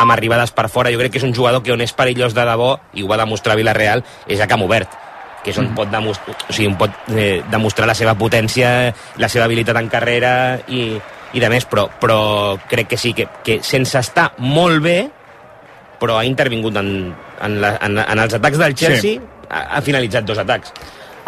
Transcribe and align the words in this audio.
amb 0.00 0.16
arribades 0.16 0.54
per 0.56 0.68
fora. 0.72 0.90
Jo 0.92 1.00
crec 1.02 1.14
que 1.14 1.20
és 1.20 1.28
un 1.28 1.36
jugador 1.36 1.62
que 1.62 1.74
on 1.74 1.84
és 1.84 1.94
perillós 1.96 2.34
de 2.36 2.46
debò, 2.48 2.72
i 2.96 3.04
ho 3.04 3.10
va 3.10 3.20
demostrar 3.20 3.58
Villarreal, 3.60 4.04
és 4.26 4.40
a 4.40 4.48
camp 4.50 4.64
obert 4.66 4.98
que 5.40 5.54
és 5.54 5.58
on 5.60 5.70
mm. 5.70 5.76
pot, 5.76 5.88
demostrar, 5.88 6.34
o 6.36 6.52
sigui, 6.52 6.68
on 6.68 6.76
pot 6.80 7.14
eh, 7.16 7.40
demostrar 7.48 7.86
la 7.88 7.96
seva 7.96 8.12
potència, 8.18 8.90
la 9.20 9.30
seva 9.32 9.46
habilitat 9.46 9.78
en 9.80 9.88
carrera 9.88 10.32
i, 10.68 10.82
i 11.32 11.42
de 11.42 11.48
més, 11.52 11.64
però, 11.68 11.86
però 12.00 12.20
crec 12.68 12.92
que 12.92 13.00
sí, 13.00 13.14
que, 13.16 13.26
que 13.44 13.60
sense 13.64 13.98
estar 14.00 14.30
molt 14.44 14.82
bé, 14.84 14.98
però 16.00 16.18
ha 16.18 16.26
intervingut 16.28 16.76
en, 16.80 16.90
en, 17.40 17.60
la, 17.62 17.74
en, 17.80 18.00
en 18.04 18.24
els 18.24 18.36
atacs 18.36 18.60
del 18.60 18.76
Chelsea, 18.76 19.16
sí. 19.16 19.46
ha, 19.48 19.64
ha 19.78 19.84
finalitzat 19.84 20.28
dos 20.28 20.40
atacs. 20.40 20.74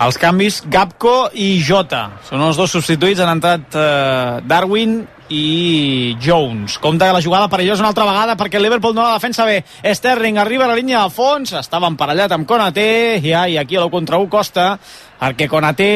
Els 0.02 0.16
canvis, 0.18 0.62
Gapco 0.72 1.30
i 1.36 1.54
Jota. 1.62 2.06
Són 2.26 2.42
els 2.42 2.58
dos 2.58 2.72
substituïts, 2.74 3.20
han 3.22 3.36
entrat 3.36 3.76
eh, 3.76 4.40
Darwin 4.48 5.02
i 5.32 6.16
Jones. 6.20 6.76
Compte 6.78 7.06
que 7.06 7.12
la 7.12 7.22
jugada 7.22 7.48
perillosa 7.48 7.80
una 7.80 7.88
altra 7.88 8.04
vegada 8.04 8.36
perquè 8.36 8.58
el 8.60 8.66
Liverpool 8.66 8.94
no 8.94 9.06
la 9.06 9.16
defensa 9.16 9.46
bé. 9.48 9.62
Sterling 9.82 10.38
arriba 10.38 10.66
a 10.66 10.72
la 10.72 10.76
línia 10.76 11.02
de 11.02 11.12
fons, 11.14 11.54
estava 11.56 11.88
emparellat 11.88 12.34
amb 12.36 12.46
Konaté 12.48 13.18
i, 13.22 13.32
ai, 13.32 13.56
aquí 13.58 13.78
a 13.78 13.84
la 13.84 13.90
contra 13.90 14.20
1 14.20 14.28
costa 14.32 14.74
perquè 15.20 15.48
Konaté 15.48 15.92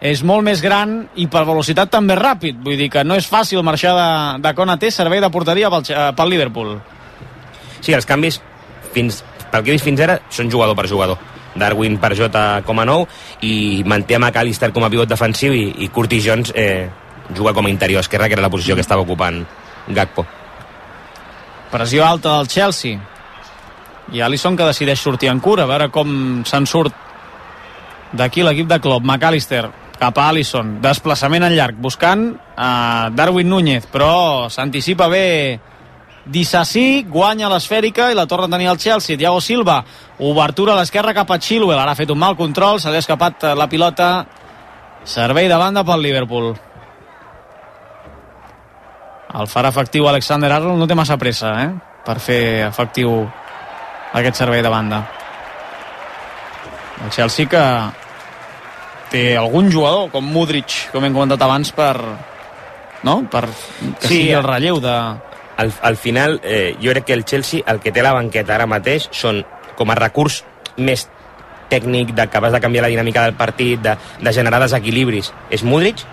és 0.00 0.22
molt 0.22 0.46
més 0.46 0.62
gran 0.62 1.00
i 1.18 1.26
per 1.28 1.44
velocitat 1.44 1.90
també 1.92 2.16
ràpid. 2.16 2.62
Vull 2.64 2.78
dir 2.80 2.88
que 2.92 3.04
no 3.04 3.18
és 3.18 3.28
fàcil 3.28 3.64
marxar 3.66 3.94
de, 3.98 4.10
de 4.46 4.54
Konaté, 4.56 4.92
servei 4.94 5.20
de 5.20 5.30
porteria 5.34 5.70
pel, 5.74 5.84
eh, 5.90 6.12
pel 6.16 6.32
Liverpool. 6.32 6.78
Sí, 7.80 7.92
els 7.92 8.06
canvis, 8.08 8.40
fins, 8.94 9.20
pel 9.50 9.64
que 9.64 9.74
he 9.74 9.76
vist 9.76 9.86
fins 9.86 10.00
ara, 10.06 10.20
són 10.30 10.50
jugador 10.50 10.78
per 10.78 10.88
jugador. 10.88 11.20
Darwin 11.58 11.98
per 11.98 12.14
Jota 12.14 12.62
com 12.64 12.78
a 12.78 12.86
nou 12.86 13.04
i 13.42 13.82
manté 13.88 14.14
a 14.14 14.20
McAllister 14.22 14.70
com 14.72 14.86
a 14.86 14.90
pivot 14.92 15.10
defensiu 15.10 15.52
i, 15.56 15.64
i 15.82 15.88
Curtis 15.90 16.24
Jones 16.24 16.52
eh, 16.54 16.86
juga 17.34 17.54
com 17.54 17.66
a 17.66 17.70
interior 17.70 18.00
esquerra, 18.00 18.28
que 18.28 18.34
era 18.34 18.42
la 18.42 18.50
posició 18.50 18.74
que 18.74 18.84
estava 18.84 19.02
ocupant 19.02 19.44
Gakpo. 19.88 20.26
Pressió 21.70 22.06
alta 22.06 22.38
del 22.38 22.48
Chelsea. 22.48 22.98
I 24.12 24.22
Alisson 24.24 24.56
que 24.56 24.64
decideix 24.64 25.00
sortir 25.00 25.28
en 25.28 25.40
cura, 25.40 25.66
a 25.66 25.68
veure 25.68 25.90
com 25.92 26.40
se'n 26.48 26.66
surt 26.66 26.94
d'aquí 28.16 28.42
l'equip 28.42 28.68
de 28.68 28.80
Klopp. 28.80 29.04
McAllister 29.04 29.66
cap 29.98 30.18
a 30.18 30.28
Alisson, 30.30 30.78
desplaçament 30.80 31.44
en 31.44 31.56
llarg, 31.56 31.76
buscant 31.82 32.30
a 32.56 33.10
Darwin 33.12 33.50
Núñez, 33.50 33.88
però 33.92 34.48
s'anticipa 34.48 35.08
bé 35.12 35.26
Dissassi, 36.28 37.06
guanya 37.08 37.48
l'esfèrica 37.48 38.10
i 38.12 38.16
la 38.16 38.26
torna 38.28 38.46
a 38.46 38.52
tenir 38.52 38.68
el 38.68 38.78
Chelsea. 38.78 39.16
Thiago 39.16 39.40
Silva, 39.40 39.78
obertura 40.20 40.74
a 40.74 40.80
l'esquerra 40.80 41.14
cap 41.16 41.30
a 41.32 41.38
Chilwell, 41.40 41.78
ara 41.80 41.96
ha 41.96 41.98
fet 41.98 42.12
un 42.12 42.20
mal 42.20 42.36
control, 42.36 42.80
s'ha 42.80 42.92
escapat 42.96 43.48
la 43.56 43.68
pilota, 43.68 44.26
servei 45.08 45.48
de 45.48 45.56
banda 45.56 45.84
pel 45.88 46.04
Liverpool. 46.04 46.52
El 49.36 49.48
farà 49.50 49.68
efectiu 49.68 50.08
Alexander 50.08 50.50
Arnold, 50.54 50.80
no 50.80 50.86
té 50.88 50.96
massa 50.96 51.18
pressa, 51.20 51.52
eh? 51.60 51.70
per 52.04 52.16
fer 52.24 52.64
efectiu 52.64 53.12
aquest 54.16 54.40
servei 54.40 54.62
de 54.64 54.70
banda. 54.72 55.02
El 57.04 57.12
Chelsea 57.12 57.46
que 57.46 57.62
té 59.12 59.36
algun 59.36 59.68
jugador, 59.72 60.08
com 60.10 60.24
Mudrich, 60.24 60.86
com 60.92 61.04
hem 61.04 61.12
comentat 61.12 61.44
abans, 61.44 61.70
per, 61.76 61.94
no? 63.04 63.20
per 63.30 63.44
que 63.48 64.08
sí, 64.08 64.14
sigui 64.14 64.32
el 64.38 64.46
relleu 64.46 64.80
de... 64.84 64.96
Al, 65.58 65.72
al 65.82 65.96
final, 65.98 66.36
eh, 66.46 66.76
jo 66.78 66.92
crec 66.94 67.08
que 67.08 67.16
el 67.18 67.24
Chelsea, 67.26 67.64
el 67.66 67.80
que 67.82 67.90
té 67.90 68.02
la 68.04 68.14
banqueta 68.14 68.54
ara 68.54 68.68
mateix, 68.70 69.08
són 69.10 69.42
com 69.76 69.90
a 69.90 69.96
recurs 69.98 70.44
més 70.78 71.08
tècnic, 71.68 72.14
de 72.14 72.28
capaç 72.30 72.54
de 72.54 72.60
canviar 72.62 72.84
la 72.86 72.92
dinàmica 72.92 73.24
del 73.26 73.34
partit, 73.36 73.82
de, 73.82 73.96
de 74.22 74.32
generar 74.32 74.62
desequilibris, 74.62 75.32
és 75.50 75.64
Mudrich, 75.66 76.04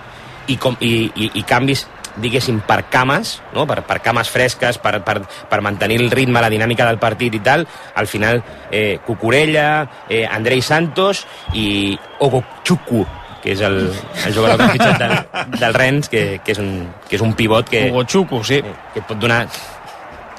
i, 0.47 0.57
com, 0.57 0.75
i, 0.81 1.11
i, 1.13 1.29
i 1.39 1.43
canvis 1.47 1.85
diguéssim, 2.21 2.61
per 2.67 2.85
cames, 2.91 3.39
no? 3.55 3.65
per, 3.67 3.81
per 3.87 3.99
cames 4.03 4.29
fresques, 4.31 4.79
per, 4.81 4.99
per, 5.05 5.19
per 5.49 5.61
mantenir 5.65 5.99
el 6.01 6.11
ritme, 6.11 6.41
la 6.43 6.51
dinàmica 6.51 6.87
del 6.87 6.99
partit 7.01 7.35
i 7.35 7.43
tal, 7.43 7.65
al 7.95 8.07
final 8.07 8.41
eh, 8.71 8.99
Cucurella, 9.05 9.67
eh, 10.09 10.25
Andrei 10.25 10.61
Santos 10.61 11.25
i 11.53 11.97
Ogochukwu, 12.19 13.05
que 13.43 13.53
és 13.53 13.61
el, 13.61 13.79
el 14.25 14.33
jugador 14.33 14.57
que 14.57 14.65
ha 14.65 14.73
fitxat 14.73 15.01
del, 15.01 15.15
del 15.59 15.77
Rennes, 15.77 16.09
que, 16.09 16.25
que, 16.43 16.55
és 16.55 16.61
un, 16.61 16.71
que 17.09 17.19
és 17.19 17.25
un 17.25 17.35
pivot 17.37 17.69
que... 17.69 17.87
Ogochukwu, 17.91 18.43
sí. 18.47 18.61
Que 18.93 19.03
et 19.03 19.07
pot 19.07 19.19
donar 19.21 19.43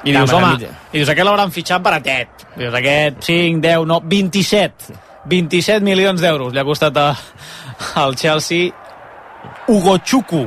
i 0.06 0.12
dius, 0.14 0.30
home, 0.30 0.52
i 0.92 1.00
dius, 1.00 1.08
aquest 1.10 1.26
l'hauran 1.26 1.50
fitxat 1.50 1.82
baratet. 1.82 2.44
Dius, 2.54 2.74
aquest 2.78 3.24
5, 3.26 3.58
10, 3.64 3.86
no, 3.90 3.98
27. 4.06 4.94
27 5.26 5.82
milions 5.82 6.22
d'euros 6.22 6.52
li 6.54 6.62
ha 6.62 6.66
costat 6.66 6.98
a, 7.02 7.08
al 8.02 8.14
Chelsea 8.14 8.70
Hugo 9.66 9.96
Chuku 9.98 10.44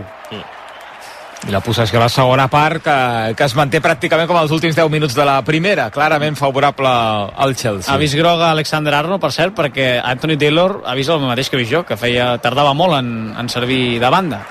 i 1.47 1.53
la 1.53 1.61
possessió 1.63 1.99
a 1.99 2.03
la 2.03 2.09
segona 2.11 2.47
part 2.51 2.83
que, 2.83 2.95
que 3.37 3.45
es 3.45 3.55
manté 3.55 3.79
pràcticament 3.83 4.27
com 4.27 4.39
els 4.41 4.51
últims 4.51 4.75
10 4.75 4.89
minuts 4.91 5.15
de 5.15 5.25
la 5.27 5.37
primera, 5.47 5.87
clarament 5.93 6.35
favorable 6.39 6.89
al 6.89 7.55
Chelsea. 7.55 7.93
Ha 7.93 7.99
vist 8.01 8.17
groga 8.19 8.49
Alexander 8.51 8.97
Arnold, 8.97 9.21
per 9.23 9.31
cert, 9.35 9.55
perquè 9.57 9.91
Anthony 10.03 10.35
Taylor 10.41 10.81
ha 10.85 10.97
vist 10.99 11.13
el 11.13 11.23
mateix 11.23 11.49
que 11.49 11.59
he 11.59 11.63
vist 11.63 11.71
jo, 11.73 11.85
que 11.87 11.99
feia, 11.99 12.33
tardava 12.43 12.73
molt 12.75 12.99
en, 12.99 13.13
en 13.39 13.51
servir 13.51 13.99
de 14.03 14.11
banda. 14.11 14.41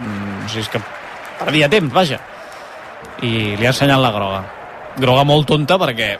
Mm, 0.00 0.44
o 0.44 0.50
sigui, 0.52 0.66
és 0.66 0.74
que 0.74 0.82
perdia 1.40 1.70
temps, 1.72 1.94
vaja. 1.94 2.20
I 3.24 3.54
li 3.56 3.64
ha 3.64 3.72
ensenyat 3.72 4.02
la 4.02 4.12
groga 4.12 4.44
groga 5.00 5.24
molt 5.26 5.48
tonta 5.50 5.78
perquè 5.80 6.12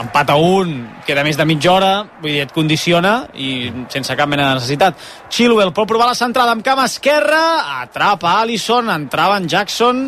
empat 0.00 0.32
a 0.32 0.36
un, 0.40 0.74
queda 1.06 1.24
més 1.24 1.36
de 1.36 1.46
mitja 1.48 1.72
hora, 1.72 1.92
vull 2.22 2.32
dir, 2.32 2.42
et 2.46 2.52
condiciona 2.54 3.26
i 3.34 3.70
sense 3.92 4.16
cap 4.16 4.30
mena 4.30 4.50
de 4.50 4.60
necessitat. 4.60 5.00
Chilwell 5.32 5.72
pot 5.76 5.88
provar 5.88 6.08
la 6.10 6.18
centrada 6.18 6.54
amb 6.54 6.64
cama 6.64 6.86
esquerra, 6.88 7.42
atrapa 7.82 8.38
Alisson, 8.40 8.90
entrava 8.92 9.40
en 9.40 9.48
Jackson 9.48 10.06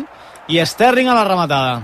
i 0.49 0.61
Sterling 0.65 1.09
a 1.09 1.17
la 1.17 1.27
rematada. 1.27 1.75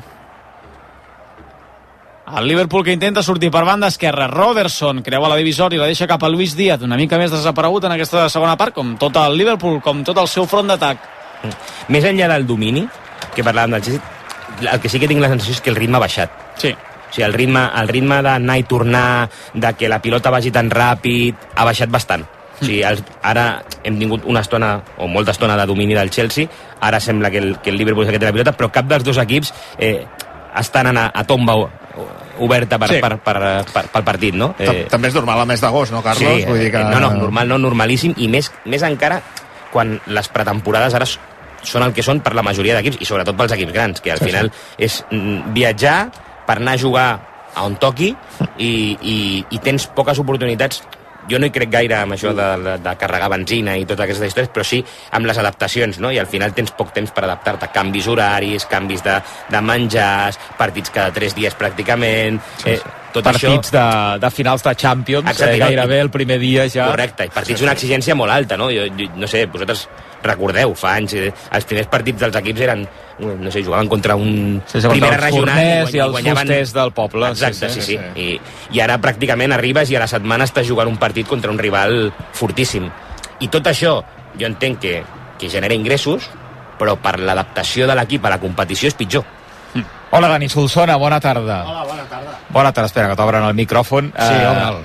El 2.32 2.48
Liverpool 2.48 2.86
que 2.86 2.94
intenta 2.96 3.22
sortir 3.22 3.50
per 3.52 3.66
banda 3.68 3.90
esquerra. 3.92 4.30
Robertson 4.32 5.02
creua 5.04 5.28
la 5.28 5.36
divisòria 5.36 5.76
i 5.76 5.82
la 5.82 5.90
deixa 5.90 6.08
cap 6.08 6.24
a 6.24 6.30
Luis 6.32 6.56
Díaz, 6.56 6.86
una 6.86 6.96
mica 6.96 7.20
més 7.20 7.34
desaparegut 7.34 7.90
en 7.90 7.98
aquesta 7.98 8.30
segona 8.32 8.56
part, 8.58 8.74
com 8.78 8.96
tot 9.02 9.20
el 9.20 9.36
Liverpool, 9.36 9.82
com 9.84 10.06
tot 10.08 10.22
el 10.22 10.32
seu 10.32 10.48
front 10.48 10.72
d'atac. 10.72 11.04
Més 11.92 12.08
enllà 12.08 12.32
del 12.32 12.48
domini, 12.48 12.86
que 13.36 13.44
parlàvem 13.44 13.76
del 13.76 13.84
Chelsea, 13.84 14.21
el 14.62 14.80
que 14.80 14.90
sí 14.90 15.00
que 15.00 15.10
tinc 15.10 15.22
la 15.24 15.32
sensació 15.32 15.56
és 15.58 15.62
que 15.62 15.72
el 15.74 15.80
ritme 15.80 15.98
ha 15.98 16.04
baixat. 16.04 16.34
Sí. 16.62 16.74
O 16.74 17.14
sigui, 17.14 17.26
el 17.28 17.34
ritme, 17.34 17.66
el 17.82 17.90
ritme 17.92 18.22
d'anar 18.24 18.58
i 18.60 18.64
tornar, 18.64 19.30
de 19.54 19.74
que 19.76 19.90
la 19.92 20.00
pilota 20.02 20.32
vagi 20.32 20.52
tan 20.52 20.72
ràpid, 20.72 21.50
ha 21.56 21.66
baixat 21.68 21.92
bastant. 21.92 22.24
O 22.62 22.64
sigui, 22.64 22.82
el, 22.88 23.02
ara 23.26 23.64
hem 23.84 23.98
tingut 24.00 24.26
una 24.30 24.44
estona, 24.46 24.76
o 24.98 25.10
molta 25.12 25.34
estona 25.36 25.58
de 25.60 25.66
domini 25.68 25.98
del 25.98 26.12
Chelsea, 26.14 26.48
ara 26.80 27.00
sembla 27.00 27.32
que 27.32 27.42
el, 27.42 27.56
que 27.60 27.72
el 27.74 27.78
Liverpool 27.78 28.06
és 28.06 28.14
el 28.14 28.16
que 28.16 28.24
té 28.24 28.30
la 28.30 28.36
pilota, 28.36 28.56
però 28.56 28.72
cap 28.72 28.88
dels 28.88 29.04
dos 29.04 29.20
equips 29.22 29.54
eh, 29.78 30.06
estan 30.60 30.96
a, 30.96 31.10
a 31.10 31.24
tomba 31.28 31.58
oberta 32.42 32.80
per, 32.80 32.90
sí. 32.90 33.00
per, 33.02 33.18
per, 33.20 33.38
per, 33.74 33.86
pel 33.92 34.04
partit, 34.04 34.36
no? 34.38 34.54
Eh, 34.60 34.86
També 34.90 35.12
és 35.12 35.18
normal 35.18 35.44
a 35.44 35.48
mes 35.50 35.62
d'agost, 35.62 35.94
no, 35.94 36.02
Carlos? 36.06 36.24
Sí, 36.24 36.46
Vull 36.48 36.64
dir 36.64 36.72
que... 36.74 36.84
no, 36.84 37.00
no, 37.04 37.12
normal, 37.18 37.50
no, 37.52 37.60
normalíssim, 37.62 38.16
i 38.18 38.30
més, 38.32 38.52
més 38.66 38.86
encara 38.88 39.22
quan 39.72 39.98
les 40.12 40.28
pretemporades 40.32 40.96
ara 40.98 41.08
són 41.64 41.86
el 41.86 41.94
que 41.94 42.06
són 42.06 42.22
per 42.26 42.34
la 42.38 42.46
majoria 42.46 42.78
d'equips 42.78 43.02
i 43.02 43.08
sobretot 43.10 43.38
pels 43.38 43.58
equips 43.58 43.76
grans, 43.76 44.02
que 44.02 44.14
al 44.14 44.22
final 44.22 44.52
és 44.78 45.02
mm, 45.10 45.52
viatjar 45.56 45.98
per 46.48 46.58
anar 46.60 46.78
a 46.78 46.82
jugar 46.82 47.10
a 47.52 47.66
on 47.68 47.76
toqui 47.80 48.14
i, 48.58 48.72
i, 48.96 49.18
i 49.52 49.62
tens 49.64 49.90
poques 49.96 50.20
oportunitats 50.24 50.82
jo 51.30 51.40
no 51.40 51.48
hi 51.48 51.54
crec 51.54 51.70
gaire 51.72 51.98
amb 52.00 52.16
això 52.16 52.32
de, 52.36 52.48
de, 52.64 52.78
de 52.82 52.94
carregar 53.00 53.30
benzina 53.32 53.76
i 53.78 53.86
totes 53.86 54.06
aquestes 54.06 54.32
històries, 54.32 54.50
però 54.54 54.66
sí 54.66 54.82
amb 55.18 55.30
les 55.30 55.38
adaptacions, 55.38 56.00
no? 56.02 56.12
I 56.12 56.20
al 56.22 56.30
final 56.32 56.56
tens 56.58 56.74
poc 56.78 56.94
temps 56.96 57.14
per 57.14 57.26
adaptar-te. 57.28 57.70
Canvis 57.76 58.10
horaris, 58.12 58.66
canvis 58.72 59.06
de, 59.06 59.20
de 59.52 59.62
menjars, 59.66 60.40
partits 60.58 60.94
cada 60.94 61.14
tres 61.16 61.38
dies 61.38 61.56
pràcticament... 61.58 62.42
Sí, 62.64 62.72
sí. 62.72 62.80
Eh, 62.80 62.98
tot 63.12 63.26
partits 63.28 63.68
això... 63.68 63.76
de, 63.76 64.20
de 64.24 64.30
finals 64.32 64.64
de 64.64 64.72
Champions, 64.80 65.28
Exacte, 65.28 65.58
eh, 65.58 65.60
gairebé 65.60 65.98
el 66.00 66.10
primer 66.14 66.38
dia 66.40 66.64
ja... 66.72 66.88
Correcte, 66.94 67.28
i 67.28 67.34
partits 67.36 67.60
d'una 67.60 67.76
exigència 67.76 68.16
molt 68.16 68.32
alta, 68.32 68.56
no? 68.58 68.70
Jo, 68.72 68.86
jo, 68.96 69.10
no 69.20 69.28
sé, 69.28 69.44
vosaltres 69.52 69.84
recordeu, 70.24 70.74
fa 70.78 70.96
anys, 71.00 71.16
eh, 71.18 71.32
els 71.52 71.68
primers 71.68 71.90
partits 71.92 72.20
dels 72.22 72.38
equips 72.42 72.62
eren, 72.68 72.86
no 73.22 73.52
sé, 73.52 73.64
jugaven 73.64 73.90
contra 73.90 74.16
un 74.16 74.62
sí, 74.66 74.82
sí, 74.82 74.88
primera 74.88 75.18
regional 75.18 75.60
i, 75.60 75.66
guany, 75.82 75.96
i 75.96 76.00
els 76.06 76.12
guanyaven... 76.16 76.48
del 76.74 76.92
poble. 76.98 77.30
Exacte, 77.30 77.70
sí, 77.70 77.82
sí. 77.82 77.82
sí, 77.82 77.98
sí. 77.98 78.22
I, 78.22 78.40
I 78.78 78.84
ara 78.84 79.00
pràcticament 79.02 79.54
arribes 79.56 79.92
i 79.92 79.96
a 79.98 80.04
la 80.04 80.10
setmana 80.10 80.48
estàs 80.50 80.68
jugant 80.68 80.90
un 80.90 80.98
partit 81.02 81.28
contra 81.28 81.52
un 81.52 81.60
rival 81.62 82.12
fortíssim. 82.38 82.90
I 83.42 83.48
tot 83.50 83.68
això, 83.72 84.04
jo 84.38 84.46
entenc 84.48 84.80
que, 84.82 85.04
que 85.42 85.50
genera 85.50 85.78
ingressos, 85.78 86.30
però 86.82 86.96
per 87.02 87.20
l'adaptació 87.22 87.88
de 87.90 87.96
l'equip 87.98 88.26
a 88.26 88.34
la 88.34 88.40
competició 88.42 88.88
és 88.90 88.98
pitjor. 88.98 89.26
Hm. 89.74 89.86
Hola, 90.18 90.28
Dani 90.34 90.50
Solsona, 90.50 90.98
bona 91.00 91.20
tarda. 91.24 91.64
Hola, 91.66 91.84
bona 91.88 92.06
tarda. 92.10 92.32
Bona 92.52 92.72
tarda, 92.76 92.88
espera, 92.90 93.08
que 93.12 93.16
t'obren 93.20 93.44
el 93.48 93.56
micròfon. 93.56 94.12
Sí, 94.18 94.36
uh... 94.36 94.50
obre'l. 94.52 94.78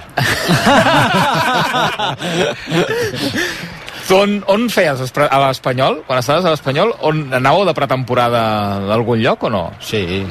On, 4.14 4.38
on 4.52 4.66
feies 4.70 5.00
a 5.00 5.38
l'Espanyol? 5.42 6.02
Quan 6.06 6.20
estaves 6.20 6.46
a 6.46 6.52
l'Espanyol, 6.52 6.92
on 7.06 7.24
anàveu 7.34 7.64
de 7.66 7.74
pretemporada 7.74 8.42
d'algun 8.86 9.22
lloc 9.22 9.46
o 9.48 9.50
no? 9.50 9.62
Sí, 9.82 10.22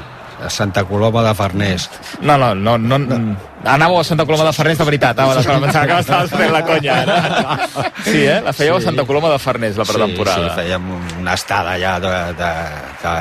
a 0.41 0.49
Santa 0.49 0.83
Coloma 0.85 1.23
de 1.23 1.33
Farners. 1.35 1.89
No, 2.21 2.37
no, 2.37 2.53
no, 2.55 2.77
no, 2.77 2.99
no. 2.99 3.35
Anàveu 3.65 3.99
a 3.99 4.03
Santa 4.07 4.25
Coloma 4.25 4.45
de 4.45 4.53
Farners 4.53 4.79
de 4.79 4.87
veritat, 4.87 5.19
ah, 5.19 5.25
bueno, 5.25 5.61
pensava 5.65 5.87
que 5.87 5.99
m'estaves 5.99 6.31
fent 6.31 6.51
la 6.53 6.63
conya. 6.65 6.97
Ara. 7.01 7.67
Sí, 8.03 8.21
eh? 8.23 8.41
La 8.45 8.53
fèieu 8.53 8.77
sí. 8.77 8.83
a 8.83 8.89
Santa 8.91 9.05
Coloma 9.05 9.31
de 9.33 9.39
Farners, 9.39 9.79
la 9.81 9.87
pretemporada. 9.89 10.43
Sí, 10.43 10.49
sí, 10.49 10.55
fèiem 10.61 10.91
una 11.21 11.33
estada 11.33 11.75
allà 11.75 11.95
de, 12.03 12.13
de, 12.39 12.51
de 13.01 13.15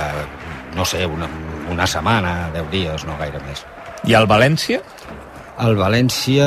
no 0.77 0.85
sé, 0.85 1.07
una, 1.07 1.31
una 1.71 1.87
setmana, 1.87 2.51
10 2.55 2.71
dies, 2.71 3.07
no 3.09 3.17
gaire 3.19 3.41
més. 3.47 3.65
I 4.05 4.19
el 4.19 4.29
València? 4.29 4.83
El 5.65 5.79
València 5.79 6.47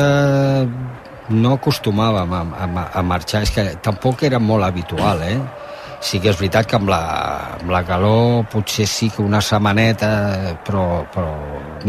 no 1.30 1.56
acostumàvem 1.58 2.34
a, 2.34 2.44
a, 2.44 2.86
a 3.00 3.04
marxar, 3.06 3.44
és 3.48 3.54
que 3.54 3.66
tampoc 3.84 4.24
era 4.28 4.40
molt 4.40 4.68
habitual, 4.68 5.24
eh? 5.28 5.40
Sí 6.00 6.20
que 6.22 6.30
és 6.30 6.38
veritat 6.38 6.68
que 6.70 6.78
amb 6.78 6.92
la, 6.92 7.00
amb 7.58 7.72
la 7.74 7.82
calor 7.86 8.44
potser 8.52 8.86
sí 8.86 9.10
que 9.10 9.24
una 9.26 9.42
setmaneta, 9.42 10.10
però, 10.66 10.84
però 11.14 11.32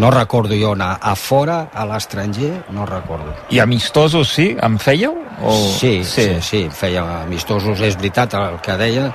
no 0.00 0.10
recordo 0.14 0.56
jo 0.56 0.72
anar 0.72 0.94
a 1.00 1.12
fora, 1.14 1.58
a 1.74 1.84
l'estranger, 1.88 2.54
no 2.72 2.86
recordo. 2.88 3.34
I 3.52 3.60
amistosos, 3.60 4.32
sí? 4.32 4.54
En 4.64 4.78
fèieu? 4.80 5.12
O... 5.42 5.52
Sí, 5.52 6.00
sí, 6.04 6.24
sí, 6.24 6.40
sí, 6.40 6.62
feia 6.72 7.04
amistosos, 7.20 7.84
és 7.84 8.00
veritat 8.00 8.38
el 8.40 8.58
que 8.64 8.78
deia, 8.80 9.12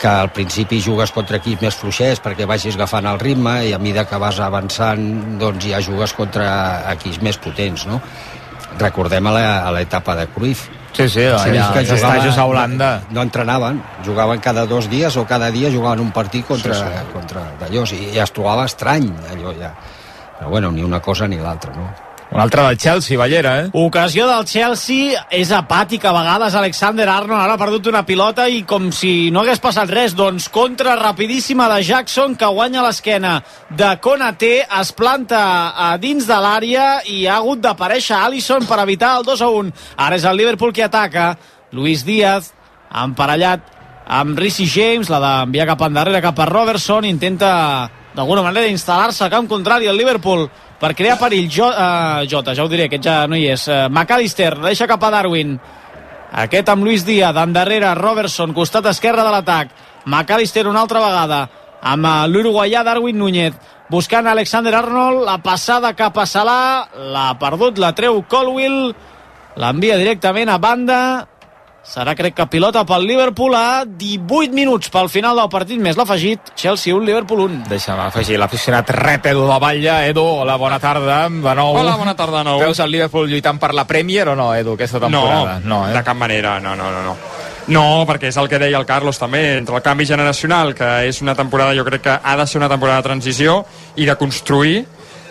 que 0.00 0.08
al 0.08 0.30
principi 0.32 0.80
jugues 0.80 1.12
contra 1.12 1.36
equips 1.36 1.60
més 1.60 1.76
fluixers 1.76 2.22
perquè 2.24 2.46
vagis 2.48 2.78
agafant 2.78 3.04
el 3.10 3.20
ritme 3.20 3.58
i 3.68 3.74
a 3.76 3.78
mesura 3.78 4.06
que 4.08 4.18
vas 4.22 4.40
avançant 4.40 5.02
doncs 5.40 5.66
ja 5.68 5.82
jugues 5.84 6.14
contra 6.16 6.46
equips 6.94 7.20
més 7.20 7.36
potents, 7.36 7.84
no? 7.90 8.00
Recordem 8.80 9.26
a 9.30 9.70
l'etapa 9.74 10.16
de 10.18 10.26
Cruyff. 10.34 10.68
Sí, 10.90 11.06
sí, 11.08 11.22
allà, 11.22 11.68
que 11.72 11.84
els 11.84 11.92
estajos 11.94 12.38
a 12.38 12.44
Holanda. 12.50 12.90
No 13.14 13.22
entrenaven, 13.22 13.78
jugaven 14.04 14.42
cada 14.42 14.66
dos 14.66 14.90
dies 14.90 15.16
o 15.16 15.24
cada 15.26 15.50
dia 15.54 15.70
jugaven 15.70 16.02
un 16.02 16.10
partit 16.12 16.46
contra, 16.48 16.74
sí, 16.74 16.82
sí. 16.82 17.08
contra 17.14 17.46
d'allò, 17.60 17.86
i, 17.94 18.10
i 18.16 18.20
es 18.20 18.34
trobava 18.34 18.66
estrany 18.66 19.08
allò 19.30 19.54
ja. 19.54 19.74
Però 20.38 20.50
bueno, 20.50 20.72
ni 20.72 20.82
una 20.82 21.00
cosa 21.00 21.28
ni 21.28 21.38
l'altra, 21.38 21.76
no? 21.76 22.09
Un 22.30 22.38
altre 22.38 22.62
del 22.62 22.78
Chelsea, 22.78 23.18
Ballera, 23.18 23.52
eh? 23.60 23.70
Ocasió 23.72 24.28
del 24.28 24.44
Chelsea, 24.46 25.18
és 25.34 25.50
apàtic 25.50 26.04
a 26.06 26.12
vegades 26.14 26.54
Alexander 26.54 27.08
Arnold, 27.10 27.40
ara 27.42 27.56
ha 27.56 27.58
perdut 27.58 27.88
una 27.90 28.04
pilota 28.06 28.46
i 28.46 28.62
com 28.62 28.92
si 28.94 29.32
no 29.34 29.42
hagués 29.42 29.58
passat 29.58 29.90
res, 29.90 30.14
doncs 30.14 30.46
contra 30.54 30.94
rapidíssima 31.00 31.66
de 31.72 31.80
Jackson 31.88 32.36
que 32.38 32.52
guanya 32.54 32.84
l'esquena 32.86 33.40
de 33.74 33.90
Konaté, 33.98 34.52
es 34.62 34.94
planta 34.94 35.42
a 35.74 35.90
dins 35.98 36.30
de 36.30 36.38
l'àrea 36.38 36.88
i 37.10 37.24
ha 37.26 37.40
hagut 37.40 37.64
d'aparèixer 37.66 38.14
Alisson 38.20 38.62
per 38.70 38.78
evitar 38.84 39.16
el 39.18 39.26
2 39.26 39.42
a 39.42 39.50
1. 39.50 39.76
Ara 39.98 40.22
és 40.22 40.30
el 40.30 40.38
Liverpool 40.38 40.72
qui 40.72 40.86
ataca, 40.86 41.32
Luis 41.74 42.06
Díaz, 42.06 42.52
emparellat 42.94 43.66
amb 44.06 44.38
Ricci 44.38 44.70
James, 44.70 45.10
la 45.10 45.18
d'enviar 45.18 45.66
cap 45.74 45.82
endarrere 45.82 46.22
cap 46.22 46.38
a 46.38 46.46
Robertson, 46.46 47.10
intenta 47.10 47.50
d'alguna 48.14 48.42
manera 48.46 48.70
instal·lar-se 48.70 49.24
a 49.24 49.30
camp 49.32 49.48
contrari 49.50 49.88
al 49.88 49.98
Liverpool 49.98 50.48
per 50.80 50.94
crear 50.96 51.18
perill. 51.20 51.48
Jo, 51.50 51.68
uh, 51.68 52.26
Jota, 52.28 52.54
ja 52.56 52.64
ho 52.64 52.70
diré, 52.70 52.88
aquest 52.88 53.04
ja 53.04 53.16
no 53.30 53.38
hi 53.38 53.46
és. 53.52 53.66
Uh, 53.68 53.86
McAllister 53.88 54.54
deixa 54.62 54.88
cap 54.90 55.02
a 55.04 55.12
Darwin. 55.14 55.58
Aquest 56.44 56.68
amb 56.70 56.86
Luis 56.86 57.04
Díaz, 57.06 57.34
d'endarrere 57.34 57.94
Robertson, 57.98 58.54
costat 58.54 58.86
esquerre 58.92 59.24
de 59.26 59.34
l'atac. 59.34 59.74
McAllister 60.06 60.66
una 60.70 60.84
altra 60.86 61.02
vegada 61.02 61.42
amb 61.80 62.06
uh, 62.06 62.16
l'uruguaià 62.30 62.84
Darwin 62.84 63.18
Núñez 63.18 63.58
buscant 63.90 64.26
Alexander 64.30 64.74
Arnold, 64.78 65.24
la 65.26 65.40
passada 65.42 65.90
cap 65.98 66.16
a 66.22 66.26
Salah, 66.26 66.86
l'ha 66.94 67.34
perdut, 67.42 67.80
la 67.82 67.90
treu 67.92 68.22
Colwill, 68.30 68.92
l'envia 69.58 69.98
directament 69.98 70.52
a 70.52 70.60
banda, 70.62 71.00
Serà, 71.80 72.12
crec 72.12 72.34
que 72.36 72.44
pilota 72.52 72.82
pel 72.84 73.06
Liverpool 73.08 73.54
a 73.56 73.86
18 73.88 74.52
minuts 74.52 74.90
pel 74.92 75.08
final 75.08 75.38
del 75.40 75.48
partit, 75.48 75.80
més 75.80 75.96
l'afegit 75.96 76.52
Chelsea 76.52 76.92
1, 76.92 77.06
Liverpool 77.08 77.40
1. 77.46 77.62
Deixa'm 77.70 78.02
afegir 78.04 78.36
l'aficionat 78.38 78.92
rep 78.98 79.30
Edu 79.32 79.46
de 79.48 79.56
Batlle. 79.62 79.94
Edu, 80.10 80.24
hola, 80.42 80.58
bona 80.60 80.76
tarda, 80.78 81.22
de 81.32 81.54
nou. 81.56 81.78
Hola, 81.80 81.96
bona 81.96 82.14
tarda 82.18 82.42
de 82.42 82.50
nou. 82.50 82.60
Veus 82.60 82.82
el 82.84 82.92
Liverpool 82.92 83.32
lluitant 83.32 83.58
per 83.58 83.72
la 83.74 83.86
Premier 83.88 84.28
o 84.28 84.36
no, 84.36 84.50
Edu, 84.54 84.76
aquesta 84.76 85.00
temporada? 85.00 85.56
No, 85.64 85.86
eh? 85.88 85.96
de 85.96 86.04
cap 86.04 86.20
manera, 86.20 86.58
no, 86.60 86.76
no, 86.76 86.92
no, 86.92 87.02
no. 87.08 87.16
No, 87.72 87.84
perquè 88.04 88.28
és 88.28 88.36
el 88.40 88.48
que 88.50 88.60
deia 88.60 88.76
el 88.76 88.86
Carlos 88.86 89.18
també, 89.18 89.42
entre 89.56 89.80
el 89.80 89.84
canvi 89.84 90.04
generacional, 90.06 90.74
que 90.76 90.88
és 91.08 91.20
una 91.24 91.36
temporada, 91.38 91.72
jo 91.78 91.86
crec 91.88 92.04
que 92.04 92.16
ha 92.22 92.36
de 92.36 92.46
ser 92.46 92.60
una 92.60 92.68
temporada 92.68 93.00
de 93.00 93.08
transició 93.08 93.62
i 93.96 94.04
de 94.04 94.20
construir. 94.20 94.82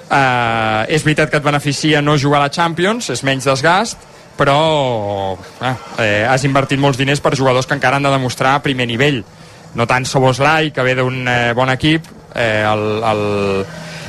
Eh, 0.10 0.86
és 0.96 1.04
veritat 1.06 1.30
que 1.30 1.38
et 1.38 1.46
beneficia 1.46 2.02
no 2.02 2.18
jugar 2.18 2.40
a 2.42 2.48
la 2.48 2.54
Champions, 2.54 3.12
és 3.14 3.22
menys 3.28 3.46
desgast, 3.46 4.10
però 4.40 5.36
eh, 5.36 5.76
eh, 6.00 6.24
has 6.24 6.46
invertit 6.48 6.80
molts 6.80 7.00
diners 7.00 7.20
per 7.20 7.36
jugadors 7.36 7.68
que 7.68 7.76
encara 7.76 8.00
han 8.00 8.08
de 8.08 8.14
demostrar 8.14 8.56
a 8.56 8.64
primer 8.64 8.88
nivell. 8.88 9.20
No 9.76 9.86
tant 9.86 10.08
Soboslai, 10.08 10.72
que 10.72 10.86
ve 10.88 10.96
d'un 10.98 11.28
eh, 11.28 11.52
bon 11.58 11.70
equip, 11.74 12.08
eh, 12.34 12.64
el, 12.64 12.86
el 13.04 13.24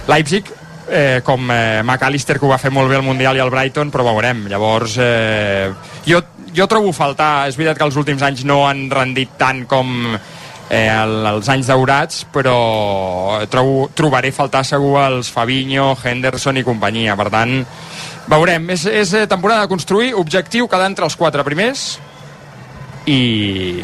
Leipzig, 0.08 0.46
eh, 0.88 1.20
com 1.26 1.50
eh, 1.50 1.82
McAllister, 1.82 2.38
que 2.38 2.46
ho 2.46 2.52
va 2.52 2.60
fer 2.62 2.70
molt 2.72 2.90
bé 2.90 3.00
al 3.00 3.06
Mundial 3.06 3.36
i 3.36 3.42
al 3.42 3.50
Brighton, 3.50 3.90
però 3.90 4.06
veurem. 4.06 4.46
Llavors, 4.50 4.96
eh, 5.02 5.70
jo, 6.06 6.22
jo 6.54 6.68
trobo 6.70 6.94
faltar, 6.94 7.48
és 7.50 7.58
veritat 7.58 7.82
que 7.82 7.88
els 7.90 7.98
últims 7.98 8.22
anys 8.22 8.46
no 8.46 8.62
han 8.68 8.86
rendit 8.90 9.34
tant 9.40 9.66
com 9.70 10.14
eh, 10.70 10.86
el, 10.88 11.16
els 11.34 11.48
anys 11.50 11.68
daurats, 11.68 12.22
però 12.32 13.42
trobo, 13.50 13.88
trobaré 13.96 14.30
faltar 14.32 14.62
segur 14.64 14.96
els 15.02 15.30
Fabinho, 15.34 15.92
Henderson 15.98 16.60
i 16.60 16.66
companyia. 16.66 17.18
Per 17.18 17.28
tant, 17.34 17.56
veurem. 18.30 18.70
És, 18.76 18.86
és 18.86 19.14
eh, 19.18 19.26
temporada 19.30 19.66
de 19.66 19.72
construir, 19.72 20.14
objectiu 20.14 20.70
quedar 20.70 20.88
entre 20.88 21.08
els 21.08 21.18
quatre 21.18 21.44
primers 21.46 21.98
i 23.10 23.82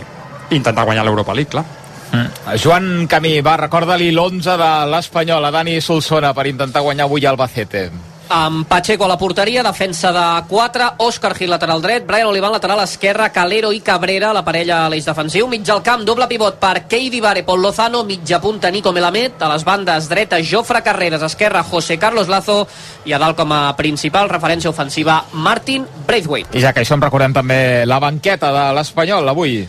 intentar 0.54 0.86
guanyar 0.86 1.04
l'Europa 1.04 1.34
League, 1.34 1.50
clar. 1.50 1.66
Mm. 2.06 2.58
Joan 2.62 2.90
Camí, 3.10 3.40
va, 3.42 3.56
recorda-li 3.66 4.12
l'11 4.12 4.54
de 4.60 4.74
l'Espanyol, 4.92 5.44
a 5.48 5.50
Dani 5.50 5.80
Solsona, 5.82 6.30
per 6.36 6.46
intentar 6.46 6.84
guanyar 6.86 7.10
avui 7.10 7.26
Albacete. 7.26 7.88
Amb 8.28 8.66
Pacheco 8.66 9.04
a 9.04 9.08
la 9.08 9.18
porteria, 9.18 9.62
defensa 9.62 10.12
de 10.12 10.24
4, 10.48 10.88
Òscar 11.04 11.34
Gil 11.36 11.50
lateral 11.50 11.82
dret, 11.82 12.06
Brian 12.06 12.28
Olivan 12.28 12.52
lateral 12.52 12.80
esquerra, 12.82 13.30
Calero 13.32 13.72
i 13.72 13.80
Cabrera, 13.80 14.32
la 14.34 14.44
parella 14.44 14.84
a 14.84 14.90
l'eix 14.90 15.06
defensiu, 15.06 15.46
mig 15.48 15.68
al 15.70 15.82
camp, 15.86 16.04
doble 16.04 16.28
pivot 16.30 16.58
per 16.60 16.86
Keidi 16.90 17.20
Vare, 17.20 17.44
Pol 17.46 17.62
Lozano, 17.62 18.02
mitja 18.04 18.40
punta 18.40 18.70
Nico 18.70 18.92
Melamed, 18.92 19.40
a 19.40 19.52
les 19.52 19.64
bandes 19.64 20.10
dreta 20.10 20.42
Jofre 20.42 20.82
Carreras, 20.82 21.22
esquerra 21.22 21.64
José 21.64 21.98
Carlos 21.98 22.28
Lazo 22.28 22.66
i 23.06 23.14
a 23.14 23.22
dalt 23.22 23.38
com 23.38 23.52
a 23.52 23.76
principal 23.78 24.30
referència 24.32 24.70
ofensiva 24.70 25.22
Martin 25.32 25.86
Braithwaite. 26.06 26.56
I 26.56 26.62
ja 26.64 26.74
que 26.74 26.84
això 26.84 26.98
em 26.98 27.06
recordem 27.06 27.34
també 27.36 27.60
la 27.86 28.00
banqueta 28.02 28.52
de 28.52 28.70
l'Espanyol 28.76 29.28
avui. 29.34 29.60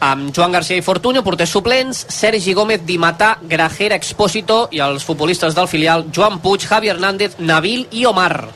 Amb 0.00 0.30
Joan 0.34 0.52
García 0.52 0.78
i 0.78 0.84
Fortuño, 0.84 1.24
porters 1.24 1.50
suplents, 1.50 2.04
Sergi 2.08 2.54
Gómez, 2.54 2.84
Dimatà, 2.86 3.36
Grajera, 3.42 3.98
Expósito 3.98 4.68
i 4.72 4.80
els 4.84 5.04
futbolistes 5.04 5.54
del 5.54 5.68
filial 5.68 6.06
Joan 6.14 6.40
Puig, 6.40 6.66
Javi 6.66 6.88
Hernández, 6.92 7.38
Nabil 7.38 7.86
i 7.90 8.06
Omar. 8.06 8.48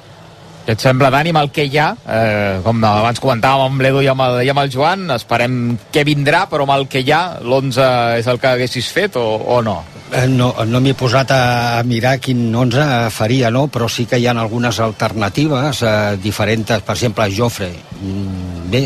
Què 0.62 0.76
et 0.76 0.82
sembla, 0.82 1.08
Dani, 1.10 1.32
amb 1.34 1.40
el 1.40 1.48
que 1.50 1.64
hi 1.66 1.78
ha? 1.82 1.88
Eh, 2.06 2.60
com 2.62 2.84
abans 2.86 3.18
comentàvem 3.18 3.64
amb 3.66 3.82
l'Edu 3.82 4.04
i, 4.04 4.08
amb 4.12 4.22
el, 4.22 4.36
i 4.46 4.50
amb 4.52 4.62
el 4.62 4.70
Joan, 4.70 5.08
esperem 5.10 5.56
què 5.90 6.04
vindrà, 6.06 6.44
però 6.50 6.62
amb 6.68 6.76
el 6.76 6.86
que 6.90 7.02
hi 7.02 7.10
ha, 7.10 7.22
l'11 7.42 7.88
és 8.20 8.28
el 8.30 8.38
que 8.38 8.52
haguessis 8.52 8.92
fet 8.94 9.18
o, 9.18 9.24
o 9.42 9.58
no? 9.66 9.80
Eh, 10.12 10.28
No, 10.30 10.52
no 10.68 10.80
m'he 10.84 10.94
posat 10.94 11.34
a 11.34 11.82
mirar 11.88 12.18
quin 12.22 12.54
11 12.54 13.10
faria, 13.10 13.50
no? 13.50 13.66
però 13.72 13.88
sí 13.90 14.06
que 14.06 14.20
hi 14.22 14.28
ha 14.28 14.36
algunes 14.38 14.78
alternatives 14.78 15.82
eh, 15.82 15.94
diferents. 16.22 16.76
Per 16.78 16.94
exemple, 16.94 17.26
Jofre, 17.34 17.72
mm, 17.99 18.70
bé, 18.70 18.84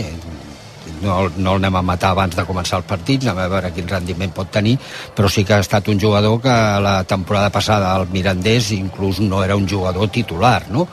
no, 1.02 1.28
no 1.28 1.56
el 1.56 1.60
anem 1.60 1.76
a 1.76 1.82
matar 1.84 2.12
abans 2.14 2.36
de 2.36 2.44
començar 2.48 2.80
el 2.80 2.86
partit, 2.88 3.24
anem 3.24 3.44
a 3.44 3.50
veure 3.52 3.72
quin 3.74 3.88
rendiment 3.90 4.32
pot 4.34 4.50
tenir, 4.52 4.76
però 5.16 5.30
sí 5.32 5.44
que 5.44 5.56
ha 5.56 5.64
estat 5.64 5.88
un 5.92 6.00
jugador 6.00 6.40
que 6.42 6.56
la 6.82 7.02
temporada 7.04 7.50
passada 7.50 7.94
al 7.94 8.08
Mirandés 8.12 8.72
inclús 8.76 9.20
no 9.20 9.42
era 9.44 9.56
un 9.56 9.68
jugador 9.68 10.08
titular, 10.08 10.64
no? 10.70 10.88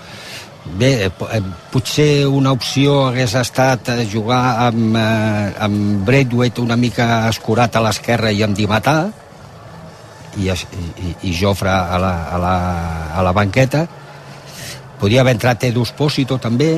Bé, 0.64 0.94
eh, 1.06 1.12
eh, 1.36 1.42
potser 1.74 2.26
una 2.26 2.54
opció 2.56 3.10
hagués 3.10 3.34
estat 3.36 3.90
eh, 3.92 4.06
jugar 4.08 4.70
amb, 4.70 4.96
eh, 4.96 5.50
amb 5.60 6.06
Braithwaite 6.08 6.64
una 6.64 6.78
mica 6.80 7.28
escurat 7.28 7.76
a 7.76 7.84
l'esquerra 7.84 8.32
i 8.32 8.46
amb 8.46 8.56
Dimatà, 8.56 8.98
i, 10.38 10.50
i, 10.50 11.14
i 11.30 11.34
Jofre 11.36 11.70
a 11.70 12.00
la, 12.00 12.14
a, 12.32 12.40
la, 12.42 12.56
a 13.14 13.24
la 13.26 13.34
banqueta 13.36 13.86
podria 15.00 15.22
haver 15.22 15.36
entrat 15.36 15.68
Edu 15.68 15.84
Espósito 15.86 16.40
també 16.42 16.78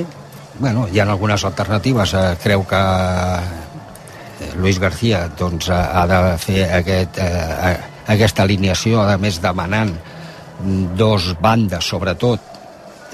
bueno, 0.59 0.87
hi 0.91 0.99
ha 0.99 1.03
algunes 1.03 1.43
alternatives. 1.43 2.13
Eh, 2.13 2.37
creu 2.41 2.65
que 2.67 2.79
eh, 2.79 4.51
Luis 4.57 4.79
García 4.79 5.27
doncs, 5.37 5.69
ha 5.69 6.01
ha 6.01 6.05
de 6.07 6.37
fer 6.37 6.65
aquest, 6.79 7.17
eh, 7.19 7.71
eh, 7.71 7.77
aquesta 8.07 8.43
alineació 8.43 9.01
a 9.01 9.17
més 9.17 9.41
demanant 9.41 9.95
dos 10.97 11.33
bandes 11.41 11.87
sobretot. 11.87 12.53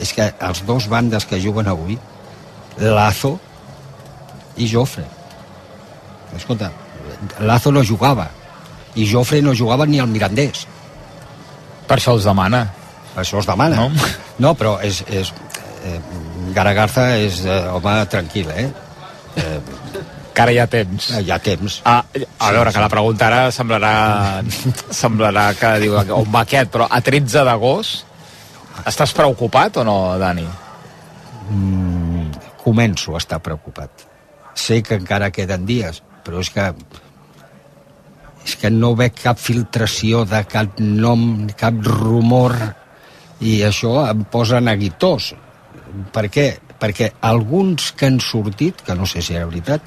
És 0.01 0.13
que 0.13 0.31
els 0.39 0.65
dos 0.65 0.88
bandes 0.89 1.25
que 1.25 1.41
juguen 1.41 1.67
avui 1.67 1.98
Lazo 2.77 3.38
i 4.57 4.67
Jofre. 4.67 5.05
Escolta, 6.36 6.71
Lazo 7.39 7.71
no 7.71 7.83
jugava 7.83 8.29
i 8.95 9.05
Jofre 9.07 9.41
no 9.41 9.55
jugava 9.55 9.86
ni 9.86 10.00
al 10.00 10.10
Mirandés. 10.12 10.65
Per 11.88 11.98
això 11.98 12.15
els 12.15 12.25
demana. 12.27 12.67
això 13.15 13.39
es 13.39 13.45
demana. 13.45 13.75
No? 13.75 13.89
no, 13.89 14.12
no 14.39 14.53
però 14.55 14.77
és, 14.81 15.03
és 15.10 15.33
eh, 15.83 16.00
Garagarza 16.55 17.05
és 17.22 17.43
eh, 17.46 17.60
home 17.72 17.96
tranquil 18.12 18.51
eh? 18.55 18.67
eh 19.36 19.60
Que 20.31 20.46
ara 20.46 20.53
hi 20.55 20.60
ha 20.62 20.67
temps. 20.72 21.10
hi 21.20 21.31
ha 21.31 21.39
temps 21.43 21.81
Ah, 21.84 22.03
a 22.39 22.51
veure, 22.55 22.72
que 22.72 22.79
la 22.79 22.89
pregunta 22.89 23.27
ara 23.27 23.41
semblarà, 23.51 23.93
semblarà 25.01 25.50
que 25.60 25.74
diu 25.84 25.98
on 26.00 26.29
va 26.31 26.46
aquest, 26.46 26.72
però 26.72 26.88
a 26.88 27.01
13 27.03 27.43
d'agost 27.48 28.05
estàs 28.88 29.12
preocupat 29.13 29.81
o 29.81 29.84
no, 29.84 29.98
Dani? 30.20 30.48
mm, 31.51 32.55
començo 32.63 33.15
a 33.15 33.20
estar 33.20 33.41
preocupat 33.43 34.08
sé 34.55 34.81
que 34.81 34.96
encara 34.96 35.31
queden 35.36 35.65
dies 35.65 36.01
però 36.24 36.39
és 36.39 36.50
que 36.50 36.72
és 38.46 38.55
que 38.58 38.72
no 38.74 38.93
veig 38.98 39.17
cap 39.22 39.39
filtració 39.39 40.24
de 40.25 40.41
cap 40.50 40.79
nom, 40.81 41.48
cap 41.58 41.77
rumor, 41.86 42.55
i 43.41 43.62
això 43.65 43.96
em 44.10 44.24
posa 44.31 44.62
neguitós. 44.62 45.31
Per 46.13 46.27
què? 46.33 46.48
Perquè 46.81 47.12
alguns 47.27 47.91
que 47.98 48.10
han 48.10 48.19
sortit, 48.24 48.81
que 48.86 48.95
no 48.98 49.05
sé 49.05 49.21
si 49.21 49.36
era 49.38 49.50
veritat, 49.50 49.81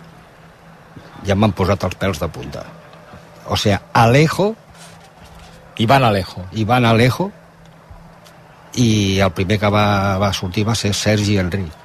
ja 1.26 1.37
m'han 1.37 1.54
posat 1.56 1.87
els 1.88 1.96
pèls 2.00 2.20
de 2.23 2.28
punta. 2.28 2.64
O 3.49 3.56
sigui, 3.56 3.78
Alejo, 3.92 4.54
Ivan 5.78 6.04
Alejo. 6.04 6.44
Ivan 6.52 6.84
Alejo, 6.87 7.30
i 8.75 9.20
el 9.23 9.32
primer 9.32 9.58
que 9.62 9.70
va, 9.70 9.87
va 10.18 10.32
sortir 10.34 10.66
va 10.66 10.75
ser 10.78 10.92
Sergi 10.94 11.38
Enric. 11.38 11.82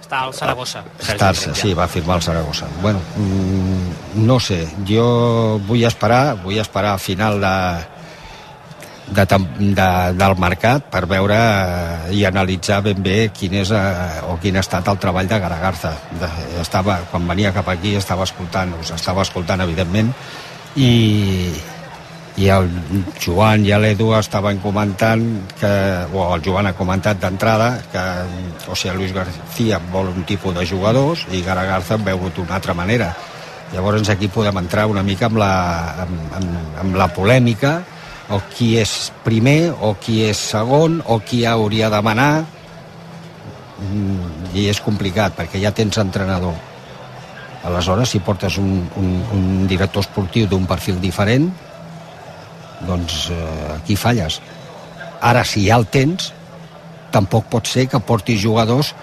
Està 0.00 0.24
al 0.26 0.34
Saragossa. 0.34 0.82
Estar, 0.98 1.30
sí, 1.36 1.72
va 1.74 1.86
firmar 1.86 2.18
el 2.18 2.22
Saragossa. 2.26 2.66
Bueno, 2.82 3.00
mm, 3.16 4.24
no 4.26 4.40
sé, 4.42 4.64
jo 4.88 5.60
vull 5.68 5.84
esperar, 5.86 6.36
vull 6.42 6.58
esperar 6.58 6.96
al 6.96 7.02
final 7.02 7.40
de, 7.42 7.54
de, 9.10 9.26
de, 9.74 9.88
del 10.18 10.36
mercat 10.38 10.86
per 10.92 11.04
veure 11.10 11.36
eh, 11.36 12.14
i 12.16 12.22
analitzar 12.28 12.80
ben 12.86 13.02
bé 13.02 13.18
quin 13.34 13.56
és 13.60 13.72
eh, 13.74 14.20
o 14.30 14.36
quin 14.42 14.56
ha 14.56 14.64
estat 14.64 14.88
el 14.92 15.00
treball 15.02 15.28
de 15.30 15.40
Garagarza. 15.42 15.92
De, 16.20 16.30
estava, 16.62 17.00
quan 17.10 17.26
venia 17.28 17.52
cap 17.56 17.68
aquí 17.72 17.96
estava 17.98 18.26
escoltant, 18.28 18.74
us 18.80 18.94
estava 18.94 19.26
escoltant 19.26 19.62
evidentment 19.66 20.12
i, 20.76 20.92
i 22.38 22.48
el 22.54 22.70
Joan 23.20 23.66
i 23.66 23.74
l'Edu 23.74 24.12
estaven 24.18 24.60
comentant 24.62 25.24
que, 25.58 25.72
o 26.14 26.28
el 26.36 26.46
Joan 26.46 26.70
ha 26.70 26.76
comentat 26.78 27.20
d'entrada 27.22 27.72
que 27.90 28.06
o 28.70 28.78
sigui, 28.78 28.96
Luis 29.00 29.14
García 29.16 29.80
vol 29.90 30.12
un 30.14 30.22
tipus 30.28 30.54
de 30.54 30.66
jugadors 30.66 31.26
i 31.34 31.42
Garagarza 31.46 31.98
en 31.98 32.06
veu 32.06 32.30
d'una 32.30 32.60
altra 32.60 32.76
manera 32.78 33.10
llavors 33.74 34.08
aquí 34.10 34.30
podem 34.30 34.56
entrar 34.62 34.86
una 34.90 35.02
mica 35.02 35.26
amb 35.26 35.38
la, 35.42 35.54
amb, 36.06 36.36
amb, 36.38 36.78
amb 36.84 36.96
la 36.98 37.10
polèmica 37.14 37.80
o 38.30 38.38
qui 38.54 38.76
és 38.78 39.10
primer 39.24 39.72
o 39.82 39.94
qui 40.00 40.20
és 40.28 40.38
segon 40.52 41.00
o 41.06 41.18
qui 41.26 41.44
hauria 41.46 41.90
de 41.90 42.00
manar. 42.04 42.32
Mm, 43.80 44.52
i 44.54 44.66
és 44.70 44.80
complicat 44.84 45.36
perquè 45.38 45.60
ja 45.62 45.72
tens 45.72 45.98
entrenador. 45.98 46.54
Aleshores 47.66 48.14
si 48.14 48.20
portes 48.24 48.56
un, 48.60 48.86
un, 48.96 49.10
un 49.36 49.66
director 49.68 50.04
esportiu 50.04 50.46
d'un 50.48 50.66
perfil 50.68 51.00
diferent 51.00 51.50
doncs 52.86 53.26
eh, 53.34 53.76
aquí 53.76 53.96
falles. 53.96 54.40
Ara 55.20 55.44
si 55.44 55.66
ja 55.66 55.76
el 55.76 55.86
tens 55.92 56.32
tampoc 57.12 57.50
pot 57.52 57.68
ser 57.68 57.86
que 57.90 58.00
portis 58.00 58.40
jugadors 58.40 58.94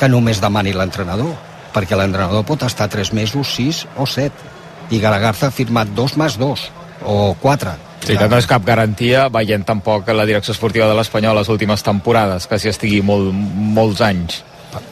que 0.00 0.08
només 0.08 0.40
demani 0.42 0.72
l'entrenador 0.74 1.36
perquè 1.74 1.94
l'entrenador 1.94 2.42
pot 2.48 2.64
estar 2.66 2.88
3 2.90 3.12
mesos, 3.14 3.54
6 3.54 3.84
o 4.00 4.06
7 4.08 4.90
i 4.90 4.98
Garagarza 4.98 5.50
ha 5.50 5.54
firmat 5.54 5.92
2 5.94 6.16
més 6.18 6.38
2 6.40 6.66
o 7.06 7.20
4 7.42 7.89
Sí, 8.00 8.16
que 8.16 8.28
no 8.32 8.38
és 8.40 8.48
cap 8.48 8.64
garantia, 8.64 9.26
veient 9.32 9.64
tampoc 9.68 10.08
la 10.16 10.24
direcció 10.28 10.54
esportiva 10.56 10.88
de 10.88 10.96
l'Espanyol 10.96 11.36
les 11.36 11.50
últimes 11.52 11.84
temporades, 11.84 12.46
que 12.48 12.58
si 12.58 12.70
estigui 12.72 13.02
molt, 13.04 13.28
molts 13.32 14.00
anys. 14.04 14.40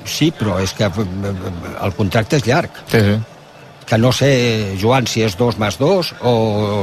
Sí, 0.05 0.31
però 0.35 0.59
és 0.61 0.75
que 0.77 0.89
eh, 0.89 1.35
el 1.85 1.95
contracte 1.97 2.39
és 2.39 2.47
llarg. 2.47 2.83
Sí, 2.91 3.01
sí. 3.05 3.17
Que 3.89 3.97
no 3.97 4.11
sé, 4.13 4.77
Joan, 4.81 5.07
si 5.09 5.23
és 5.25 5.39
2 5.39 5.57
més 5.63 5.79
2 5.81 6.11
o, 6.21 6.33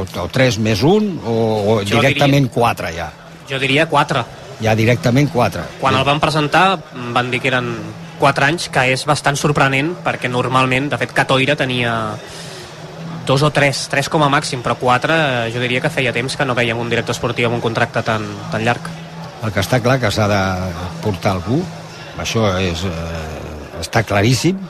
o 0.02 0.24
3 0.34 0.58
més 0.64 0.82
1 0.82 1.12
o, 1.22 1.36
o 1.36 1.76
Jo 1.86 2.00
directament 2.00 2.48
4 2.50 2.90
ja. 2.96 3.12
Jo 3.46 3.60
diria 3.62 3.86
4. 3.86 4.24
Ja 4.64 4.74
directament 4.74 5.30
4. 5.30 5.62
Quan 5.78 5.94
el 5.94 6.08
van 6.08 6.18
presentar 6.18 6.64
van 7.14 7.30
dir 7.30 7.38
que 7.44 7.52
eren 7.52 7.70
4 8.18 8.48
anys, 8.48 8.66
que 8.72 8.88
és 8.90 9.04
bastant 9.06 9.38
sorprenent, 9.38 9.92
perquè 10.02 10.30
normalment, 10.32 10.88
de 10.90 10.98
fet, 10.98 11.12
Catoira 11.14 11.54
tenia 11.54 11.92
dos 13.26 13.42
o 13.42 13.50
tres, 13.50 13.86
tres 13.92 14.08
com 14.08 14.22
a 14.24 14.30
màxim, 14.32 14.62
però 14.64 14.76
quatre 14.78 15.16
jo 15.52 15.60
diria 15.60 15.82
que 15.82 15.92
feia 15.92 16.14
temps 16.14 16.38
que 16.38 16.46
no 16.46 16.54
veiem 16.56 16.78
un 16.78 16.88
director 16.92 17.16
esportiu 17.16 17.50
amb 17.50 17.58
un 17.58 17.64
contracte 17.64 18.02
tan, 18.06 18.24
tan 18.52 18.64
llarg. 18.64 18.88
El 19.44 19.52
que 19.52 19.60
està 19.60 19.82
clar 19.84 19.98
que 20.00 20.10
s'ha 20.14 20.28
de 20.30 20.40
portar 21.04 21.34
algú, 21.36 21.60
això 22.22 22.48
és, 22.62 22.86
eh, 22.86 23.82
està 23.82 24.02
claríssim, 24.06 24.62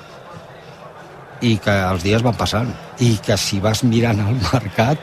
i 1.45 1.57
que 1.63 1.75
els 1.91 2.03
dies 2.05 2.25
van 2.25 2.37
passant. 2.37 2.73
I 3.05 3.17
que 3.25 3.37
si 3.37 3.61
vas 3.61 3.85
mirant 3.85 4.23
al 4.25 4.41
mercat, 4.53 4.99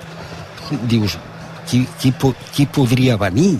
dius, 0.89 1.17
qui, 1.69 1.85
qui, 2.01 2.13
qui 2.55 2.65
podria 2.65 3.17
venir? 3.21 3.55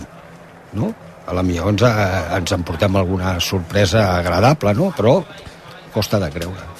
No? 0.74 0.92
A 1.24 1.32
la 1.32 1.44
millor 1.46 1.72
ens, 1.72 1.86
eh, 1.86 2.22
ens 2.36 2.52
emportem 2.56 2.96
alguna 3.00 3.38
sorpresa 3.40 4.10
agradable, 4.18 4.74
no? 4.76 4.90
Però 4.96 5.20
costa 5.94 6.18
de 6.20 6.30
creure. 6.34 6.73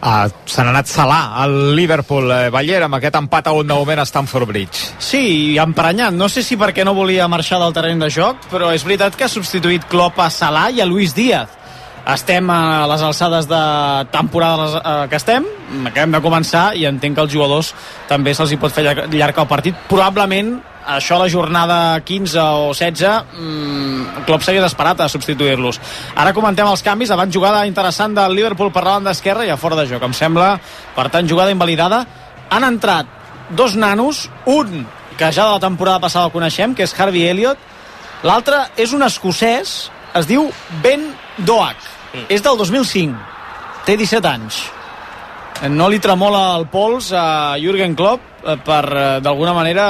Ah, 0.00 0.28
se 0.46 0.62
n'ha 0.62 0.72
anat 0.72 0.88
Salah 0.88 1.42
al 1.42 1.76
Liverpool. 1.76 2.30
Eh, 2.32 2.50
Baller, 2.50 2.82
amb 2.86 2.96
aquest 2.96 3.18
empat 3.20 3.50
a 3.50 3.54
un 3.56 3.68
de 3.68 3.74
moment 3.74 4.00
a 4.00 4.06
Stamford 4.08 4.48
Bridge. 4.48 4.90
Sí, 4.98 5.22
i 5.54 5.58
emprenyat. 5.60 6.14
No 6.16 6.28
sé 6.28 6.42
si 6.42 6.56
perquè 6.56 6.84
no 6.84 6.94
volia 6.96 7.28
marxar 7.28 7.60
del 7.60 7.74
terreny 7.76 8.00
de 8.00 8.10
joc, 8.10 8.48
però 8.52 8.72
és 8.74 8.84
veritat 8.86 9.16
que 9.16 9.26
ha 9.26 9.32
substituït 9.32 9.86
Klopp 9.90 10.20
a 10.20 10.30
Salah 10.30 10.70
i 10.70 10.80
a 10.80 10.88
Luis 10.88 11.14
Díaz. 11.14 11.56
Estem 12.10 12.48
a 12.50 12.86
les 12.88 13.02
alçades 13.04 13.46
de 13.46 13.60
temporada 14.10 14.70
eh, 14.80 15.08
que 15.10 15.18
estem, 15.20 15.44
acabem 15.84 16.16
de 16.16 16.22
començar 16.24 16.70
i 16.74 16.86
entenc 16.88 17.18
que 17.18 17.26
als 17.26 17.32
jugadors 17.32 17.74
també 18.08 18.32
se'ls 18.34 18.54
hi 18.54 18.58
pot 18.60 18.72
fer 18.72 18.86
llarg 18.88 19.38
el 19.44 19.50
partit. 19.50 19.76
Probablement 19.90 20.56
això 20.96 21.16
a 21.16 21.22
la 21.24 21.28
jornada 21.30 21.78
15 22.04 22.40
o 22.40 22.70
16 22.74 23.36
mmm, 23.36 24.24
Klopp 24.26 24.44
s'hauria 24.44 24.64
d'esperat 24.64 25.00
a 25.00 25.08
substituir-los. 25.10 25.80
Ara 26.18 26.34
comentem 26.36 26.68
els 26.68 26.82
canvis, 26.86 27.12
abans 27.14 27.34
jugada 27.34 27.66
interessant 27.68 28.14
del 28.16 28.34
Liverpool 28.36 28.72
per 28.72 28.84
la 28.84 28.96
banda 28.98 29.14
esquerra 29.14 29.46
i 29.46 29.52
a 29.52 29.58
fora 29.60 29.78
de 29.80 29.86
joc, 29.90 30.02
em 30.02 30.16
sembla, 30.16 30.54
per 30.96 31.08
tant 31.12 31.28
jugada 31.28 31.54
invalidada. 31.54 32.04
Han 32.50 32.66
entrat 32.66 33.06
dos 33.56 33.76
nanos, 33.76 34.28
un 34.46 34.86
que 35.18 35.32
ja 35.32 35.44
de 35.46 35.52
la 35.58 35.62
temporada 35.62 36.00
passada 36.00 36.30
el 36.30 36.34
coneixem, 36.34 36.74
que 36.74 36.86
és 36.86 36.96
Harvey 36.96 37.28
Elliott, 37.28 37.58
l'altre 38.24 38.64
és 38.80 38.94
un 38.96 39.04
escocès, 39.04 39.90
es 40.16 40.26
diu 40.26 40.48
Ben 40.82 41.10
Doak, 41.38 41.88
és 42.28 42.42
del 42.42 42.56
2005, 42.58 43.16
té 43.86 43.98
17 44.00 44.30
anys. 44.30 44.64
No 45.68 45.90
li 45.92 45.98
tremola 46.00 46.54
el 46.56 46.64
pols 46.72 47.10
a 47.12 47.58
Jürgen 47.60 47.92
Klopp 47.92 48.46
eh, 48.46 48.56
per, 48.64 48.84
eh, 48.88 49.20
d'alguna 49.20 49.52
manera, 49.52 49.84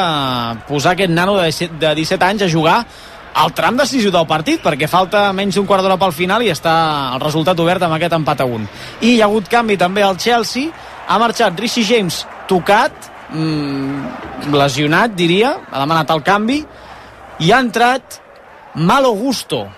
posar 0.66 0.96
aquest 0.96 1.12
nano 1.14 1.36
de 1.38 1.46
17, 1.46 1.78
de 1.78 1.94
17 1.94 2.26
anys 2.26 2.42
a 2.42 2.50
jugar 2.50 2.78
al 3.40 3.52
tram 3.54 3.76
decisiu 3.78 4.10
del 4.10 4.26
partit, 4.26 4.58
perquè 4.64 4.88
falta 4.90 5.28
menys 5.32 5.54
d'un 5.54 5.68
quart 5.68 5.86
d'hora 5.86 6.00
pel 6.00 6.12
final 6.16 6.42
i 6.42 6.50
està 6.50 6.74
el 7.14 7.22
resultat 7.22 7.62
obert 7.62 7.86
amb 7.86 7.94
aquest 7.94 8.18
empat 8.18 8.42
a 8.42 8.48
un. 8.50 8.66
I 9.00 9.14
hi 9.14 9.20
ha 9.20 9.28
hagut 9.30 9.46
canvi 9.48 9.78
també 9.78 10.02
al 10.02 10.18
Chelsea, 10.18 10.74
ha 11.06 11.18
marxat 11.22 11.58
Rishi 11.62 11.86
James 11.86 12.24
tocat, 12.50 13.10
mm, 13.30 14.50
lesionat, 14.50 15.14
diria, 15.14 15.54
ha 15.70 15.84
demanat 15.86 16.10
el 16.10 16.24
canvi, 16.26 16.64
i 17.38 17.52
ha 17.52 17.60
entrat 17.62 18.18
Malo 18.74 19.14
Gusto, 19.14 19.68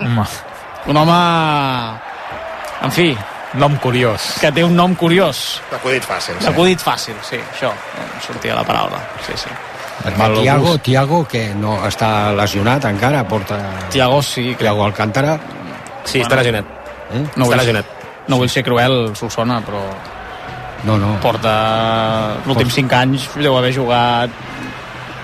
Home, 0.00 0.24
un 0.90 0.96
home, 0.96 1.18
en 2.82 2.90
fi, 2.90 3.12
nom 3.54 3.76
curiós. 3.78 4.36
que 4.40 4.50
té 4.52 4.64
un 4.64 4.74
nom 4.76 4.94
curiós. 4.94 5.60
Acudit 5.72 6.02
fàcil. 6.04 6.34
Sí. 6.40 6.46
Acudit 6.50 6.80
fàcil, 6.82 7.14
sí, 7.22 7.36
això, 7.52 7.70
sortia 8.26 8.54
la 8.54 8.64
paraula. 8.64 8.98
Sí, 9.26 9.32
sí. 9.36 9.48
Perquè 10.04 10.42
Tiago. 10.42 10.78
Tiago, 10.78 11.20
que 11.28 11.54
no 11.54 11.76
està 11.86 12.32
lesionat 12.34 12.84
encara, 12.84 13.22
porta 13.28 13.58
Tiago 13.90 14.20
sí, 14.22 14.50
que 14.54 14.64
Tiago 14.64 14.84
Alcántara, 14.84 15.38
Sí, 16.04 16.20
està 16.20 16.36
lesionat. 16.36 16.64
eh? 17.12 17.20
no 17.36 17.44
està 17.44 17.46
vull, 17.46 17.56
lesionat. 17.56 17.84
no 18.28 18.36
vull 18.36 18.48
ser 18.50 18.64
cruel, 18.64 19.14
Solsona, 19.16 19.60
però 19.64 19.80
No, 20.84 20.98
no. 20.98 21.14
porta 21.22 22.34
els 22.42 22.46
últims 22.46 22.74
5 22.74 22.92
anys 22.98 23.30
deu 23.36 23.56
haver 23.56 23.72
jugat 23.72 24.28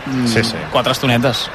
mm, 0.07 0.27
Sí, 0.27 0.43
sí. 0.45 0.57
quatre 0.73 0.93
estonetes. 0.93 1.51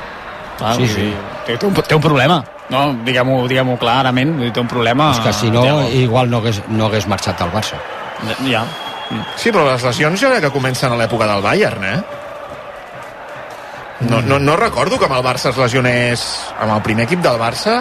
Clar, 0.60 0.76
Sí, 0.76 0.88
sí. 0.88 1.14
té, 1.48 1.58
té, 1.58 1.66
un, 1.66 1.74
té 1.74 1.96
un 1.96 2.02
problema. 2.02 2.44
No, 2.74 2.88
diguem-ho 3.06 3.44
diguem 3.48 3.76
clarament, 3.78 4.34
vull 4.38 4.48
dir, 4.48 4.54
té 4.56 4.64
un 4.64 4.72
problema. 4.72 5.12
És 5.14 5.22
que 5.22 5.34
si 5.34 5.52
no, 5.54 5.62
Thiago. 5.62 5.90
igual 6.02 6.32
no 6.32 6.42
hagués, 6.42 6.64
no 6.70 6.88
hagués 6.88 7.08
marxat 7.08 7.42
al 7.46 7.54
Barça. 7.54 7.78
Ja, 8.50 8.64
Sí, 9.38 9.52
però 9.54 9.66
les 9.68 9.84
lesions 9.86 10.22
jo 10.22 10.30
crec 10.32 10.48
que 10.48 10.54
comencen 10.54 10.92
a 10.92 10.96
l'època 10.98 11.28
del 11.30 11.44
Bayern, 11.46 11.84
eh? 11.86 11.98
No, 14.10 14.22
no, 14.22 14.40
no 14.40 14.56
recordo 14.58 14.98
que 15.00 15.06
amb 15.06 15.16
el 15.20 15.24
Barça 15.24 15.52
es 15.52 15.60
lesionés 15.62 16.24
amb 16.60 16.74
el 16.74 16.82
primer 16.84 17.06
equip 17.06 17.22
del 17.24 17.38
Barça 17.40 17.78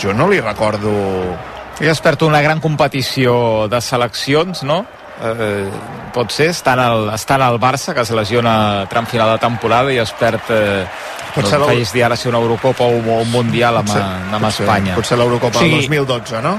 jo 0.00 0.14
no 0.16 0.28
li 0.30 0.38
recordo 0.40 0.92
I 1.80 1.90
es 1.90 2.00
perd 2.00 2.22
una 2.24 2.40
gran 2.44 2.60
competició 2.60 3.66
de 3.68 3.80
seleccions, 3.80 4.62
no? 4.68 4.82
Eh, 5.22 5.68
pot 6.14 6.32
ser, 6.32 6.48
estan 6.54 6.80
al, 6.80 7.08
estan 7.14 7.42
al 7.42 7.58
Barça, 7.60 7.92
que 7.94 8.00
es 8.00 8.10
lesiona 8.10 8.82
a 8.82 8.86
tram 8.88 9.06
final 9.06 9.34
de 9.34 9.38
temporada 9.42 9.92
i 9.92 9.98
es 9.98 10.12
perd... 10.12 10.40
Eh, 10.50 10.86
Pot 11.30 11.44
no 11.46 11.50
ser 11.68 11.76
dir 11.94 12.02
ara 12.02 12.16
si 12.18 12.26
una 12.28 12.38
Eurocopa 12.42 12.82
o 12.88 12.96
un, 12.96 13.04
o 13.06 13.20
un 13.22 13.28
Mundial 13.30 13.76
amb, 13.78 13.86
Potser- 13.86 14.02
amb 14.34 14.42
potser- 14.42 14.64
Espanya. 14.64 14.94
Potser 14.96 15.18
l'Eurocopa 15.20 15.60
Sí. 15.60 15.68
del 15.68 15.76
2012, 15.86 16.40
no? 16.42 16.54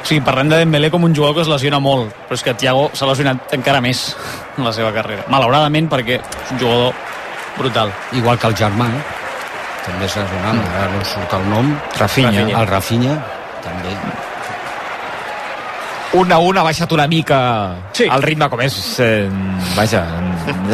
O 0.00 0.06
sigui, 0.08 0.20
parlem 0.24 0.48
de 0.50 0.56
Dembélé 0.58 0.90
com 0.90 1.04
un 1.04 1.14
jugador 1.14 1.36
que 1.36 1.42
es 1.44 1.48
lesiona 1.52 1.78
molt, 1.78 2.10
però 2.26 2.34
és 2.34 2.42
que 2.42 2.54
Thiago 2.54 2.88
s'ha 2.92 3.06
lesionat 3.06 3.52
encara 3.54 3.80
més 3.84 4.16
en 4.56 4.64
la 4.64 4.72
seva 4.72 4.90
carrera. 4.96 5.26
Malauradament, 5.28 5.90
perquè 5.92 6.16
és 6.18 6.50
un 6.56 6.58
jugador 6.58 6.94
brutal. 7.58 7.92
Igual 8.18 8.38
que 8.40 8.48
el 8.48 8.56
germà, 8.56 8.88
eh? 8.88 9.04
també 9.86 10.06
és 10.08 10.16
lesionat, 10.16 10.54
mm. 10.56 10.74
ara 10.80 10.90
no 10.96 11.04
surt 11.04 11.32
el 11.38 11.46
nom. 11.52 11.70
Rafinha. 12.00 12.48
El 12.48 12.66
Rafinha, 12.66 13.14
també. 13.62 13.94
Un 16.12 16.32
a 16.32 16.38
un 16.42 16.58
ha 16.58 16.62
baixat 16.66 16.90
una 16.92 17.06
mica 17.06 17.76
Sí. 17.92 18.04
el 18.10 18.22
ritme 18.22 18.48
com 18.50 18.60
és 18.64 18.74
eh, 18.98 19.28
vaja, 19.76 20.00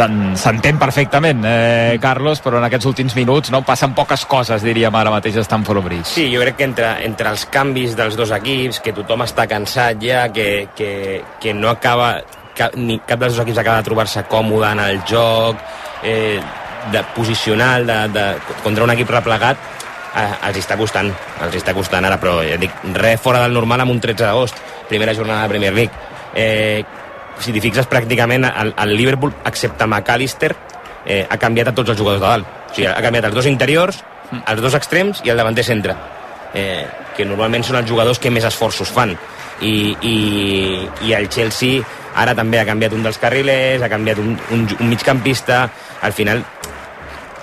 en- 0.00 0.36
s'entén 0.36 0.78
perfectament 0.78 1.42
eh, 1.44 1.98
Carlos, 2.00 2.40
però 2.42 2.56
en 2.58 2.64
aquests 2.64 2.86
últims 2.88 3.14
minuts 3.16 3.50
no 3.52 3.60
passen 3.62 3.92
poques 3.94 4.24
coses, 4.24 4.62
diríem 4.64 4.94
ara 4.96 5.10
mateix 5.12 5.36
a 5.36 5.44
Stamford 5.44 5.84
Bridge. 5.84 6.06
Sí, 6.08 6.26
jo 6.34 6.40
crec 6.40 6.56
que 6.56 6.64
entre, 6.64 7.04
entre 7.04 7.28
els 7.30 7.44
canvis 7.52 7.94
dels 7.96 8.16
dos 8.16 8.30
equips, 8.32 8.80
que 8.80 8.94
tothom 8.96 9.22
està 9.26 9.46
cansat 9.50 10.00
ja, 10.00 10.28
que, 10.32 10.68
que, 10.76 11.22
que 11.40 11.52
no 11.54 11.68
acaba, 11.68 12.22
cap, 12.56 12.72
ni 12.76 12.98
cap 13.04 13.20
dels 13.20 13.34
dos 13.36 13.44
equips 13.44 13.58
acaba 13.60 13.82
de 13.82 13.88
trobar-se 13.90 14.24
còmode 14.30 14.72
en 14.72 14.80
el 14.86 15.02
joc, 15.04 15.56
eh, 16.02 16.40
de 16.92 17.02
posicional, 17.16 17.84
de, 17.86 18.00
de, 18.14 18.26
contra 18.62 18.84
un 18.84 18.90
equip 18.94 19.10
replegat, 19.10 19.58
eh, 20.16 20.30
els 20.48 20.56
està 20.62 20.76
costant, 20.78 21.10
els 21.44 21.56
està 21.60 21.74
costant 21.74 22.04
ara, 22.08 22.16
però 22.22 22.38
ja 22.46 22.56
dic, 22.56 22.72
res 22.94 23.20
fora 23.20 23.42
del 23.44 23.52
normal 23.52 23.82
amb 23.84 23.90
un 23.96 24.00
13 24.00 24.24
d'agost, 24.24 24.62
primera 24.88 25.14
jornada 25.14 25.42
de 25.42 25.48
Premier 25.48 25.74
League. 25.74 25.92
Eh, 26.34 26.84
si 27.40 27.52
t'hi 27.52 27.60
fixes 27.60 27.88
pràcticament 27.90 28.46
el, 28.48 28.72
el 28.72 28.94
Liverpool, 28.96 29.34
excepte 29.44 29.86
McAllister, 29.86 30.54
eh, 31.04 31.24
ha 31.28 31.38
canviat 31.38 31.70
a 31.70 31.74
tots 31.76 31.92
els 31.92 31.98
jugadors 31.98 32.22
de 32.22 32.28
dalt. 32.28 32.52
O 32.70 32.74
sigui, 32.74 32.88
ha 32.90 33.02
canviat 33.02 33.28
els 33.30 33.36
dos 33.36 33.48
interiors, 33.50 34.02
els 34.42 34.62
dos 34.62 34.74
extrems 34.74 35.22
i 35.24 35.32
el 35.32 35.40
davanter 35.40 35.64
centre. 35.64 35.96
Eh, 36.56 36.84
que 37.16 37.24
normalment 37.28 37.64
són 37.64 37.80
els 37.80 37.88
jugadors 37.88 38.20
que 38.20 38.32
més 38.32 38.44
esforços 38.48 38.90
fan. 38.92 39.14
I, 39.60 39.96
i, 40.04 40.16
i 41.08 41.14
el 41.16 41.30
Chelsea 41.32 41.80
ara 42.16 42.34
també 42.36 42.60
ha 42.60 42.66
canviat 42.68 42.92
un 42.96 43.04
dels 43.04 43.18
carrilers, 43.20 43.84
ha 43.84 43.92
canviat 43.92 44.20
un, 44.20 44.34
un, 44.52 44.66
un 44.80 44.88
migcampista, 44.88 45.66
al 46.04 46.12
final 46.16 46.42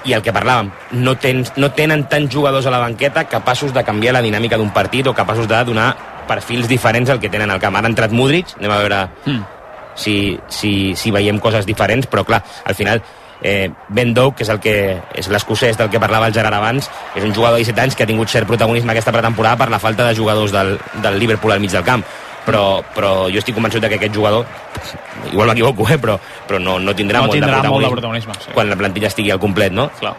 i 0.06 0.14
el 0.14 0.22
que 0.22 0.34
parlàvem, 0.36 0.72
no, 0.92 1.16
tens, 1.16 1.54
no 1.58 1.72
tenen 1.72 2.06
tants 2.12 2.32
jugadors 2.34 2.66
a 2.68 2.74
la 2.74 2.82
banqueta 2.84 3.26
capaços 3.32 3.74
de 3.74 3.84
canviar 3.84 4.14
la 4.14 4.22
dinàmica 4.22 4.58
d'un 4.58 4.72
partit 4.76 5.08
o 5.08 5.14
capaços 5.14 5.48
de 5.48 5.64
donar 5.66 5.94
perfils 6.28 6.68
diferents 6.68 7.10
al 7.10 7.20
que 7.20 7.30
tenen 7.30 7.52
al 7.52 7.60
camp. 7.60 7.76
Ara 7.76 7.88
ha 7.88 7.94
entrat 7.94 8.12
Modric, 8.12 8.56
anem 8.60 8.72
a 8.72 8.78
veure 8.78 9.02
Mm. 9.26 9.44
si, 9.96 10.40
si, 10.50 10.96
si 10.96 11.12
veiem 11.12 11.40
coses 11.40 11.66
diferents, 11.66 12.08
però 12.10 12.24
clar, 12.26 12.44
al 12.66 12.76
final 12.76 13.02
eh, 13.44 13.70
Ben 13.90 14.14
Doug, 14.14 14.36
que 14.36 14.44
és 14.44 14.50
el 14.50 14.60
que 14.60 15.02
és 15.14 15.28
l'escocès 15.30 15.78
del 15.78 15.90
que 15.92 16.00
parlava 16.00 16.28
el 16.28 16.34
Gerard 16.34 16.56
abans, 16.56 16.90
és 17.14 17.24
un 17.24 17.34
jugador 17.36 17.60
de 17.60 17.66
17 17.66 17.82
anys 17.82 17.96
que 17.96 18.04
ha 18.04 18.10
tingut 18.10 18.32
cert 18.32 18.48
protagonisme 18.48 18.92
aquesta 18.92 19.12
pretemporada 19.12 19.58
per 19.58 19.70
la 19.70 19.80
falta 19.80 20.08
de 20.08 20.16
jugadors 20.16 20.52
del, 20.52 20.80
del 21.04 21.20
Liverpool 21.20 21.52
al 21.52 21.60
mig 21.60 21.72
del 21.72 21.84
camp 21.84 22.04
però, 22.46 22.84
però 22.96 23.14
jo 23.32 23.42
estic 23.42 23.56
convençut 23.58 23.86
que 23.88 24.00
aquest 24.00 24.16
jugador 24.16 24.46
igual 25.32 25.52
m'equivoco, 25.52 25.88
eh, 25.90 25.98
però, 25.98 26.20
però 26.48 26.60
no, 26.60 26.78
no 26.80 26.96
tindrà, 26.96 27.22
No 27.22 27.32
molt, 27.32 27.40
tindrà 27.40 27.62
de 27.64 27.74
molt 27.74 27.86
de 27.86 27.92
protagonisme, 27.96 28.34
protagonisme, 28.34 28.52
sí. 28.52 28.56
quan 28.56 28.70
la 28.72 28.80
plantilla 28.80 29.12
estigui 29.12 29.32
al 29.34 29.42
complet, 29.44 29.74
no? 29.76 29.90
Clar. 30.00 30.16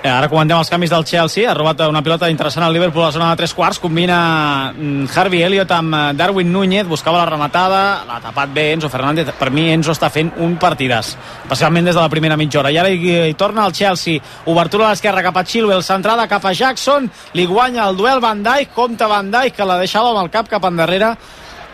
Eh, 0.00 0.08
Ara 0.08 0.30
comentem 0.32 0.56
els 0.56 0.70
canvis 0.72 0.88
del 0.88 1.04
Chelsea. 1.04 1.44
Ha 1.44 1.52
robat 1.52 1.82
una 1.84 2.00
pilota 2.00 2.30
interessant 2.32 2.64
al 2.64 2.72
Liverpool 2.72 3.02
a 3.02 3.10
la 3.10 3.12
zona 3.12 3.26
de 3.30 3.36
tres 3.36 3.52
quarts. 3.52 3.78
Combina 3.78 4.72
mm, 4.72 5.10
Harvey 5.12 5.42
Elliott 5.44 5.74
amb 5.76 5.92
eh, 5.94 6.00
Darwin 6.16 6.48
Núñez. 6.48 6.88
Buscava 6.88 7.18
la 7.20 7.26
rematada. 7.28 7.80
L'ha 8.08 8.16
tapat 8.24 8.54
bé 8.54 8.70
Enzo 8.72 8.88
Fernández. 8.88 9.28
Per 9.36 9.50
mi 9.52 9.66
Enzo 9.74 9.92
està 9.92 10.08
fent 10.08 10.32
un 10.40 10.56
partidàs. 10.62 11.12
Especialment 11.44 11.90
des 11.90 11.98
de 11.98 12.00
la 12.00 12.08
primera 12.08 12.38
mitja 12.40 12.62
hora. 12.62 12.72
I 12.72 12.80
ara 12.80 12.88
hi, 12.88 13.12
hi 13.28 13.36
torna 13.36 13.66
el 13.68 13.76
Chelsea. 13.76 14.24
Obertura 14.48 14.88
a 14.88 14.94
l'esquerra 14.94 15.26
cap 15.28 15.36
a 15.36 15.44
Chilwell. 15.44 15.84
Centrada 15.84 16.24
cap 16.32 16.48
a 16.48 16.54
Jackson. 16.56 17.10
Li 17.36 17.44
guanya 17.44 17.84
el 17.90 18.00
duel 18.00 18.24
Van 18.24 18.40
Dijk. 18.42 18.72
Compte 18.72 19.04
Van 19.04 19.28
Dijk 19.30 19.60
que 19.60 19.68
la 19.68 19.76
deixava 19.84 20.14
amb 20.14 20.24
el 20.24 20.32
cap 20.32 20.48
cap 20.48 20.64
endarrere. 20.64 21.12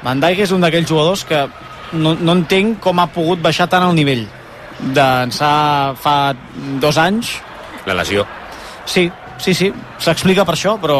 Van 0.02 0.18
Dijk 0.18 0.42
és 0.48 0.50
un 0.50 0.66
d'aquells 0.66 0.90
jugadors 0.90 1.22
que 1.30 1.46
no, 1.94 2.18
no 2.18 2.40
entenc 2.40 2.80
com 2.82 2.98
ha 2.98 3.06
pogut 3.06 3.38
baixar 3.38 3.70
tant 3.70 3.86
el 3.86 3.94
nivell 3.94 4.26
d'ençà 4.76 5.94
fa 5.96 6.34
dos 6.82 6.98
anys 7.00 7.36
La 7.86 7.94
lesió. 7.94 8.26
Sí, 8.86 9.08
sí, 9.42 9.54
sí, 9.54 9.72
s'explica 10.02 10.44
per 10.46 10.54
això, 10.56 10.76
però, 10.82 10.98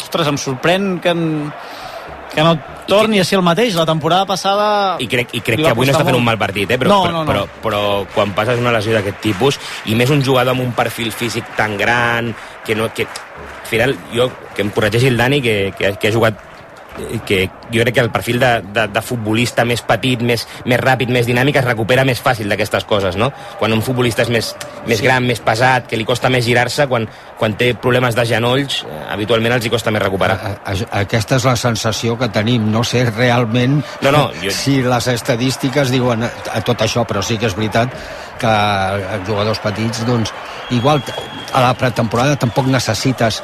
ostres, 0.00 0.28
em 0.28 0.38
sorprèn 0.40 0.96
que, 1.04 1.12
en, 1.12 1.52
que 2.34 2.44
no 2.44 2.56
torni 2.86 3.20
a 3.20 3.24
ser 3.24 3.38
el 3.40 3.44
mateix. 3.44 3.74
La 3.74 3.86
temporada 3.88 4.26
passada... 4.28 4.68
I 5.02 5.08
crec, 5.10 5.34
i 5.36 5.42
crec 5.44 5.62
que 5.64 5.70
avui 5.72 5.88
no 5.88 5.94
està 5.94 6.04
fent 6.04 6.14
molt. 6.14 6.22
un 6.22 6.28
mal 6.28 6.40
partit, 6.40 6.70
eh? 6.70 6.78
però, 6.80 6.92
No, 6.92 7.00
però, 7.04 7.12
no, 7.12 7.24
no. 7.24 7.30
Però, 7.30 7.46
però 7.64 7.80
quan 8.14 8.34
passes 8.36 8.60
una 8.62 8.74
lesió 8.76 8.94
d'aquest 8.96 9.20
tipus, 9.24 9.60
i 9.90 9.96
més 9.98 10.12
un 10.14 10.22
jugador 10.24 10.54
amb 10.54 10.64
un 10.64 10.74
perfil 10.76 11.12
físic 11.12 11.56
tan 11.58 11.76
gran, 11.80 12.34
que 12.64 12.78
no... 12.78 12.92
Que, 12.94 13.08
al 13.08 13.70
final, 13.70 13.96
jo, 14.14 14.28
que 14.54 14.62
em 14.62 14.70
corregeixi 14.70 15.10
el 15.10 15.16
Dani, 15.18 15.40
que, 15.42 15.56
que, 15.76 15.96
que 15.98 16.08
ha 16.08 16.14
jugat 16.14 16.45
que 17.26 17.48
jo 17.72 17.82
crec 17.82 17.94
que 17.94 18.00
el 18.00 18.10
perfil 18.10 18.38
de, 18.40 18.50
de, 18.72 18.86
de 18.88 19.02
futbolista 19.02 19.64
més 19.64 19.82
petit, 19.82 20.20
més, 20.22 20.46
més 20.64 20.80
ràpid, 20.80 21.10
més 21.12 21.26
dinàmic 21.26 21.56
es 21.60 21.64
recupera 21.66 22.04
més 22.04 22.20
fàcil 22.22 22.48
d'aquestes 22.48 22.84
coses, 22.88 23.16
no? 23.16 23.30
Quan 23.58 23.72
un 23.74 23.82
futbolista 23.82 24.22
és 24.26 24.30
més, 24.32 24.52
més 24.86 25.02
gran, 25.02 25.26
més 25.26 25.40
pesat, 25.44 25.86
que 25.90 25.96
li 25.98 26.04
costa 26.08 26.30
més 26.32 26.44
girar-se, 26.46 26.86
quan, 26.90 27.08
quan 27.38 27.56
té 27.58 27.72
problemes 27.74 28.14
de 28.16 28.24
genolls, 28.26 28.82
eh, 28.86 29.00
habitualment 29.12 29.56
els 29.58 29.66
hi 29.66 29.70
costa 29.72 29.90
més 29.94 30.02
recuperar. 30.02 30.36
A- 30.36 30.72
a- 30.72 31.00
Aquesta 31.06 31.36
és 31.40 31.44
la 31.44 31.56
sensació 31.56 32.16
que 32.18 32.28
tenim. 32.28 32.70
No 32.72 32.82
sé 32.84 33.04
realment 33.10 33.82
No, 34.02 34.10
no, 34.12 34.30
jo- 34.42 34.50
si 34.54 34.80
les 34.82 35.06
estadístiques 35.08 35.90
diuen 35.90 36.22
a, 36.24 36.30
a 36.54 36.60
tot 36.62 36.80
això, 36.86 37.04
però 37.06 37.22
sí 37.22 37.36
que 37.38 37.46
és 37.50 37.56
veritat 37.56 37.92
que 38.40 38.52
els 39.16 39.28
jugadors 39.28 39.60
petits, 39.62 40.04
doncs, 40.06 40.32
igual 40.76 41.02
a 41.52 41.62
la 41.62 41.72
pretemporada 41.78 42.36
tampoc 42.36 42.66
necessites 42.70 43.40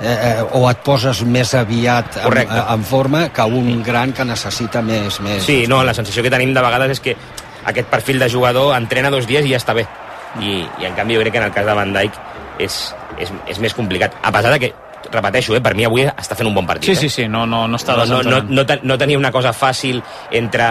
eh, 0.00 0.12
eh, 0.12 0.44
o 0.58 0.66
et 0.70 0.82
poses 0.84 1.22
més 1.24 1.54
aviat 1.56 2.20
en, 2.20 2.24
Correcte. 2.28 2.62
en 2.74 2.84
forma 2.84 3.26
que 3.32 3.46
un 3.48 3.82
gran 3.82 4.12
que 4.12 4.26
necessita 4.28 4.82
més... 4.82 5.20
més 5.24 5.44
Sí, 5.44 5.64
no, 5.68 5.82
la 5.84 5.94
sensació 5.96 6.24
que 6.26 6.32
tenim 6.32 6.54
de 6.54 6.64
vegades 6.64 6.98
és 6.98 7.04
que 7.04 7.16
aquest 7.66 7.88
perfil 7.90 8.20
de 8.22 8.30
jugador 8.30 8.74
entrena 8.76 9.10
dos 9.10 9.26
dies 9.26 9.46
i 9.46 9.54
ja 9.54 9.60
està 9.62 9.74
bé. 9.74 9.86
I, 10.40 10.60
i 10.80 10.86
en 10.86 10.94
canvi 10.94 11.16
jo 11.16 11.22
crec 11.24 11.34
que 11.34 11.40
en 11.40 11.48
el 11.48 11.54
cas 11.54 11.66
de 11.66 11.74
Van 11.74 11.94
Dijk 11.96 12.18
és, 12.62 12.76
és, 13.18 13.32
és 13.48 13.60
més 13.62 13.74
complicat. 13.74 14.14
A 14.22 14.32
pesar 14.32 14.52
de 14.52 14.60
que, 14.60 14.72
repeteixo, 15.12 15.54
eh, 15.56 15.62
per 15.64 15.74
mi 15.78 15.86
avui 15.86 16.06
està 16.06 16.36
fent 16.38 16.48
un 16.48 16.54
bon 16.56 16.66
partit. 16.68 16.90
Sí, 16.90 16.96
eh? 16.96 17.00
sí, 17.06 17.08
sí, 17.08 17.28
no, 17.28 17.44
no, 17.46 17.64
no 17.68 17.80
està 17.80 17.96
no, 17.96 18.06
no, 18.06 18.22
no, 18.22 18.40
no, 18.48 18.78
no 18.82 18.98
tenia 18.98 19.18
una 19.18 19.32
cosa 19.34 19.52
fàcil 19.56 20.02
entre, 20.30 20.68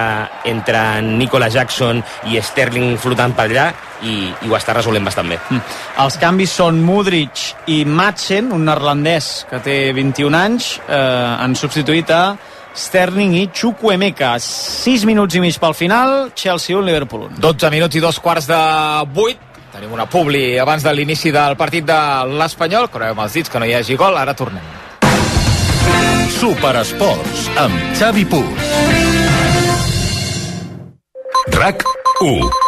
entre 0.52 1.02
Nicola 1.06 1.50
Jackson 1.50 2.02
i 2.32 2.42
Sterling 2.42 2.98
flotant 3.02 3.36
per 3.38 3.48
allà 3.50 3.70
i, 4.04 4.16
i 4.30 4.50
ho 4.50 4.58
està 4.58 4.76
resolent 4.76 5.06
bastant 5.06 5.30
bé. 5.32 5.40
Mm. 5.50 5.78
Els 6.06 6.20
canvis 6.22 6.58
són 6.62 6.82
Mudric 6.86 7.46
i 7.72 7.84
Madsen, 7.86 8.52
un 8.56 8.68
neerlandès 8.68 9.46
que 9.50 9.62
té 9.64 9.80
21 9.96 10.38
anys, 10.40 10.76
eh, 10.88 11.00
han 11.40 11.56
substituït 11.60 12.12
a 12.12 12.26
Sterling 12.76 13.38
i 13.40 13.48
Chukwemeka. 13.56 14.36
6 14.44 15.06
minuts 15.08 15.38
i 15.38 15.42
mig 15.44 15.58
pel 15.62 15.74
final, 15.78 16.32
Chelsea 16.36 16.76
1, 16.76 16.84
Liverpool 16.86 17.30
1. 17.32 17.40
12 17.42 17.72
minuts 17.72 17.96
i 17.96 18.04
dos 18.04 18.20
quarts 18.20 18.50
de 18.52 18.60
8 19.16 19.45
tenim 19.76 19.92
una 19.92 20.06
publi 20.08 20.56
abans 20.62 20.84
de 20.86 20.92
l'inici 20.96 21.34
del 21.36 21.58
partit 21.60 21.84
de 21.88 21.98
l'Espanyol 22.40 22.88
creuem 22.94 23.20
els 23.26 23.36
dits 23.36 23.52
que 23.52 23.60
no 23.60 23.68
hi 23.68 23.76
hagi 23.76 23.98
gol, 24.00 24.16
ara 24.16 24.36
tornem 24.38 24.64
Superesports 26.36 27.48
amb 27.60 27.98
Xavi 28.00 28.26
Puig. 28.32 28.62
RAC 31.56 31.84
1. 32.22 32.65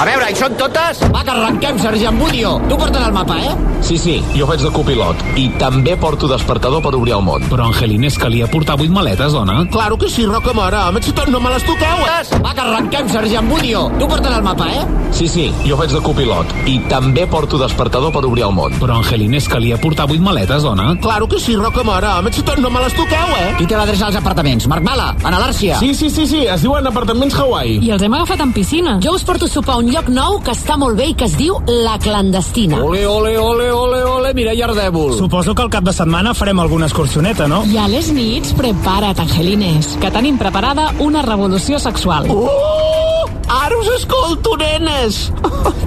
A 0.00 0.04
veure, 0.08 0.30
hi 0.32 0.36
són 0.38 0.54
totes? 0.56 1.02
Va, 1.12 1.20
que 1.20 1.28
arrenquem, 1.28 1.76
sergent 1.76 2.16
Budio. 2.16 2.54
Tu 2.70 2.76
portes 2.80 3.02
el 3.04 3.12
mapa, 3.12 3.34
eh? 3.36 3.50
Sí, 3.84 3.98
sí, 4.00 4.14
jo 4.32 4.46
faig 4.48 4.62
de 4.64 4.70
copilot. 4.72 5.20
I 5.36 5.42
també 5.60 5.92
porto 6.00 6.28
despertador 6.30 6.80
per 6.80 6.94
obrir 6.96 7.12
el 7.18 7.24
món. 7.26 7.44
Però 7.50 7.66
Angelines 7.68 8.16
calia 8.20 8.48
portar 8.48 8.78
vuit 8.80 8.88
maletes, 8.92 9.34
dona. 9.36 9.58
Claro 9.72 9.98
que 10.00 10.08
sí, 10.08 10.24
Roca 10.24 10.54
Mare. 10.56 10.78
A 10.80 11.02
si 11.04 11.12
tot 11.12 11.28
no 11.28 11.40
me 11.40 11.52
les 11.52 11.66
toqueu, 11.68 12.04
eh? 12.06 12.40
Va, 12.40 12.54
que 12.54 12.64
arrenquem, 12.64 13.10
sergent 13.12 13.50
Budio. 13.52 13.82
Tu 13.98 14.08
portes 14.08 14.36
el 14.38 14.42
mapa, 14.42 14.70
eh? 14.72 14.86
Sí, 15.12 15.28
sí, 15.28 15.44
jo 15.66 15.76
faig 15.76 15.92
de 15.92 16.00
copilot. 16.00 16.54
I 16.70 16.78
també 16.88 17.26
porto 17.26 17.60
despertador 17.60 18.12
per 18.14 18.24
obrir 18.24 18.46
el 18.48 18.56
món. 18.56 18.78
Però 18.80 18.96
Angelines 19.02 19.50
calia 19.52 19.76
portar 19.76 20.08
vuit 20.08 20.24
maletes, 20.24 20.64
dona. 20.64 20.94
Claro 21.04 21.28
que 21.28 21.40
sí, 21.40 21.56
Roca 21.56 21.84
Mare. 21.84 22.08
A 22.08 22.32
si 22.32 22.40
tot 22.40 22.56
no 22.56 22.70
me 22.72 22.80
les 22.86 22.96
toqueu, 22.96 23.36
eh? 23.36 23.52
Qui 23.58 23.68
té 23.68 23.76
l'adreça 23.76 24.08
als 24.08 24.16
apartaments? 24.16 24.64
Marc 24.66 24.86
Bala, 24.86 25.12
a 25.20 25.36
l'Àrcia. 25.36 25.76
Sí, 25.84 25.92
sí, 25.94 26.08
sí, 26.08 26.26
sí, 26.26 26.46
es 26.46 26.64
diuen 26.64 26.88
apartaments 26.88 27.36
Hawaii. 27.36 27.80
I 27.84 27.92
els 27.92 28.08
hem 28.08 28.16
agafat 28.16 28.48
en 28.48 28.56
piscina. 28.56 28.96
Jo 29.04 29.12
us 29.18 29.28
porto 29.28 29.48
sopar 29.48 29.76
a 29.76 29.89
un 29.90 29.96
lloc 29.96 30.10
nou 30.14 30.36
que 30.46 30.52
està 30.54 30.76
molt 30.78 30.94
bé 30.94 31.08
i 31.10 31.14
que 31.18 31.26
es 31.26 31.32
diu 31.34 31.56
La 31.66 31.96
Clandestina. 31.98 32.78
Ole, 32.86 33.00
ole, 33.10 33.32
ole, 33.42 33.64
ole, 33.74 33.98
ole, 34.06 34.28
Mireia 34.38 34.68
Ardèvol. 34.68 35.16
Suposo 35.18 35.50
que 35.50 35.64
al 35.64 35.70
cap 35.72 35.82
de 35.82 35.90
setmana 35.96 36.30
farem 36.38 36.60
alguna 36.62 36.86
excursioneta, 36.86 37.48
no? 37.50 37.64
I 37.66 37.74
a 37.80 37.88
les 37.90 38.12
nits, 38.14 38.52
prepara't, 38.54 39.18
Angelines, 39.18 39.96
que 39.98 40.12
tenim 40.14 40.38
preparada 40.38 40.92
una 41.02 41.24
revolució 41.26 41.80
sexual. 41.82 42.30
Oh! 42.30 43.26
Ara 43.50 43.80
us 43.80 43.90
escolto, 43.96 44.54
nenes! 44.60 45.32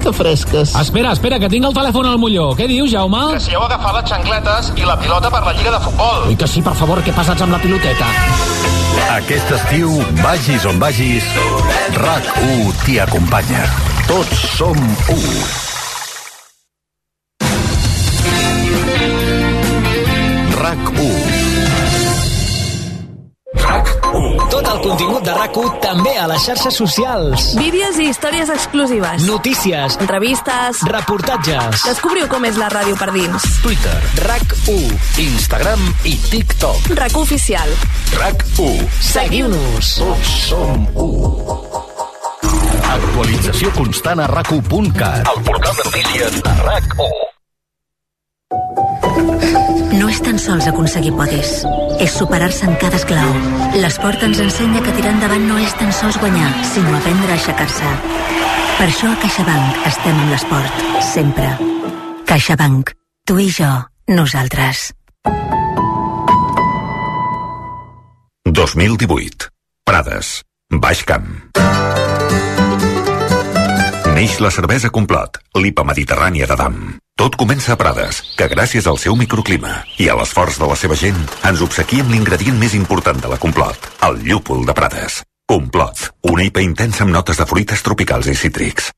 que 0.04 0.12
fresques. 0.12 0.76
Espera, 0.76 1.16
espera, 1.16 1.40
que 1.40 1.48
tinc 1.48 1.64
el 1.64 1.72
telèfon 1.72 2.10
al 2.10 2.20
molló. 2.20 2.50
Què 2.58 2.68
dius, 2.68 2.92
Jaume? 2.92 3.22
Que 3.32 3.40
si 3.40 3.56
heu 3.56 3.64
agafat 3.64 4.02
les 4.02 4.12
xancletes 4.12 4.70
i 4.76 4.84
la 4.84 4.98
pilota 5.00 5.32
per 5.32 5.40
la 5.48 5.56
Lliga 5.56 5.72
de 5.78 5.80
Futbol. 5.86 6.28
Ui, 6.28 6.36
que 6.36 6.50
sí, 6.50 6.60
per 6.60 6.76
favor, 6.76 7.00
que 7.08 7.16
passats 7.16 7.40
amb 7.40 7.56
la 7.56 7.62
piloteta. 7.64 8.12
Aquest 9.16 9.56
estiu, 9.62 9.96
vagis 10.20 10.68
on 10.68 10.76
vagis, 10.82 11.32
RAC1 11.96 12.80
t'hi 12.84 13.00
acompanya. 13.08 13.93
Tots 14.04 14.40
som 14.56 14.76
u. 15.08 15.18
RAC1. 20.60 21.00
RAC1. 23.54 24.50
Tota 24.50 24.74
el 24.74 24.80
contingut 24.84 25.24
de 25.24 25.32
rac 25.38 25.56
també 25.80 26.12
a 26.20 26.26
les 26.28 26.44
xarxes 26.44 26.76
socials. 26.76 27.46
Vídeos 27.56 27.96
i 27.96 28.10
històries 28.12 28.52
exclusives. 28.52 29.24
Notícies. 29.24 29.96
Entrevistes. 30.04 30.84
Reportatges. 30.92 31.86
Descobriu 31.88 32.28
com 32.28 32.44
és 32.44 32.60
la 32.60 32.68
ràdio 32.74 33.00
per 33.00 33.08
dins. 33.16 33.48
Twitter, 33.64 33.96
RAC1, 34.28 35.00
Instagram 35.24 35.88
i 36.04 36.18
TikTok. 36.28 36.92
RAC 37.00 37.16
Oficial. 37.24 37.72
RAC1. 38.20 38.84
Seguiu-nos. 39.14 39.96
Tots 40.04 40.38
som 40.50 40.88
u. 40.92 41.08
Actualització 42.94 43.70
constant 43.74 44.20
a 44.22 44.26
rac1.cat. 44.30 45.26
El 45.32 45.40
portal 45.46 45.74
de 45.78 45.84
notícies 45.88 46.36
de 46.44 46.52
RAC1. 46.62 47.22
No 49.98 50.06
és 50.10 50.20
tan 50.22 50.38
sols 50.38 50.66
aconseguir 50.70 51.12
podis, 51.18 51.52
és 52.02 52.14
superar-se 52.14 52.68
en 52.68 52.76
cada 52.82 52.98
esclau. 53.00 53.30
L'esport 53.82 54.22
ens 54.26 54.42
ensenya 54.44 54.82
que 54.84 54.94
tirar 54.94 55.14
endavant 55.16 55.46
no 55.48 55.58
és 55.62 55.74
tan 55.80 55.90
sols 55.96 56.18
guanyar, 56.22 56.50
sinó 56.70 56.94
aprendre 56.98 57.30
a 57.32 57.38
aixecar-se. 57.38 57.94
Per 58.78 58.86
això 58.88 59.10
a 59.10 59.18
CaixaBank 59.22 59.86
estem 59.90 60.14
amb 60.14 60.30
l'esport, 60.34 60.84
sempre. 61.12 61.48
CaixaBank. 62.30 62.94
Tu 63.26 63.38
i 63.46 63.48
jo, 63.58 63.72
nosaltres. 64.10 64.90
2018. 68.54 69.50
Prades. 69.84 70.36
Baix 70.70 71.02
Camp. 71.04 71.26
Neix 74.14 74.36
la 74.38 74.50
cervesa 74.54 74.92
Complot, 74.94 75.40
l'IPA 75.58 75.82
mediterrània 75.88 76.46
de 76.46 76.54
Dam. 76.54 76.74
Tot 77.18 77.34
comença 77.34 77.72
a 77.74 77.76
Prades, 77.78 78.20
que 78.38 78.46
gràcies 78.46 78.86
al 78.86 78.98
seu 79.02 79.16
microclima 79.18 79.72
i 79.98 80.06
a 80.06 80.14
l'esforç 80.14 80.60
de 80.60 80.68
la 80.70 80.76
seva 80.78 80.94
gent 80.94 81.18
ens 81.48 81.62
obsequia 81.66 82.04
amb 82.04 82.14
l'ingredient 82.14 82.54
més 82.60 82.76
important 82.78 83.18
de 83.18 83.32
la 83.32 83.40
Complot, 83.42 83.88
el 84.06 84.20
llúpol 84.22 84.62
de 84.68 84.76
Prades. 84.76 85.16
Complot, 85.50 86.04
una 86.30 86.46
IPA 86.46 86.62
intensa 86.62 87.02
amb 87.02 87.10
notes 87.16 87.42
de 87.42 87.46
fruites 87.50 87.82
tropicals 87.82 88.30
i 88.30 88.36
cítrics. 88.38 88.92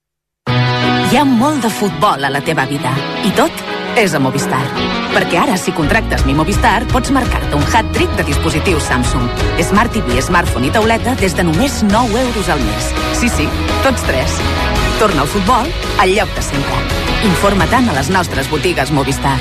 Hi 0.53 1.17
ha 1.17 1.25
molt 1.25 1.65
de 1.65 1.73
futbol 1.73 2.21
a 2.21 2.31
la 2.33 2.43
teva 2.45 2.67
vida 2.69 2.93
i 3.25 3.33
tot 3.39 3.65
és 3.97 4.13
a 4.13 4.21
Movistar. 4.21 4.61
Perquè 5.15 5.39
ara, 5.41 5.57
si 5.57 5.73
contractes 5.73 6.27
Mi 6.29 6.37
Movistar, 6.37 6.83
pots 6.93 7.15
marcar-te 7.17 7.57
un 7.57 7.65
hat-trick 7.65 8.13
de 8.21 8.27
dispositius 8.29 8.91
Samsung. 8.91 9.31
Smart 9.65 9.97
TV, 9.97 10.21
smartphone 10.21 10.69
i 10.69 10.75
tauleta 10.77 11.17
des 11.23 11.33
de 11.33 11.49
només 11.49 11.81
9 11.89 12.21
euros 12.27 12.53
al 12.53 12.61
mes. 12.69 12.93
Sí, 13.17 13.33
sí, 13.33 13.49
tots 13.87 14.05
tres. 14.05 14.86
Torna 14.99 15.23
al 15.23 15.29
futbol 15.29 15.67
al 16.01 16.15
lloc 16.17 16.31
de 16.33 16.43
sempre. 16.43 16.79
Informa-te'n 17.29 17.91
a 17.93 17.97
les 17.99 18.09
nostres 18.09 18.49
botigues 18.49 18.93
Movistar. 18.97 19.37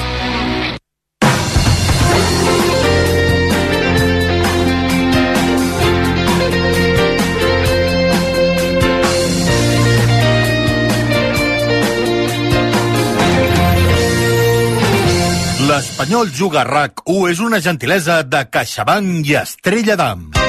L'Espanyol 15.65 16.29
Juga 16.35 16.61
RAC 16.67 17.07
1 17.09 17.29
és 17.31 17.39
una 17.41 17.63
gentilesa 17.63 18.21
de 18.27 18.43
CaixaBank 18.51 19.31
i 19.31 19.39
Estrella 19.39 19.95
d'Am. 19.97 20.44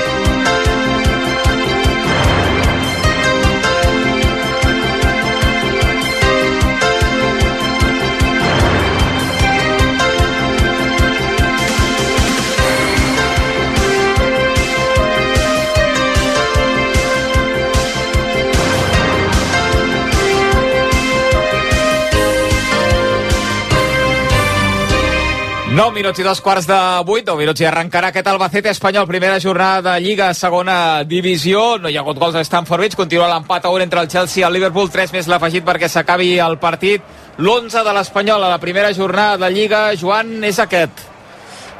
Nou 25.76 25.90
minuts 25.92 26.16
i 26.16 26.24
dos 26.24 26.38
quarts 26.40 26.64
de 26.64 26.76
vuit, 27.04 27.26
nou 27.28 27.36
minuts 27.36 27.60
i 27.60 27.66
arrencarà 27.68 28.08
aquest 28.08 28.28
Albacete 28.30 28.70
espanyol, 28.72 29.04
primera 29.10 29.36
jornada 29.36 29.90
de 29.90 30.00
Lliga, 30.00 30.30
segona 30.32 31.02
divisió, 31.04 31.64
no 31.76 31.90
hi 31.92 31.98
ha 31.98 32.00
hagut 32.00 32.16
gols 32.16 32.38
a 32.40 32.44
Stamford 32.48 32.80
Bridge, 32.80 32.96
continua 32.96 33.26
l'empat 33.28 33.66
a 33.68 33.72
un 33.74 33.84
entre 33.84 34.00
el 34.00 34.08
Chelsea 34.08 34.40
i 34.40 34.46
el 34.48 34.56
Liverpool, 34.56 34.88
3 34.94 35.12
més 35.12 35.28
l'afegit 35.28 35.66
perquè 35.66 35.90
s'acabi 35.92 36.30
el 36.40 36.56
partit, 36.62 37.04
l'11 37.36 37.84
de 37.84 37.94
l'Espanyol 37.98 38.46
a 38.46 38.54
la 38.54 38.62
primera 38.62 38.94
jornada 38.96 39.36
de 39.44 39.52
Lliga, 39.52 39.82
Joan, 40.00 40.38
és 40.48 40.62
aquest. 40.64 41.04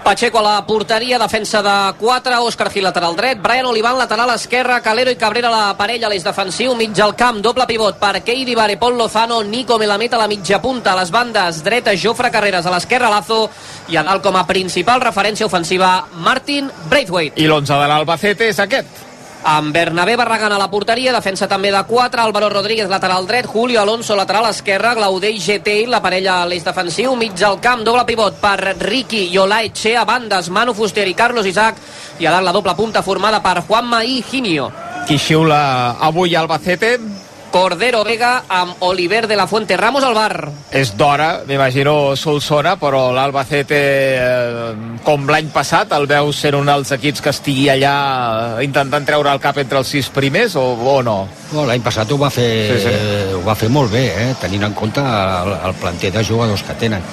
Pacheco 0.06 0.38
a 0.38 0.42
la 0.42 0.64
porteria, 0.64 1.18
defensa 1.18 1.60
de 1.66 1.94
4, 1.98 2.36
Òscar 2.46 2.68
Gil 2.70 2.84
lateral 2.86 3.16
dret, 3.18 3.40
Brian 3.42 3.66
Olivan 3.66 3.98
lateral 3.98 4.30
esquerra, 4.36 4.76
Calero 4.80 5.10
i 5.10 5.16
Cabrera 5.18 5.50
la 5.50 5.72
parella 5.74 6.06
l'eix 6.06 6.22
defensiu, 6.22 6.76
mig 6.78 6.94
al 7.02 7.16
camp, 7.18 7.40
doble 7.42 7.66
pivot 7.66 7.98
per 7.98 8.20
Keidi 8.22 8.54
Vare, 8.54 8.76
Pol 8.78 8.94
Lozano, 8.94 9.40
Nico 9.42 9.80
Melamed 9.82 10.14
a 10.14 10.20
la 10.20 10.28
mitja 10.30 10.60
punta, 10.62 10.92
a 10.92 11.00
les 11.00 11.10
bandes, 11.10 11.58
dreta 11.66 11.96
Jofre 11.98 12.30
Carreras, 12.30 12.70
a 12.70 12.76
l'esquerra 12.76 13.10
Lazo 13.10 13.48
i 13.90 13.98
a 13.98 14.06
dalt 14.06 14.22
com 14.22 14.38
a 14.38 14.46
principal 14.46 15.02
referència 15.02 15.50
ofensiva 15.50 16.06
Martin 16.22 16.70
Braithwaite. 16.86 17.42
I 17.42 17.50
l'11 17.50 17.82
de 17.82 17.90
l'Albacete 17.90 18.52
és 18.54 18.62
aquest. 18.62 19.15
Amb 19.44 19.72
Bernabé 19.72 20.16
Barragán 20.16 20.52
a 20.52 20.58
la 20.58 20.70
porteria, 20.70 21.12
defensa 21.12 21.48
també 21.48 21.70
de 21.72 21.82
4, 21.86 22.22
Álvaro 22.22 22.48
Rodríguez 22.50 22.88
lateral 22.88 23.26
dret, 23.26 23.46
Julio 23.46 23.80
Alonso 23.80 24.16
lateral 24.16 24.48
esquerra, 24.50 24.94
Glaudell 24.94 25.38
GT, 25.38 25.76
la 25.88 26.00
parella 26.02 26.40
a 26.42 26.46
l'eix 26.46 26.64
defensiu, 26.64 27.14
mig 27.16 27.42
al 27.42 27.60
camp, 27.60 27.84
doble 27.84 28.06
pivot 28.08 28.40
per 28.40 28.76
Ricky 28.80 29.28
i 29.32 29.38
Olaeche, 29.38 29.96
a 29.96 30.04
bandes, 30.04 30.50
Manu 30.50 30.74
Fuster 30.74 31.06
i 31.08 31.14
Carlos 31.14 31.46
Isaac, 31.46 31.78
i 32.18 32.26
a 32.26 32.34
dalt 32.34 32.46
la 32.46 32.56
doble 32.56 32.74
punta 32.74 33.02
formada 33.02 33.42
per 33.44 33.62
Juanma 33.68 34.02
i 34.04 34.22
Ginio. 34.30 34.70
Qui 35.06 35.18
xiula 35.18 35.96
avui 36.00 36.34
Albacete? 36.34 37.25
Cordero 37.56 38.02
Vega 38.04 38.42
amb 38.52 38.82
Oliver 38.84 39.26
de 39.26 39.34
la 39.34 39.46
Fuente 39.46 39.78
Ramos 39.78 40.04
al 40.04 40.12
bar. 40.12 40.50
És 40.76 40.90
d'hora, 40.92 41.40
m'imagino 41.48 42.12
Solsona, 42.14 42.74
però 42.76 43.14
l'Albacete, 43.16 43.78
eh, 43.80 44.98
com 45.06 45.24
l'any 45.32 45.48
passat, 45.54 45.94
el 45.96 46.04
veus 46.10 46.36
sent 46.36 46.58
un 46.58 46.68
dels 46.68 46.92
equips 46.92 47.24
que 47.24 47.32
estigui 47.32 47.70
allà 47.72 47.94
eh, 48.58 48.66
intentant 48.68 49.08
treure 49.08 49.32
el 49.32 49.40
cap 49.40 49.56
entre 49.64 49.80
els 49.80 49.88
sis 49.88 50.12
primers 50.12 50.52
o, 50.60 50.66
o 50.76 50.98
no? 51.00 51.16
No, 51.54 51.64
L'any 51.64 51.80
passat 51.80 52.12
ho 52.12 52.20
va, 52.20 52.28
fer, 52.28 52.46
Sí, 52.74 52.78
sí. 52.90 52.94
ho 53.38 53.42
va 53.48 53.56
fer 53.56 53.72
molt 53.72 53.88
bé, 53.96 54.04
eh? 54.26 54.30
tenint 54.44 54.68
en 54.68 54.76
compte 54.76 55.00
el, 55.00 55.56
el 55.56 55.80
planter 55.80 56.12
de 56.12 56.28
jugadors 56.28 56.60
que 56.62 56.76
tenen. 56.76 57.08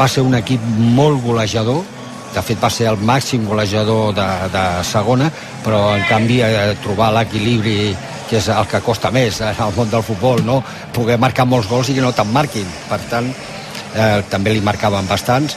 Va 0.00 0.08
ser 0.08 0.24
un 0.24 0.40
equip 0.40 0.64
molt 0.96 1.20
golejador, 1.28 1.84
de 2.32 2.40
fet 2.40 2.56
va 2.64 2.72
ser 2.72 2.88
el 2.88 3.04
màxim 3.04 3.44
golejador 3.44 4.14
de, 4.16 4.30
de 4.48 4.68
segona, 4.96 5.28
però 5.60 5.90
en 5.92 6.08
canvi 6.08 6.40
eh, 6.40 6.70
trobar 6.80 7.12
l'equilibri 7.20 7.92
que 8.28 8.36
és 8.36 8.48
el 8.52 8.66
que 8.68 8.80
costa 8.84 9.10
més 9.10 9.40
en 9.40 9.56
el 9.64 9.72
món 9.76 9.90
del 9.90 10.02
futbol, 10.04 10.44
no? 10.44 10.62
poder 10.92 11.18
marcar 11.18 11.46
molts 11.48 11.68
gols 11.68 11.88
i 11.88 11.94
que 11.96 12.04
no 12.04 12.12
te'n 12.12 12.30
marquin. 12.32 12.66
Per 12.88 12.98
tant, 13.10 13.28
eh, 13.94 14.22
també 14.30 14.52
li 14.52 14.60
marcaven 14.60 15.06
bastants. 15.08 15.56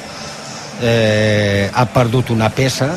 Eh, 0.81 1.69
ha 1.73 1.86
perdut 1.93 2.31
una 2.34 2.49
peça, 2.49 2.89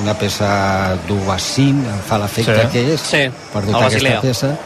una 0.00 0.14
peça 0.16 0.96
d'Ubacín, 1.08 1.82
em 1.84 1.98
fa 2.08 2.18
l'efecte 2.22 2.62
Sí. 2.62 2.68
que 2.72 2.84
és, 2.94 3.00
Sí, 3.00 3.24
perdut 3.52 3.74
el 3.74 3.82
aquesta 3.82 3.98
Basilea. 3.98 4.20
peça, 4.20 4.56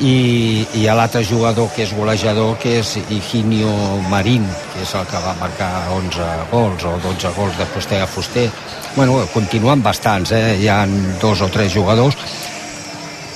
i, 0.00 0.66
i 0.80 0.86
a 0.88 0.94
l'altre 0.94 1.22
jugador 1.24 1.68
que 1.74 1.82
és 1.84 1.92
golejador, 1.94 2.56
que 2.58 2.78
és 2.80 2.96
Higinio 3.10 3.70
Marín, 4.08 4.46
que 4.72 4.82
és 4.82 4.94
el 4.94 5.04
que 5.06 5.18
va 5.20 5.34
marcar 5.38 5.90
11 5.92 6.24
gols 6.50 6.84
o 6.84 6.96
12 7.04 7.28
gols 7.36 7.58
de 7.58 7.66
Fuster 7.66 8.00
a 8.02 8.06
Fuster. 8.06 8.48
Bueno, 8.96 9.20
continuen 9.34 9.82
bastants, 9.82 10.32
eh? 10.32 10.56
hi 10.60 10.68
ha 10.68 10.86
dos 11.20 11.40
o 11.42 11.48
tres 11.48 11.72
jugadors. 11.74 12.16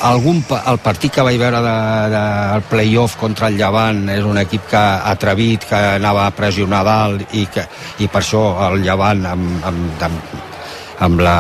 Algun, 0.05 0.43
el 0.69 0.79
partit 0.85 1.14
que 1.14 1.23
vaig 1.25 1.38
veure 1.40 1.62
del 1.64 2.12
de, 2.12 2.17
de, 2.19 2.64
playoff 2.69 3.14
contra 3.17 3.49
el 3.49 3.55
Llevant 3.57 4.03
és 4.12 4.27
un 4.29 4.37
equip 4.37 4.67
que 4.69 4.83
atrevit, 5.12 5.64
que 5.71 5.79
anava 5.95 6.27
a 6.27 6.35
pressionar 6.37 6.83
dalt 6.85 7.33
i, 7.33 7.47
que, 7.49 7.64
i 8.05 8.09
per 8.12 8.21
això 8.21 8.43
el 8.67 8.83
Llevant 8.85 9.25
amb, 9.31 9.64
amb, 9.71 10.05
amb, 10.05 10.35
amb 11.09 11.25
la 11.25 11.38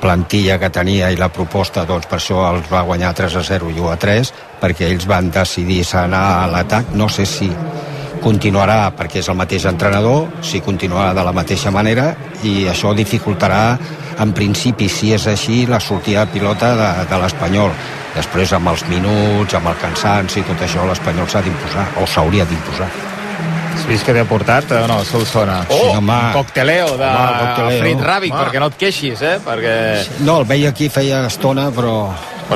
plantilla 0.00 0.56
que 0.62 0.72
tenia 0.72 1.12
i 1.12 1.20
la 1.20 1.28
proposta, 1.28 1.84
doncs 1.84 2.08
per 2.08 2.16
això 2.16 2.46
els 2.48 2.72
va 2.72 2.86
guanyar 2.88 3.12
3 3.18 3.36
a 3.42 3.44
0 3.50 3.74
i 3.74 3.76
1 3.76 3.92
a 3.92 3.98
3, 4.00 4.32
perquè 4.62 4.88
ells 4.88 5.04
van 5.10 5.28
decidir 5.34 5.82
anar 6.00 6.24
a 6.38 6.48
l'atac. 6.54 6.96
No 6.96 7.12
sé 7.12 7.28
si 7.28 7.52
continuarà 8.22 8.90
perquè 8.96 9.22
és 9.22 9.28
el 9.28 9.36
mateix 9.38 9.64
entrenador, 9.70 10.28
si 10.42 10.60
continuarà 10.64 11.14
de 11.16 11.24
la 11.24 11.32
mateixa 11.36 11.70
manera 11.74 12.10
i 12.46 12.66
això 12.70 12.94
dificultarà 12.96 13.62
en 14.18 14.32
principi, 14.34 14.88
si 14.90 15.12
és 15.14 15.26
així, 15.30 15.64
la 15.70 15.78
sortida 15.80 16.24
de 16.26 16.32
pilota 16.34 16.72
de, 16.76 16.88
de 17.10 17.20
l'Espanyol. 17.22 17.70
Després, 18.16 18.52
amb 18.56 18.72
els 18.72 18.82
minuts, 18.90 19.54
amb 19.54 19.70
el 19.70 19.78
cansanci 19.78 20.40
i 20.42 20.46
tot 20.48 20.64
això, 20.66 20.86
l'Espanyol 20.88 21.28
s'ha 21.30 21.42
d'imposar, 21.46 21.86
o 22.02 22.06
s'hauria 22.06 22.46
d'imposar. 22.48 22.88
Has 23.78 23.86
vist 23.86 24.04
que 24.04 24.14
t'he 24.16 24.24
portat 24.26 24.72
o 24.74 24.82
no, 24.90 24.98
Solsona? 25.06 25.60
Oh! 25.70 25.78
Sí, 25.78 25.96
home. 26.00 26.18
Un 26.18 26.32
cocteleo 26.34 26.96
de 26.98 27.06
Home, 27.06 27.40
cocteleo. 27.44 27.82
Frit 27.84 28.06
Ràbic, 28.10 28.34
Home. 28.34 28.42
perquè 28.42 28.62
no 28.64 28.72
et 28.72 28.78
queixis, 28.80 29.22
eh? 29.22 29.36
Perquè... 29.44 29.74
No, 30.26 30.40
el 30.42 30.48
veia 30.50 30.74
aquí 30.74 30.90
feia 30.90 31.22
estona, 31.30 31.70
però... 31.70 31.98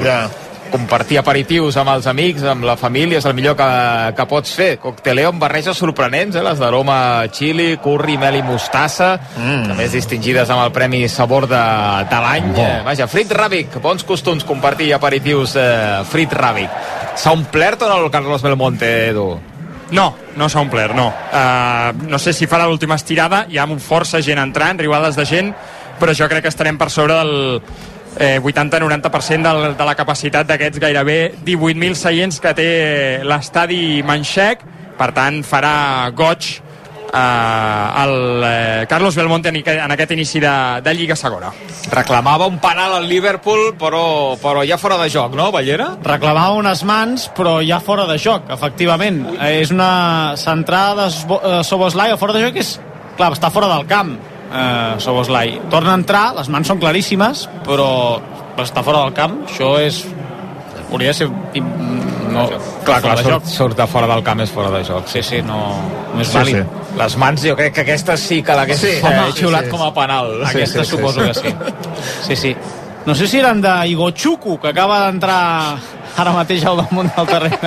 Ja. 0.02 0.24
Compartir 0.72 1.18
aperitius 1.20 1.76
amb 1.80 1.92
els 1.92 2.08
amics, 2.10 2.44
amb 2.48 2.64
la 2.66 2.76
família, 2.80 3.20
és 3.20 3.28
el 3.28 3.36
millor 3.36 3.56
que, 3.58 3.68
que 4.16 4.26
pots 4.30 4.54
fer. 4.56 4.70
Cocteleo 4.82 5.30
amb 5.32 5.42
barreges 5.42 5.78
sorprenents, 5.78 6.38
eh? 6.38 6.44
les 6.44 6.62
d'aroma 6.62 6.96
chili, 7.34 7.76
curri, 7.82 8.16
mel 8.20 8.40
i 8.40 8.42
mostassa, 8.46 9.12
mm. 9.36 9.70
a 9.74 9.78
més 9.78 9.94
distingides 9.94 10.50
amb 10.50 10.64
el 10.64 10.74
Premi 10.74 11.04
Sabor 11.12 11.46
de, 11.50 11.62
de 12.10 12.24
l'any. 12.24 12.50
Eh, 12.56 12.74
vaja, 12.88 13.08
Frit 13.10 13.32
Ràbic, 13.36 13.78
bons 13.84 14.06
costums 14.08 14.48
compartir 14.48 14.92
aperitius 14.96 15.56
eh, 15.60 16.02
Frit 16.08 16.34
Ràbic. 16.36 16.82
S'ha 17.20 17.36
omplert 17.36 17.84
o 17.84 17.92
no 17.92 18.02
el 18.02 18.12
Carlos 18.12 18.44
Belmonte, 18.44 18.92
Edu? 19.12 19.30
No, 19.92 20.06
no 20.40 20.48
s'ha 20.48 20.62
omplert, 20.64 20.96
no. 20.96 21.10
Uh, 21.12 21.92
no 22.08 22.18
sé 22.18 22.32
si 22.32 22.48
farà 22.48 22.64
l'última 22.64 22.96
estirada, 22.96 23.44
hi 23.52 23.60
ha 23.60 23.68
força 23.76 24.22
gent 24.24 24.40
entrant, 24.40 24.80
riuades 24.80 25.18
de 25.18 25.26
gent, 25.28 25.52
però 26.00 26.14
jo 26.16 26.28
crec 26.32 26.46
que 26.46 26.52
estarem 26.52 26.78
per 26.80 26.88
sobre 26.90 27.18
del 27.20 27.60
eh, 28.18 28.40
80-90% 28.42 29.42
del, 29.42 29.76
de 29.76 29.86
la 29.86 29.94
capacitat 29.98 30.48
d'aquests 30.48 30.82
gairebé 30.82 31.18
18.000 31.44 31.98
seients 31.98 32.42
que 32.42 32.54
té 32.56 32.68
l'estadi 33.24 34.02
Manxec, 34.06 34.66
per 34.98 35.12
tant 35.16 35.40
farà 35.46 36.10
goig 36.16 36.52
eh, 37.12 38.02
el 38.04 38.44
eh, 38.44 38.86
Carlos 38.88 39.16
Belmonte 39.16 39.48
en, 39.48 39.56
en 39.56 39.94
aquest 39.94 40.12
inici 40.12 40.40
de, 40.40 40.54
de 40.82 40.94
Lliga 40.94 41.16
Segona. 41.16 41.52
Reclamava 41.92 42.46
un 42.46 42.58
penal 42.62 42.96
al 42.98 43.08
Liverpool, 43.08 43.72
però, 43.78 44.36
però 44.42 44.64
ja 44.66 44.78
fora 44.78 44.98
de 45.02 45.08
joc, 45.12 45.36
no, 45.38 45.50
Ballera? 45.52 45.92
Reclamava 46.04 46.58
unes 46.58 46.84
mans, 46.88 47.28
però 47.36 47.60
ja 47.64 47.80
fora 47.80 48.06
de 48.10 48.18
joc, 48.18 48.50
efectivament. 48.52 49.24
Eh, 49.38 49.60
és 49.62 49.72
una 49.74 50.34
centrada 50.40 51.08
de 51.08 51.38
eh, 51.38 51.62
Soboslai 51.66 52.12
a 52.12 52.20
fora 52.20 52.36
de 52.36 52.46
joc, 52.46 52.60
és, 52.62 52.76
clar, 53.16 53.32
està 53.36 53.52
fora 53.52 53.70
del 53.76 53.88
camp, 53.90 54.16
eh, 54.52 54.94
Soboslai. 55.00 55.60
Torna 55.70 55.92
a 55.96 56.00
entrar, 56.00 56.34
les 56.36 56.48
mans 56.52 56.68
són 56.68 56.78
claríssimes, 56.82 57.46
però 57.66 58.20
està 58.62 58.82
fora 58.84 59.04
del 59.06 59.14
camp. 59.16 59.40
Això 59.48 59.74
és... 59.80 60.02
Hauria 60.92 61.08
de 61.14 61.14
ser... 61.22 61.28
No, 62.32 62.46
Clar, 62.84 63.00
clar, 63.04 63.16
de 63.18 63.22
surt, 63.26 63.48
surt 63.48 63.76
de 63.76 63.84
fora 63.86 64.06
del 64.08 64.22
camp, 64.24 64.40
és 64.40 64.50
fora 64.52 64.70
de 64.72 64.80
joc. 64.88 65.04
Sí, 65.12 65.20
sí, 65.22 65.42
no, 65.44 65.58
no 66.14 66.20
és 66.22 66.28
Sí, 66.30 66.36
vàlid. 66.38 66.62
sí. 66.62 66.96
Les 66.96 67.16
mans, 67.20 67.42
jo 67.44 67.56
crec 67.56 67.74
que 67.76 67.82
aquesta 67.84 68.16
sí 68.16 68.38
que 68.44 68.54
l'hagués 68.56 68.80
Sí, 68.80 68.94
sí, 68.98 69.02
home, 69.04 69.26
eh, 69.28 69.32
xiulat 69.36 69.66
sí, 69.66 69.70
sí. 69.70 69.72
com 69.76 69.82
a 69.84 69.90
penal. 69.96 70.30
Aquesta 70.48 70.84
suposo 70.84 71.20
que 71.26 71.34
sí. 71.34 71.52
Sí, 72.28 72.36
sí. 72.36 72.54
No 73.04 73.14
sé 73.14 73.26
si 73.28 73.38
eren 73.40 73.60
de 73.60 73.72
Igochuku, 73.92 74.58
que 74.62 74.68
acaba 74.68 75.06
d'entrar 75.06 75.76
ara 76.16 76.32
mateix 76.36 76.64
al 76.68 76.76
damunt 76.82 77.10
del 77.16 77.26
terreny 77.26 77.58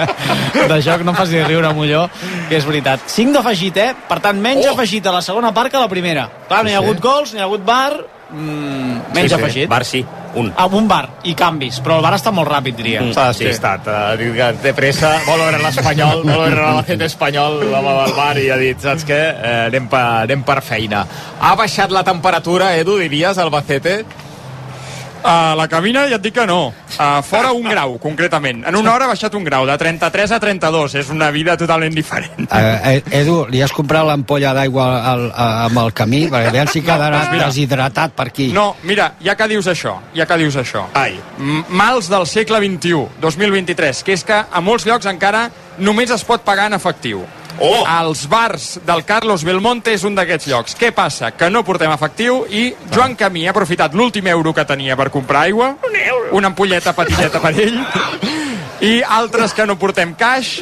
de 0.69 0.81
joc. 0.85 1.01
No 1.05 1.11
em 1.13 1.17
faci 1.17 1.43
riure, 1.43 1.71
Molló, 1.73 2.07
que 2.49 2.57
és 2.59 2.65
veritat. 2.67 3.05
5 3.11 3.33
d'afegit, 3.39 3.77
eh? 3.77 3.93
Per 4.09 4.19
tant, 4.23 4.39
menys 4.41 4.65
oh! 4.67 4.73
afegit 4.75 5.05
a 5.07 5.15
la 5.15 5.21
segona 5.25 5.53
part 5.53 5.71
que 5.71 5.77
a 5.79 5.85
la 5.85 5.89
primera. 5.91 6.27
Clar, 6.49 6.63
no 6.63 6.69
hi 6.69 6.75
ha 6.75 6.81
Sí, 6.81 6.83
hagut 6.85 6.99
sí. 7.01 7.07
gols, 7.07 7.33
no 7.33 7.39
hi 7.39 7.41
ha 7.41 7.47
hagut 7.49 7.65
bar, 7.65 7.93
mm, 8.29 9.01
menys 9.15 9.31
Sí, 9.31 9.35
sí. 9.35 9.41
afegit. 9.41 9.69
Bar 9.69 9.85
sí, 9.85 10.05
un. 10.35 10.51
Ah, 10.57 10.65
un 10.67 10.87
bar 10.87 11.05
i 11.23 11.33
canvis, 11.37 11.79
però 11.81 11.97
el 11.97 12.03
bar 12.05 12.13
està 12.17 12.31
molt 12.35 12.49
ràpid, 12.51 12.75
diria. 12.75 13.01
Mm. 13.01 13.13
S'ha 13.15 13.27
despistat, 13.31 13.87
ha 13.87 14.15
dit 14.19 14.33
que 14.35 14.49
té 14.61 14.73
pressa, 14.77 15.15
vol 15.25 15.39
veure 15.39 15.61
l'Espanyol, 15.63 16.21
vol 16.23 16.43
veure 16.43 16.61
l'Albacete 16.61 17.05
espanyol, 17.09 17.59
l'home 17.71 17.95
del 18.03 18.13
bar, 18.17 18.35
i 18.37 18.49
ha 18.51 18.57
dit, 18.61 18.79
saps 18.83 19.05
què, 19.07 19.21
eh, 19.31 19.55
anem, 19.71 19.87
per, 19.89 20.03
anem 20.27 20.43
per 20.43 20.59
feina. 20.61 21.05
Ha 21.39 21.55
baixat 21.55 21.91
la 21.95 22.03
temperatura, 22.03 22.75
Edu, 22.77 22.97
diries, 23.01 23.37
Albacete? 23.41 24.03
A 25.25 25.55
la 25.57 25.65
cabina 25.67 26.03
ja 26.05 26.19
et 26.19 26.21
dic 26.21 26.35
que 26.35 26.45
no. 26.45 26.71
A 27.01 27.21
fora 27.25 27.49
un 27.51 27.65
grau, 27.65 27.95
concretament. 27.99 28.59
En 28.69 28.75
una 28.77 28.93
hora 28.93 29.07
ha 29.07 29.09
baixat 29.09 29.33
un 29.33 29.43
grau, 29.43 29.65
de 29.65 29.73
33 29.81 30.35
a 30.35 30.39
32. 30.39 30.93
És 31.01 31.09
una 31.09 31.31
vida 31.33 31.55
totalment 31.57 31.95
diferent. 31.97 32.45
Eh, 32.45 33.01
eh, 33.01 33.21
Edu, 33.23 33.39
li 33.49 33.63
has 33.65 33.73
comprat 33.73 34.05
l'ampolla 34.05 34.53
d'aigua 34.53 34.85
amb 35.65 35.79
el 35.81 35.93
camí? 35.97 36.25
Perquè 36.29 36.51
aviam 36.53 36.69
si 36.69 36.83
quedarà 36.85 37.23
Doncs 37.23 37.31
mira. 37.33 37.47
deshidratat 37.49 38.13
per 38.13 38.27
aquí. 38.29 38.51
No, 38.53 38.75
mira, 38.83 39.15
ja 39.23 39.35
que 39.35 39.47
dius 39.49 39.65
això, 39.71 39.95
ja 40.13 40.27
que 40.29 40.37
dius 40.37 40.55
això. 40.61 40.85
Ai. 40.93 41.17
Mals 41.69 42.09
del 42.11 42.27
segle 42.29 42.61
XXI, 42.61 43.07
2023, 43.21 44.03
que 44.05 44.13
és 44.13 44.23
que 44.23 44.37
a 44.45 44.61
molts 44.61 44.85
llocs 44.85 45.09
encara 45.09 45.49
només 45.79 46.11
es 46.13 46.23
pot 46.23 46.45
pagar 46.45 46.67
en 46.69 46.77
efectiu. 46.77 47.25
Oh! 47.59 47.83
Els 47.87 48.25
bars 48.27 48.79
del 48.85 49.03
Carlos 49.07 49.45
Belmonte 49.47 49.93
és 49.95 50.03
un 50.07 50.15
d'aquests 50.17 50.49
llocs. 50.51 50.75
Què 50.79 50.91
passa? 50.95 51.31
Que 51.37 51.49
no 51.51 51.63
portem 51.67 51.91
efectiu 51.93 52.43
i 52.49 52.67
Joan 52.91 53.15
Camí 53.19 53.45
ha 53.47 53.53
aprofitat 53.53 53.95
l'últim 53.95 54.27
euro 54.31 54.53
que 54.53 54.65
tenia 54.67 54.97
per 54.99 55.09
comprar 55.13 55.45
aigua, 55.47 55.75
un 55.87 55.95
euro. 55.95 56.31
una 56.35 56.51
ampolleta 56.51 56.93
petiteta 56.97 57.39
per 57.43 57.53
ell, 57.53 57.79
i 58.83 58.97
altres 59.01 59.55
que 59.55 59.65
no 59.65 59.77
portem 59.79 60.13
caix, 60.19 60.57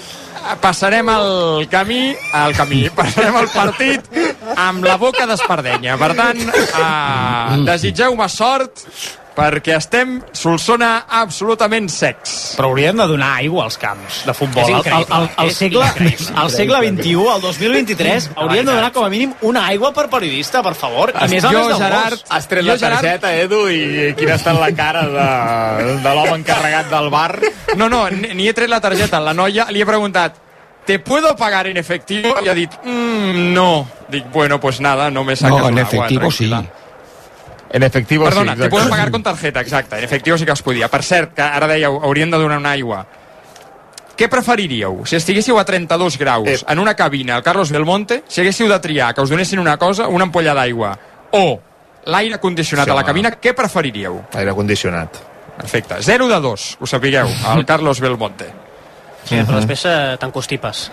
passarem 0.61 1.09
el 1.09 1.67
camí, 1.71 2.13
el 2.43 2.55
camí, 2.57 2.83
passarem 2.99 3.41
el 3.41 3.49
partit 3.53 4.07
amb 4.55 4.85
la 4.85 4.97
boca 5.01 5.25
d'espardenya. 5.29 5.97
Per 5.97 6.13
tant, 6.19 6.45
eh, 6.53 7.59
desitgeu-me 7.65 8.29
sort 8.29 8.85
perquè 9.33 9.73
estem 9.77 10.19
Solsona 10.37 11.05
absolutament 11.09 11.87
secs. 11.89 12.53
Però 12.57 12.69
hauríem 12.69 12.97
de 13.01 13.07
donar 13.09 13.31
aigua 13.39 13.63
als 13.65 13.77
camps 13.81 14.21
de 14.27 14.33
futbol. 14.37 14.63
És 14.69 14.91
Al, 14.93 15.05
al, 15.09 15.29
al, 15.37 15.47
és 15.49 15.57
segle, 15.57 15.87
al 16.35 16.51
segle 16.53 16.81
XXI, 16.85 17.15
al 17.33 17.41
2023, 17.41 18.29
hauríem 18.35 18.65
de 18.65 18.71
donar 18.75 18.91
com 18.93 19.05
a 19.05 19.09
mínim 19.09 19.33
una 19.41 19.65
aigua 19.67 19.93
per 19.93 20.07
periodista, 20.11 20.61
per 20.63 20.75
favor. 20.77 21.13
I 21.17 21.29
més 21.31 21.43
a 21.43 21.51
jo, 21.53 21.65
més 21.67 21.77
Gerard, 21.81 22.19
gos. 22.21 22.25
has 22.29 22.47
tret 22.51 22.63
Jo, 22.63 22.71
la 22.73 22.77
Gerard- 22.77 23.01
targeta, 23.01 23.33
Edu, 23.41 23.63
i 23.73 24.13
quina 24.19 24.35
ha 24.37 24.41
estat 24.41 24.59
la 24.59 24.71
cara 24.77 25.03
de, 25.09 25.97
de 26.03 26.13
l'home 26.15 26.37
encarregat 26.39 26.89
del 26.93 27.09
bar? 27.13 27.39
No, 27.75 27.89
no, 27.89 28.05
ni 28.09 28.47
he 28.47 28.53
tret 28.53 28.69
la 28.69 28.81
targeta. 28.81 29.19
La 29.23 29.33
noia 29.33 29.67
li 29.71 29.81
he 29.81 29.85
preguntat 29.89 30.37
¿te 30.85 30.99
puedo 30.99 31.35
pagar 31.37 31.67
en 31.67 31.77
efectivo? 31.77 32.35
I 32.43 32.49
ha 32.49 32.53
dit, 32.53 32.71
mm, 32.83 33.53
no. 33.53 33.87
Dic, 34.09 34.29
bueno, 34.31 34.59
pues 34.59 34.81
nada, 34.81 35.09
no 35.09 35.23
me 35.23 35.35
sacas 35.35 35.59
No, 35.59 35.67
en 35.69 35.73
un 35.73 35.79
agua, 35.79 35.89
efectivo 35.89 36.29
sí. 36.29 36.49
En 37.73 37.81
efectivo 37.83 38.23
Perdona, 38.25 38.53
sí, 38.53 38.59
te 38.59 38.65
exacte. 38.65 38.69
puedo 38.69 38.89
pagar 38.89 39.09
con 39.11 39.23
tarjeta, 39.23 39.59
exacte. 39.59 39.97
En 39.97 40.03
efectivo 40.03 40.37
sí 40.37 40.45
que 40.45 40.51
es 40.53 40.61
podia. 40.61 40.87
Per 40.93 41.01
cert, 41.03 41.33
que 41.33 41.41
ara 41.41 41.67
dèieu, 41.67 41.97
haurien 42.05 42.29
de 42.31 42.37
donar 42.37 42.59
una 42.61 42.71
aigua. 42.77 43.01
Què 44.15 44.27
preferiríeu? 44.29 45.01
Si 45.09 45.15
estiguéssiu 45.17 45.57
a 45.57 45.65
32 45.65 46.19
graus 46.21 46.47
Eh. 46.47 46.59
en 46.69 46.77
una 46.79 46.93
cabina 46.95 47.35
al 47.35 47.41
Carlos 47.41 47.71
Belmonte, 47.71 48.23
si 48.27 48.41
haguéssiu 48.41 48.69
de 48.69 48.77
triar 48.79 49.15
que 49.15 49.21
us 49.21 49.29
donessin 49.33 49.57
una 49.57 49.75
cosa, 49.77 50.07
una 50.07 50.23
ampolla 50.23 50.53
d'aigua, 50.53 50.91
o 51.31 51.59
l'aire 52.05 52.37
condicionat 52.39 52.85
Sí, 52.85 52.91
a 52.91 52.95
la 52.95 53.03
cabina, 53.03 53.31
què 53.41 53.55
preferiríeu? 53.55 54.21
Aire 54.35 54.53
condicionat. 54.53 55.17
Perfecte. 55.57 55.95
0 55.99 56.27
de 56.27 56.39
2, 56.39 56.77
ho 56.79 56.85
sapigueu, 56.85 57.27
al 57.47 57.65
Carlos 57.65 57.99
Belmonte. 57.99 58.51
Sí, 59.25 59.35
però 59.47 59.55
després 59.57 59.85
eh, 59.85 60.17
t'encostipes. 60.19 60.91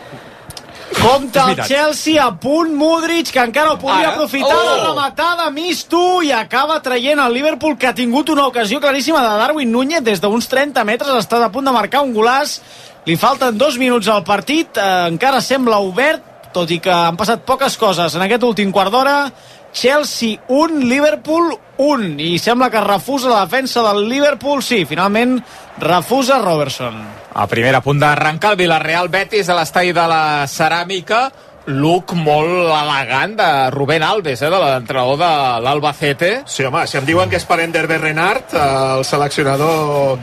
Compte 0.98 1.38
el. 1.38 1.56
Chelsea 1.64 2.18
a 2.22 2.30
punt, 2.38 2.74
Modric, 2.76 3.30
que 3.32 3.40
encara 3.40 3.72
ho 3.72 3.78
podria 3.78 4.08
Ara. 4.08 4.16
aprofitar 4.16 4.56
Oh! 4.56 4.64
de 4.68 4.86
rematada, 4.88 5.50
Misto, 5.50 6.22
i 6.22 6.32
acaba 6.32 6.80
traient 6.82 7.20
el 7.22 7.32
Liverpool, 7.32 7.76
que 7.78 7.86
ha 7.86 7.94
tingut 7.94 8.28
una 8.30 8.46
ocasió 8.46 8.80
claríssima 8.80 9.22
de 9.22 9.36
Darwin 9.38 9.70
Núñez, 9.72 10.02
des 10.04 10.20
d'uns 10.20 10.48
30 10.48 10.84
metres, 10.84 11.10
està 11.22 11.42
a 11.44 11.52
punt 11.52 11.64
de 11.64 11.72
marcar 11.72 12.02
un 12.02 12.12
golàs, 12.14 12.58
li 13.06 13.16
falten 13.16 13.56
dos 13.56 13.78
minuts 13.78 14.08
al 14.08 14.24
partit, 14.24 14.76
eh, 14.76 15.06
encara 15.08 15.40
sembla 15.40 15.78
obert, 15.78 16.26
tot 16.52 16.70
i 16.70 16.80
que 16.82 16.90
han 16.90 17.16
passat 17.16 17.46
poques 17.46 17.76
coses 17.78 18.14
en 18.14 18.22
aquest 18.26 18.42
últim 18.42 18.72
quart 18.72 18.90
d'hora, 18.90 19.30
Chelsea 19.72 20.36
1, 20.48 20.80
Liverpool 20.90 21.54
1, 21.78 22.18
i 22.18 22.38
sembla 22.42 22.68
que 22.70 22.80
refusa 22.82 23.30
la 23.30 23.44
defensa 23.46 23.84
del 23.86 24.08
Liverpool, 24.08 24.60
sí, 24.62 24.84
finalment 24.84 25.38
refusa 25.80 26.38
Robertson. 26.38 27.00
A 27.34 27.46
primera 27.46 27.80
punt 27.80 28.00
d'arrencar 28.02 28.52
el 28.54 28.58
Villarreal 28.60 29.08
Betis 29.08 29.48
a 29.48 29.56
l'estadi 29.58 29.92
de 29.96 30.06
la 30.10 30.44
Ceràmica 30.50 31.28
look 31.70 32.14
molt 32.16 32.70
elegant 32.72 33.36
de 33.38 33.48
Rubén 33.70 34.02
Alves, 34.02 34.40
eh, 34.42 34.48
de 34.50 34.58
l'entrenador 34.58 35.18
de 35.20 35.30
l'Albacete. 35.62 36.30
Sí, 36.46 36.64
home, 36.64 36.86
si 36.88 36.96
em 36.98 37.04
diuen 37.06 37.30
que 37.30 37.36
és 37.36 37.44
parent 37.46 37.70
d'Hervé 37.72 37.98
Renard, 37.98 38.54
eh, 38.54 38.64
el 38.98 39.04
seleccionador... 39.04 40.18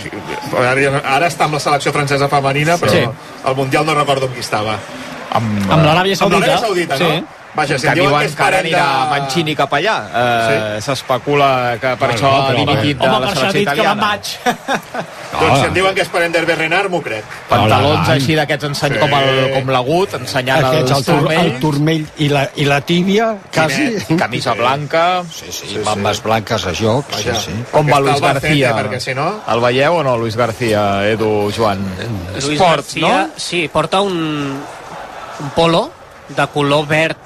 Ara, 0.58 1.28
està 1.30 1.46
amb 1.46 1.56
la 1.56 1.62
selecció 1.63 1.93
francesa 1.96 2.28
femenina, 2.28 2.78
però 2.82 2.91
Sí. 2.91 3.04
al 3.46 3.56
Mundial 3.56 3.86
no 3.86 3.96
recordo 3.96 4.26
amb 4.26 4.34
qui 4.34 4.41
estava. 4.41 4.78
Amb, 5.32 5.72
Amb 5.72 5.84
l'Aràbia 5.86 6.17
Amb 6.20 6.34
l'Aràbia 6.34 6.58
Saudita. 6.60 6.98
Saudita, 6.98 6.98
Sí. 6.98 7.24
Vaja, 7.58 7.78
si 7.80 7.88
que 7.88 7.93
diuen 7.98 8.10
diuen 8.13 8.30
que 8.30 8.36
que 8.38 8.43
ara 8.48 8.60
anirà 8.62 8.86
de... 8.86 9.10
Mancini 9.12 9.56
cap 9.58 9.72
allà. 9.74 9.96
Eh, 10.22 10.82
S'especula 10.86 11.50
que 11.82 11.96
per 11.98 12.10
això 12.13 12.30
ha 12.38 12.52
dimitit 12.54 13.00
de 13.02 13.08
Home, 13.08 13.20
la 13.20 13.20
per 13.20 13.34
això 13.34 13.48
ha 13.48 13.52
selecció 13.52 13.60
dit 13.60 13.67
que 13.67 13.76
me'n 13.76 13.98
italiana. 13.98 14.08
vaig. 14.08 14.26
Doncs 15.38 15.60
si 15.60 15.65
em 15.67 15.74
diuen 15.76 15.96
que 15.98 16.02
és 16.06 16.12
parent 16.13 16.34
d'Hervé 16.34 16.56
Renard, 16.56 16.89
m'ho 16.93 17.02
crec. 17.04 17.26
Pantalons 17.50 18.10
així 18.13 18.36
d'aquests 18.38 18.70
enseny 18.70 18.93
Sí. 18.98 19.00
com, 19.02 19.13
el, 19.17 19.41
com 19.58 19.70
l'agut, 19.74 20.13
ensenyant 20.22 20.63
Aquests, 20.70 20.91
el, 20.91 20.98
els 20.98 21.06
tur, 21.10 21.34
el 21.34 21.52
turmell 21.62 22.06
i 22.24 22.30
la, 22.32 22.46
i 22.56 22.65
la 22.70 22.80
tíbia, 22.82 23.28
quasi. 23.54 23.89
camisa 24.17 24.54
blanca. 24.54 25.04
Sí, 25.34 25.52
sí, 25.52 25.67
sí, 25.74 25.82
mambes 25.86 26.22
blanques 26.24 26.65
a 26.65 26.74
joc. 26.78 27.06
Sí, 27.12 27.28
Vaja. 27.30 27.41
sí. 27.41 27.58
Com 27.72 27.89
va 27.91 28.00
Luis 28.00 28.22
García? 28.22 28.72
perquè 28.78 29.00
si 29.04 29.13
no- 29.17 29.41
El 29.48 29.60
veieu 29.65 29.96
o 30.00 30.04
no, 30.04 30.15
Luis 30.17 30.36
García, 30.38 30.86
Edu, 31.10 31.52
Joan? 31.56 31.84
Luis 32.34 32.46
Esport, 32.54 32.78
García, 32.86 33.02
no? 33.08 33.30
Sí, 33.36 33.67
porta 33.67 34.02
un, 34.02 34.13
un 35.39 35.50
polo 35.56 35.91
de 36.30 36.48
color 36.48 36.88
verd 36.88 37.17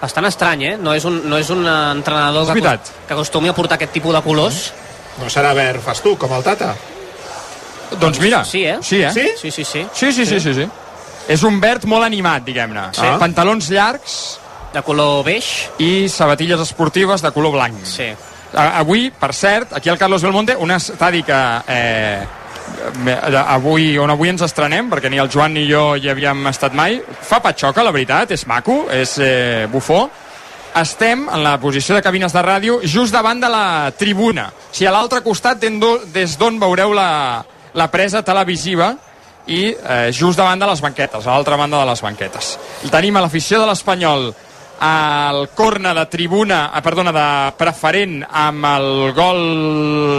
bastant 0.00 0.26
estrany, 0.28 0.62
eh? 0.64 0.76
No 0.78 0.94
és 0.94 1.04
un, 1.08 1.20
no 1.28 1.38
és 1.38 1.48
un 1.50 1.64
entrenador 1.66 2.48
És 2.56 2.62
que, 2.62 2.94
que 3.08 3.14
acostumi 3.16 3.48
a 3.48 3.54
portar 3.56 3.76
aquest 3.78 3.92
tipus 3.92 4.14
de 4.14 4.22
colors. 4.22 4.72
No 5.18 5.26
serà 5.32 5.54
verd 5.56 5.82
festuc, 5.82 6.18
com 6.22 6.32
el 6.36 6.44
Tata. 6.46 6.74
Doncs 7.98 8.20
mira, 8.20 8.44
Sí, 8.44 8.64
eh? 8.64 8.78
Sí, 8.82 9.00
eh? 9.02 9.10
Sí? 9.12 9.28
Sí, 9.40 9.50
sí, 9.50 9.64
sí. 9.64 9.86
Sí, 9.92 10.12
sí, 10.12 10.26
sí, 10.26 10.40
sí, 10.40 10.54
sí. 10.54 10.68
És 11.28 11.42
un 11.44 11.58
verd 11.60 11.84
molt 11.88 12.04
animat, 12.04 12.44
diguem-ne. 12.44 12.88
Sí. 12.96 13.08
Pantalons 13.20 13.68
llargs 13.70 14.38
De 14.72 14.82
color 14.84 15.24
beix. 15.24 15.68
i 15.78 16.08
sabatilles 16.08 16.60
esportives 16.60 17.22
de 17.22 17.30
color 17.32 17.52
blanc. 17.52 17.84
Sí. 17.84 18.08
A- 18.54 18.78
Avui, 18.78 19.10
per 19.10 19.32
cert, 19.34 19.72
aquí 19.76 19.88
al 19.90 19.98
Carlos 19.98 20.22
Belmonte, 20.22 20.54
un 20.56 20.70
estadi 20.70 21.22
que 21.22 21.32
eh, 21.34 22.22
eh, 22.22 22.26
avui, 23.44 23.98
on 23.98 24.10
avui 24.10 24.30
ens 24.32 24.42
estrenem, 24.46 24.88
perquè 24.90 25.10
ni 25.10 25.18
el 25.18 25.30
Joan 25.30 25.54
ni 25.54 25.66
jo 25.68 25.94
hi 25.96 26.08
havíem 26.10 26.46
estat 26.50 26.74
mai. 26.74 27.00
Fa 27.02 27.40
patxoca, 27.44 27.84
la 27.84 27.92
veritat, 27.94 28.32
és 28.36 28.46
maco, 28.46 28.86
és 28.92 29.18
eh, 29.18 29.66
bufó. 29.72 30.06
Estem 30.78 31.26
en 31.32 31.42
la 31.42 31.56
posició 31.58 31.96
de 31.96 32.02
cabines 32.04 32.32
de 32.32 32.42
ràdio 32.44 32.80
just 32.84 33.14
davant 33.14 33.40
de 33.40 33.48
la 33.50 33.90
tribuna. 33.98 34.48
O 34.52 34.72
sigui, 34.72 34.88
a 34.88 34.94
l'altre 34.94 35.22
costat 35.24 35.60
des 35.60 36.36
d'on 36.38 36.60
veureu 36.60 36.92
la, 36.94 37.44
la 37.74 37.88
presa 37.90 38.22
televisiva 38.22 38.92
i 39.48 39.62
eh, 39.72 40.10
just 40.12 40.38
davant 40.38 40.60
de 40.60 40.68
les 40.68 40.82
banquetes, 40.84 41.24
a 41.24 41.32
l'altra 41.32 41.56
banda 41.56 41.80
de 41.80 41.88
les 41.88 42.02
banquetes. 42.04 42.52
Tenim 42.92 43.16
a 43.16 43.24
l'afició 43.24 43.62
de 43.62 43.70
l'Espanyol 43.70 44.30
al 44.80 45.48
corna 45.54 45.92
de 45.94 46.06
tribuna, 46.06 46.70
eh, 46.74 46.82
perdona, 46.82 47.12
de 47.12 47.52
preferent 47.58 48.22
amb 48.30 48.64
el 48.64 49.12
gol 49.16 49.42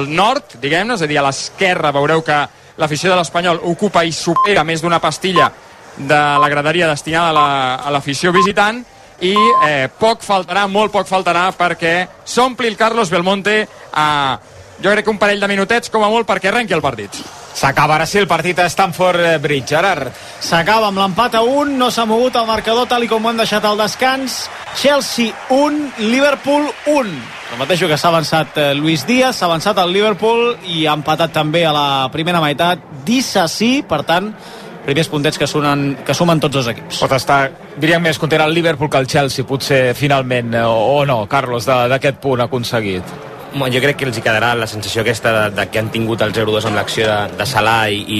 nord, 0.09 0.57
diguem-ne, 0.61 0.95
és 0.95 1.01
a 1.01 1.07
dir, 1.07 1.17
a 1.19 1.23
l'esquerra 1.25 1.91
veureu 1.95 2.23
que 2.23 2.37
l'afició 2.79 3.09
de 3.11 3.17
l'Espanyol 3.19 3.59
ocupa 3.71 4.03
i 4.07 4.11
supera 4.11 4.63
més 4.63 4.81
d'una 4.81 4.99
pastilla 4.99 5.51
de 5.97 6.19
la 6.39 6.49
graderia 6.49 6.87
destinada 6.87 7.29
a 7.29 7.33
la- 7.33 7.75
a 7.75 7.91
l'afició 7.91 8.31
visitant 8.31 8.83
i 9.21 9.33
eh, 9.67 9.89
poc 9.99 10.21
faltarà, 10.23 10.67
molt 10.67 10.91
poc 10.91 11.07
faltarà 11.07 11.49
perquè 11.51 12.07
s'ompli 12.23 12.67
el 12.67 12.77
Carlos 12.77 13.09
Belmonte 13.09 13.67
a 13.93 14.39
jo 14.81 14.91
crec 14.91 15.03
que 15.03 15.11
un 15.11 15.17
parell 15.19 15.41
de 15.41 15.47
minutets 15.47 15.89
com 15.89 16.03
a 16.03 16.07
molt 16.09 16.25
perquè 16.27 16.47
arrenqui 16.47 16.73
el 16.73 16.81
partit. 16.81 17.11
S'acaba 17.59 17.97
ara 17.97 18.05
sí 18.07 18.21
el 18.21 18.27
partit 18.27 18.59
a 18.63 18.69
Stamford 18.71 19.41
Bridge, 19.43 19.67
Gerard. 19.73 20.13
S'acaba 20.39 20.87
amb 20.87 21.01
l'empat 21.01 21.33
a 21.35 21.41
1, 21.43 21.73
no 21.75 21.89
s'ha 21.91 22.05
mogut 22.07 22.37
el 22.39 22.47
marcador 22.47 22.87
tal 22.87 23.03
i 23.03 23.09
com 23.11 23.25
ho 23.25 23.31
hem 23.33 23.41
deixat 23.41 23.65
al 23.67 23.81
descans. 23.81 24.45
Chelsea 24.79 25.33
1, 25.51 25.81
Liverpool 26.07 26.69
1. 26.87 27.11
El 27.51 27.59
mateix 27.59 27.83
que 27.83 27.97
s'ha 27.99 28.13
avançat 28.13 28.55
eh, 28.61 28.69
Luis 28.79 29.03
Díaz, 29.03 29.41
s'ha 29.41 29.49
avançat 29.49 29.81
el 29.83 29.91
Liverpool 29.91 30.53
i 30.71 30.85
ha 30.87 30.95
empatat 30.95 31.35
també 31.35 31.65
a 31.67 31.73
la 31.75 31.89
primera 32.13 32.39
meitat 32.39 32.85
Dissassi, 33.03 33.81
per 33.83 34.05
tant, 34.07 34.29
primers 34.85 35.11
puntets 35.11 35.41
que, 35.41 35.47
sumen, 35.49 35.97
que 36.07 36.15
sumen 36.15 36.39
tots 36.39 36.61
dos 36.61 36.69
equips. 36.71 37.01
Pot 37.03 37.17
estar, 37.17 37.41
diríem, 37.75 38.05
més 38.07 38.21
content 38.21 38.45
el 38.45 38.55
Liverpool 38.55 38.87
que 38.93 39.03
el 39.03 39.09
Chelsea, 39.11 39.43
potser 39.43 39.89
finalment, 39.99 40.55
eh, 40.55 40.63
o, 40.63 41.01
o 41.01 41.03
no, 41.09 41.25
Carlos, 41.27 41.67
d'aquest 41.67 42.23
punt 42.23 42.47
aconseguit. 42.47 43.28
Bueno, 43.53 43.73
jo 43.73 43.81
crec 43.81 43.97
que 43.97 44.05
els 44.05 44.17
hi 44.17 44.21
quedarà 44.21 44.51
la 44.57 44.67
sensació 44.69 45.01
aquesta 45.01 45.31
de, 45.33 45.43
de 45.57 45.65
que 45.71 45.81
han 45.81 45.89
tingut 45.93 46.21
el 46.21 46.33
0-2 46.35 46.67
amb 46.69 46.77
l'acció 46.77 47.07
de, 47.09 47.17
de 47.39 47.47
Salah 47.49 47.89
i, 47.89 47.99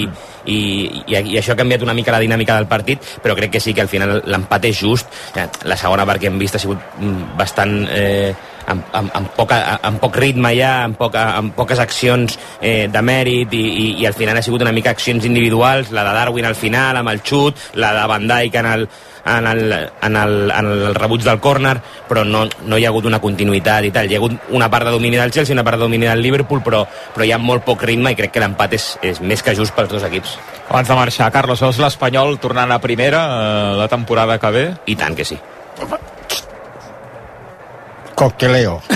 i, 0.50 0.58
i, 1.06 1.36
això 1.38 1.54
ha 1.54 1.60
canviat 1.60 1.84
una 1.86 1.94
mica 1.94 2.14
la 2.14 2.22
dinàmica 2.22 2.56
del 2.58 2.66
partit, 2.70 3.04
però 3.22 3.36
crec 3.38 3.54
que 3.54 3.62
sí 3.62 3.74
que 3.74 3.84
al 3.84 3.90
final 3.92 4.18
l'empat 4.26 4.66
és 4.70 4.80
just. 4.82 5.20
La 5.64 5.78
segona 5.78 6.06
part 6.08 6.22
que 6.22 6.30
hem 6.30 6.40
vist 6.40 6.58
ha 6.58 6.62
sigut 6.62 6.96
mm, 6.98 7.36
bastant... 7.38 7.84
Eh, 7.90 8.32
amb, 8.70 8.84
amb, 8.94 9.10
amb, 9.16 9.30
poca, 9.34 9.56
amb 9.82 9.98
poc 9.98 10.14
ritme 10.20 10.52
ja, 10.54 10.84
amb, 10.84 10.94
poca, 10.98 11.24
amb 11.38 11.54
poques 11.56 11.80
accions 11.82 12.36
eh, 12.60 12.86
de 12.92 13.02
mèrit 13.02 13.54
i, 13.56 13.62
i, 13.66 13.86
i 14.02 14.06
al 14.06 14.14
final 14.14 14.38
ha 14.38 14.44
sigut 14.46 14.62
una 14.62 14.74
mica 14.76 14.92
accions 14.94 15.26
individuals, 15.26 15.90
la 15.96 16.04
de 16.06 16.12
Darwin 16.14 16.46
al 16.46 16.58
final 16.58 17.00
amb 17.00 17.10
el 17.10 17.22
xut, 17.26 17.58
la 17.80 17.90
de 17.96 18.04
Van 18.12 18.28
Dijk 18.30 18.60
en 18.60 18.70
el, 18.70 18.86
en 19.24 19.46
el, 19.46 19.72
en 19.72 20.16
el, 20.16 20.50
en 20.50 20.66
el 20.66 20.94
rebuig 20.94 21.24
del 21.24 21.40
córner, 21.40 21.76
però 22.08 22.24
no, 22.24 22.46
no 22.66 22.78
hi 22.78 22.84
ha 22.86 22.92
hagut 22.92 23.08
una 23.10 23.20
continuïtat 23.22 23.88
i 23.88 23.92
tal. 23.94 24.10
Hi 24.10 24.16
ha 24.16 24.22
hagut 24.22 24.52
una 24.56 24.70
part 24.70 24.88
de 24.88 24.94
domini 24.94 25.20
del 25.20 25.32
Chelsea, 25.32 25.54
una 25.54 25.64
part 25.64 25.78
de 25.78 25.86
domini 25.86 26.08
del 26.08 26.22
Liverpool, 26.22 26.62
però, 26.66 26.84
però 27.14 27.26
hi 27.26 27.32
ha 27.32 27.40
molt 27.40 27.64
poc 27.66 27.84
ritme 27.88 28.12
i 28.14 28.18
crec 28.18 28.34
que 28.34 28.44
l'empat 28.44 28.76
és, 28.78 28.92
és 29.02 29.20
més 29.20 29.42
que 29.42 29.56
just 29.56 29.76
pels 29.76 29.90
dos 29.92 30.06
equips. 30.06 30.38
Abans 30.68 30.88
de 30.88 31.00
marxar, 31.00 31.32
Carlos, 31.34 31.62
veus 31.64 31.82
l'Espanyol 31.82 32.38
tornant 32.42 32.70
a 32.70 32.80
primera 32.82 33.26
eh, 33.26 33.74
la 33.80 33.90
temporada 33.90 34.38
que 34.38 34.54
ve? 34.54 34.70
I 34.86 34.96
tant 34.96 35.18
que 35.18 35.26
sí. 35.26 35.40
Cocteleo. 38.20 38.82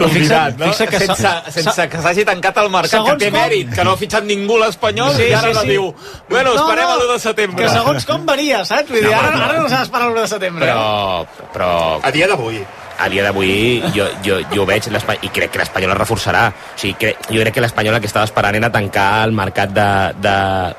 Convidat, 0.00 0.56
no? 0.56 0.66
fixa't 0.70 0.88
que 0.90 0.98
sense, 1.02 1.16
s'ha- 1.20 1.50
sense 1.52 1.84
que 1.92 1.98
s'hagi 2.00 2.24
tancat 2.24 2.56
el 2.62 2.70
mercat, 2.72 2.90
Segons 2.94 3.10
que 3.18 3.24
té 3.26 3.30
com- 3.30 3.38
mèrit, 3.40 3.68
que 3.74 3.84
no 3.84 3.92
ha 3.92 3.96
fitxat 4.00 4.24
ningú 4.24 4.56
l'Espanyol, 4.60 5.12
Sí, 5.16 5.26
i 5.28 5.32
ara 5.36 5.48
sí, 5.50 5.54
no 5.58 5.62
sí. 5.66 5.70
diu, 5.74 5.84
bueno, 6.30 6.54
esperem 6.56 6.88
a 6.88 6.96
l'1 6.96 7.08
de 7.12 7.18
setembre. 7.26 7.64
Que 7.64 7.70
segons 7.74 8.06
com 8.08 8.24
venia, 8.26 8.64
saps? 8.64 8.88
Vull 8.90 9.00
dir, 9.02 9.10
No, 9.10 9.18
ara, 9.18 9.30
no. 9.36 9.44
ara 9.44 9.60
no 9.60 9.68
s'ha 9.68 9.80
d'esperar 9.84 10.06
l'1 10.10 10.20
de 10.22 10.28
setembre. 10.34 10.66
Però, 10.66 11.26
però 11.52 11.70
A 12.02 12.10
dia 12.10 12.26
d'avui. 12.30 12.62
A 13.00 13.08
dia 13.08 13.24
d'avui 13.24 13.80
jo, 13.94 14.06
jo, 14.24 14.38
jo 14.52 14.66
veig 14.68 14.86
i 14.90 15.30
crec 15.32 15.50
que 15.54 15.60
l'Espanyol 15.62 15.94
es 15.94 15.98
reforçarà. 15.98 16.44
O 16.50 16.78
sigui, 16.78 16.94
crec, 17.00 17.26
jo 17.30 17.40
crec 17.40 17.54
que 17.56 17.64
l'Espanyol 17.64 17.98
que 18.00 18.10
estava 18.10 18.28
esperant 18.28 18.56
era 18.56 18.70
tancar 18.72 19.24
el 19.24 19.32
mercat 19.32 19.72
de, 19.72 19.88
de 20.20 20.36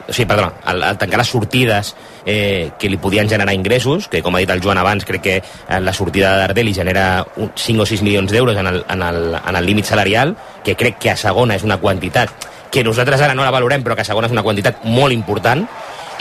o 0.08 0.14
sigui, 0.14 0.28
perdona, 0.30 0.54
el, 0.72 0.84
el 0.92 1.00
tancar 1.02 1.22
les 1.22 1.32
sortides 1.34 1.96
eh, 2.26 2.72
que 2.80 2.90
li 2.90 3.00
podien 3.02 3.30
generar 3.30 3.54
ingressos 3.58 4.08
que 4.08 4.22
com 4.22 4.36
ha 4.36 4.44
dit 4.44 4.54
el 4.54 4.62
Joan 4.64 4.80
abans, 4.82 5.06
crec 5.06 5.22
que 5.22 5.36
eh, 5.42 5.80
la 5.82 5.94
sortida 5.94 6.32
de 6.34 6.46
Dardé 6.46 6.64
li 6.64 6.74
genera 6.74 7.26
un, 7.38 7.52
5 7.56 7.82
o 7.82 7.90
6 7.90 8.04
milions 8.06 8.32
d'euros 8.32 8.58
en 8.58 8.68
el, 8.68 8.84
en, 8.88 9.02
el, 9.02 9.36
en 9.36 9.56
el 9.56 9.66
límit 9.66 9.86
salarial 9.90 10.36
que 10.64 10.76
crec 10.76 11.00
que 11.02 11.12
a 11.12 11.18
segona 11.18 11.58
és 11.58 11.66
una 11.68 11.80
quantitat 11.82 12.50
que 12.72 12.84
nosaltres 12.84 13.22
ara 13.22 13.36
no 13.36 13.44
la 13.44 13.52
valorem 13.54 13.84
però 13.84 13.98
que 13.98 14.06
a 14.06 14.08
segona 14.08 14.30
és 14.30 14.36
una 14.36 14.46
quantitat 14.46 14.86
molt 14.86 15.14
important 15.14 15.66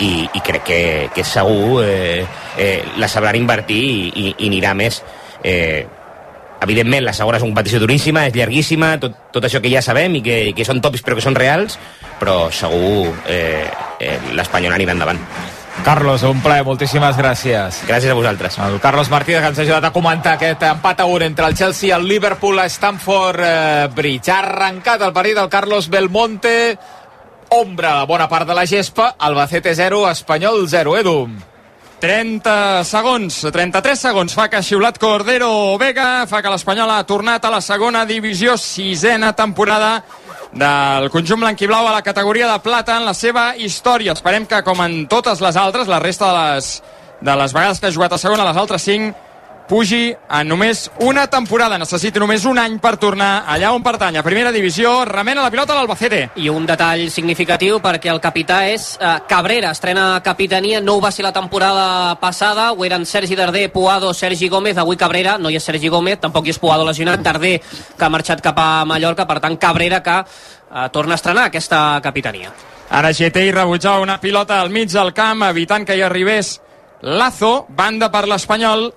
i, 0.01 0.25
i 0.25 0.41
crec 0.41 0.65
que, 0.65 0.83
que 1.15 1.25
segur 1.25 1.85
eh, 1.85 2.25
eh, 2.59 2.77
la 2.99 3.09
sabran 3.09 3.37
invertir 3.37 3.81
i, 3.81 4.07
i, 4.09 4.29
i 4.39 4.49
anirà 4.49 4.75
més 4.75 5.03
eh, 5.45 5.87
evidentment 6.61 7.05
la 7.07 7.15
segona 7.17 7.39
és 7.39 7.45
una 7.45 7.53
competició 7.55 7.81
duríssima, 7.81 8.27
és 8.29 8.37
llarguíssima, 8.37 8.95
tot, 9.01 9.17
tot 9.33 9.47
això 9.47 9.63
que 9.63 9.73
ja 9.73 9.83
sabem 9.85 10.19
i 10.19 10.25
que, 10.25 10.41
que 10.57 10.67
són 10.69 10.83
tòpics 10.85 11.07
però 11.07 11.17
que 11.17 11.25
són 11.25 11.39
reals, 11.39 11.79
però 12.21 12.51
segur 12.53 13.09
eh, 13.27 13.65
eh, 14.01 14.19
l'Espanyol 14.37 14.77
anirà 14.77 14.97
endavant. 14.97 15.21
Carlos, 15.85 16.23
un 16.29 16.43
plaer, 16.45 16.65
moltíssimes 16.67 17.17
gràcies. 17.17 17.79
Gràcies 17.89 18.13
a 18.13 18.17
vosaltres. 18.17 18.59
El 18.61 18.77
Carlos 18.83 19.09
Martínez 19.09 19.41
que 19.41 19.49
ens 19.49 19.61
ha 19.61 19.65
ajudat 19.65 19.87
a 19.89 19.93
comentar 19.95 20.35
aquest 20.37 20.67
empat 20.69 21.01
a 21.01 21.07
1 21.09 21.25
entre 21.31 21.47
el 21.49 21.57
Chelsea 21.57 21.89
i 21.89 21.95
el 21.97 22.05
Liverpool 22.09 22.61
a 22.61 22.69
Stamford 22.69 23.41
eh, 23.47 23.89
Bridge. 23.97 24.29
Ha 24.29 24.43
arrencat 24.45 25.07
el 25.07 25.15
partit 25.17 25.39
del 25.41 25.49
Carlos 25.49 25.89
Belmonte, 25.89 26.57
ombra 27.57 28.01
a 28.01 28.05
bona 28.05 28.29
part 28.29 28.49
de 28.49 28.59
la 28.59 28.67
gespa, 28.69 29.15
Albacete 29.19 29.75
0, 29.75 30.05
Espanyol 30.11 30.69
0, 30.69 30.99
Edu. 31.01 31.17
30 32.01 32.81
segons, 32.89 33.43
33 33.53 34.01
segons 34.09 34.33
fa 34.33 34.47
que 34.49 34.57
ha 34.57 34.65
xiulat 34.65 34.97
Cordero 34.99 35.77
Vega, 35.79 36.25
fa 36.27 36.41
que 36.41 36.49
l'Espanyol 36.49 36.89
ha 36.95 37.05
tornat 37.05 37.45
a 37.45 37.51
la 37.53 37.61
segona 37.61 38.07
divisió, 38.09 38.57
sisena 38.57 39.35
temporada 39.37 39.99
del 40.51 41.11
conjunt 41.13 41.45
blanquiblau 41.45 41.87
a 41.87 41.93
la 41.93 42.03
categoria 42.03 42.49
de 42.49 42.59
plata 42.65 42.97
en 42.97 43.05
la 43.05 43.13
seva 43.15 43.51
història. 43.55 44.17
Esperem 44.17 44.49
que, 44.49 44.63
com 44.65 44.81
en 44.81 45.05
totes 45.13 45.45
les 45.45 45.59
altres, 45.61 45.93
la 45.93 46.01
resta 46.01 46.31
de 46.33 46.39
les, 46.39 46.71
de 47.21 47.37
les 47.43 47.53
vegades 47.53 47.81
que 47.81 47.91
ha 47.91 47.95
jugat 47.95 48.17
a 48.17 48.23
segona, 48.23 48.49
les 48.49 48.63
altres 48.65 48.89
5, 48.89 49.30
pugi 49.71 50.11
en 50.11 50.49
només 50.51 50.89
una 51.07 51.29
temporada. 51.31 51.79
Necessita 51.79 52.19
només 52.19 52.43
un 52.49 52.59
any 52.59 52.81
per 52.83 52.97
tornar 52.99 53.45
allà 53.47 53.71
on 53.71 53.85
pertany. 53.87 54.19
A 54.19 54.25
primera 54.27 54.51
divisió, 54.51 55.05
remena 55.07 55.45
la 55.45 55.51
pilota 55.55 55.77
l'Albacete. 55.79 56.33
I 56.43 56.49
un 56.51 56.67
detall 56.67 57.07
significatiu 57.15 57.79
perquè 57.83 58.11
el 58.11 58.19
capità 58.21 58.65
és 58.67 58.97
eh, 58.99 59.13
Cabrera, 59.31 59.71
estrena 59.71 60.09
capitania, 60.27 60.81
no 60.83 60.97
ho 60.97 61.03
va 61.05 61.13
ser 61.15 61.23
la 61.23 61.33
temporada 61.33 62.17
passada, 62.19 62.73
ho 62.73 62.85
eren 62.85 63.07
Sergi 63.07 63.39
Darder, 63.39 63.69
Puado, 63.71 64.11
Sergi 64.13 64.49
Gómez, 64.51 64.81
avui 64.83 64.99
Cabrera, 64.99 65.37
no 65.39 65.51
hi 65.51 65.61
és 65.61 65.69
Sergi 65.71 65.89
Gómez, 65.89 66.19
tampoc 66.21 66.49
hi 66.49 66.55
és 66.57 66.59
Puado 66.59 66.87
lesionat, 66.89 67.23
Darder 67.23 67.61
que 67.63 68.05
ha 68.05 68.11
marxat 68.11 68.43
cap 68.43 68.59
a 68.59 68.85
Mallorca, 68.85 69.29
per 69.29 69.39
tant 69.39 69.55
Cabrera 69.57 70.03
que 70.03 70.17
eh, 70.19 70.89
torna 70.91 71.15
a 71.15 71.21
estrenar 71.21 71.45
aquesta 71.47 72.01
capitania. 72.03 72.51
Ara 72.91 73.13
GTI 73.15 73.53
rebutjava 73.55 74.03
una 74.03 74.19
pilota 74.19 74.59
al 74.61 74.75
mig 74.75 74.91
del 74.91 75.15
camp, 75.15 75.47
evitant 75.47 75.87
que 75.87 75.95
hi 75.95 76.03
arribés 76.03 76.57
Lazo, 77.07 77.69
banda 77.71 78.11
per 78.11 78.27
l'Espanyol, 78.29 78.91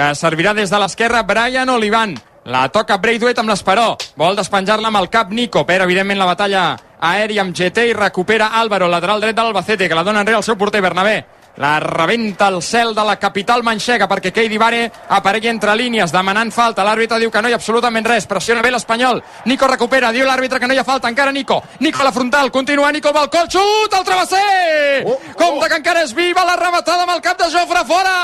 que 0.00 0.14
servirà 0.16 0.54
des 0.56 0.70
de 0.72 0.78
l'esquerra 0.80 1.20
Brian 1.28 1.68
Olivan. 1.68 2.14
La 2.48 2.62
toca 2.72 2.96
Braithwaite 2.96 3.42
amb 3.42 3.52
l'Esperó. 3.52 3.98
Vol 4.16 4.38
despenjar-la 4.38 4.88
amb 4.88 5.00
el 5.02 5.10
cap 5.12 5.28
Nico. 5.28 5.66
Però, 5.68 5.84
evidentment, 5.84 6.18
la 6.18 6.28
batalla 6.30 6.62
aèria 7.10 7.44
amb 7.44 7.52
GT 7.56 7.90
i 7.90 7.92
recupera 7.92 8.54
Álvaro, 8.62 8.88
lateral 8.88 9.20
dret 9.20 9.36
de 9.36 9.44
l'Albacete, 9.44 9.88
que 9.88 9.98
la 9.98 10.06
dona 10.06 10.24
enrere 10.24 10.40
al 10.40 10.46
seu 10.46 10.56
porter 10.56 10.80
Bernabé. 10.80 11.18
La 11.60 11.78
rebenta 11.80 12.48
el 12.48 12.62
cel 12.62 12.94
de 12.94 13.04
la 13.04 13.18
capital 13.20 13.60
manxega 13.66 14.06
perquè 14.08 14.30
Keidi 14.32 14.56
Vare 14.56 14.84
aparegui 15.12 15.50
entre 15.50 15.74
línies 15.76 16.14
demanant 16.14 16.48
falta. 16.54 16.86
L'àrbitre 16.86 17.18
diu 17.20 17.30
que 17.30 17.42
no 17.42 17.50
hi 17.50 17.52
ha 17.52 17.58
absolutament 17.60 18.06
res. 18.06 18.24
Pressiona 18.30 18.62
bé 18.64 18.70
l'Espanyol. 18.72 19.20
Nico 19.44 19.68
recupera. 19.68 20.12
Diu 20.16 20.24
l'àrbitre 20.24 20.60
que 20.62 20.70
no 20.70 20.72
hi 20.72 20.80
ha 20.80 20.86
falta. 20.88 21.10
Encara 21.12 21.32
Nico. 21.36 21.60
Nico 21.80 22.00
a 22.00 22.08
la 22.08 22.12
frontal. 22.16 22.50
Continua 22.50 22.92
Nico 22.92 23.12
balcó. 23.12 23.42
El 23.42 23.50
xut 23.52 23.98
al 23.98 24.06
travesser. 24.06 25.04
Oh, 25.04 25.18
oh. 25.18 25.34
Compte 25.36 25.68
que 25.68 25.82
encara 25.82 26.06
és 26.06 26.16
viva 26.16 26.46
la 26.48 26.56
rematada 26.56 27.04
amb 27.04 27.18
el 27.18 27.20
cap 27.20 27.36
de 27.36 27.50
Jofre 27.52 27.84
fora. 27.84 28.16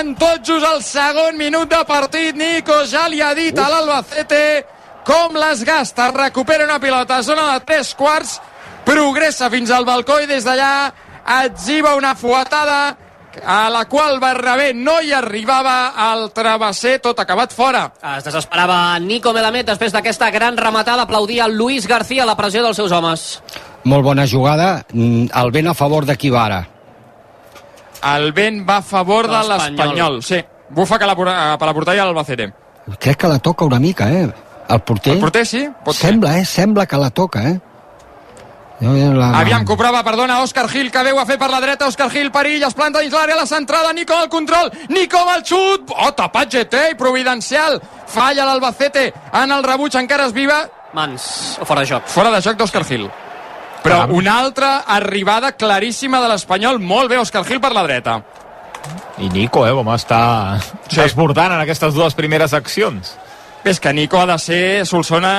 En 0.00 0.14
tot 0.16 0.40
just 0.46 0.64
el 0.64 0.78
segon 0.80 1.36
minut 1.36 1.68
de 1.68 1.78
partit, 1.84 2.32
Nico 2.32 2.78
ja 2.88 3.02
li 3.10 3.18
ha 3.20 3.34
dit 3.36 3.58
a 3.60 3.66
l'Albacete 3.68 4.62
com 5.04 5.36
les 5.36 5.60
gasta. 5.66 6.06
Recupera 6.14 6.64
una 6.64 6.78
pilota 6.80 7.18
a 7.18 7.26
zona 7.26 7.50
de 7.50 7.58
tres 7.68 7.90
quarts, 7.98 8.38
progressa 8.86 9.50
fins 9.52 9.68
al 9.74 9.84
balcó 9.84 10.16
i 10.22 10.30
des 10.30 10.46
d'allà 10.46 10.70
etziba 11.42 11.92
una 11.98 12.14
fuetada 12.16 12.96
a 13.44 13.68
la 13.68 13.84
qual 13.92 14.16
Bernabé 14.24 14.72
no 14.72 14.96
hi 15.04 15.12
arribava 15.12 15.92
al 15.92 16.30
travesser, 16.32 16.96
tot 17.04 17.20
acabat 17.20 17.52
fora. 17.52 17.84
Es 18.16 18.24
desesperava 18.24 18.98
Nico 19.04 19.36
Melamed 19.36 19.68
després 19.68 19.92
d'aquesta 19.92 20.32
gran 20.32 20.56
rematada, 20.56 21.04
aplaudia 21.04 21.48
Luis 21.48 21.86
García 21.86 22.24
la 22.24 22.38
pressió 22.40 22.64
dels 22.64 22.80
seus 22.80 22.92
homes. 22.92 23.30
Molt 23.84 24.04
bona 24.04 24.24
jugada, 24.26 24.78
mm, 24.94 25.32
el 25.44 25.52
vent 25.52 25.68
a 25.68 25.74
favor 25.74 26.06
de 26.06 26.16
Kibara. 26.16 26.66
El 28.02 28.32
vent 28.32 28.62
va 28.68 28.78
a 28.78 28.82
favor 28.82 29.28
de 29.28 29.42
L'Espanyol. 29.48 30.22
sí. 30.22 30.42
Bufa 30.70 30.98
que 30.98 31.06
la, 31.06 31.16
per 31.16 31.66
la 31.66 31.74
porteria 31.74 32.04
l'Albacete. 32.04 32.52
Crec 32.98 33.16
que 33.16 33.28
la 33.28 33.40
toca 33.40 33.64
una 33.64 33.80
mica, 33.80 34.10
eh? 34.10 34.28
El 34.68 34.80
porter? 34.86 35.14
El 35.14 35.20
porter 35.20 35.44
sí, 35.44 35.68
pot 35.84 35.96
ser. 35.96 36.10
Sembla, 36.10 36.38
eh? 36.38 36.44
Sembla 36.44 36.86
que 36.86 36.96
la 36.96 37.10
toca, 37.10 37.42
eh? 37.48 37.60
Jo, 38.80 38.94
la, 39.12 39.32
Aviam 39.36 39.66
prova, 39.66 40.02
perdona, 40.02 40.38
Òscar 40.40 40.66
Gil, 40.70 40.88
que 40.90 41.02
veu 41.04 41.18
a 41.20 41.26
fer 41.28 41.36
per 41.38 41.50
la 41.50 41.60
dreta, 41.60 41.86
Òscar 41.90 42.08
Gil, 42.08 42.30
perill, 42.32 42.62
es 42.64 42.72
planta 42.72 43.02
dins 43.04 43.12
l'àrea, 43.12 43.36
la 43.36 43.44
centrada, 43.44 43.92
Nico 43.92 44.14
al 44.16 44.30
control, 44.32 44.70
Nico 44.88 45.18
amb 45.18 45.34
el 45.34 45.42
xut, 45.44 45.90
oh, 45.92 46.12
tapat 46.16 46.54
GT, 46.54 46.86
i 46.92 46.96
providencial, 46.96 47.76
falla 48.08 48.46
l'Albacete, 48.48 49.12
en 49.42 49.52
el 49.52 49.66
rebuig 49.66 49.98
encara 50.00 50.30
es 50.30 50.32
viva, 50.32 50.62
Mans, 50.94 51.58
o 51.60 51.66
fora 51.68 51.82
de 51.82 51.90
joc. 51.92 52.06
fora 52.08 52.30
de 52.30 52.40
joc 52.40 52.56
d'Òscar 52.56 52.84
Gil. 52.88 53.10
Però 53.84 54.04
una 54.12 54.38
altra 54.40 54.82
arribada 54.86 55.52
claríssima 55.56 56.20
de 56.20 56.28
l'Espanyol, 56.32 56.80
molt 56.80 57.10
bé, 57.10 57.18
Òscar 57.20 57.44
Gil 57.48 57.60
per 57.62 57.72
la 57.72 57.84
dreta. 57.86 58.20
I 59.20 59.28
Nico, 59.32 59.66
eh, 59.68 59.72
com 59.76 59.88
està 59.92 60.20
sí. 60.60 60.98
desbordant 61.00 61.54
en 61.54 61.64
aquestes 61.64 61.94
dues 61.96 62.16
primeres 62.16 62.54
accions. 62.56 63.14
És 63.64 63.80
que 63.80 63.92
Nico 63.92 64.20
ha 64.20 64.26
de 64.26 64.38
ser, 64.40 64.62
Solsona, 64.88 65.32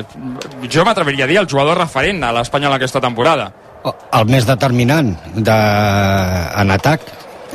eh, 0.00 0.68
jo 0.70 0.84
m'atreviria 0.86 1.26
a 1.26 1.30
dir, 1.30 1.38
el 1.38 1.50
jugador 1.50 1.78
referent 1.78 2.22
a 2.26 2.32
l'Espanyol 2.34 2.78
aquesta 2.78 3.02
temporada. 3.02 3.52
el 4.12 4.26
més 4.28 4.44
determinant 4.44 5.14
de, 5.34 5.54
en 6.60 6.70
atac 6.70 7.00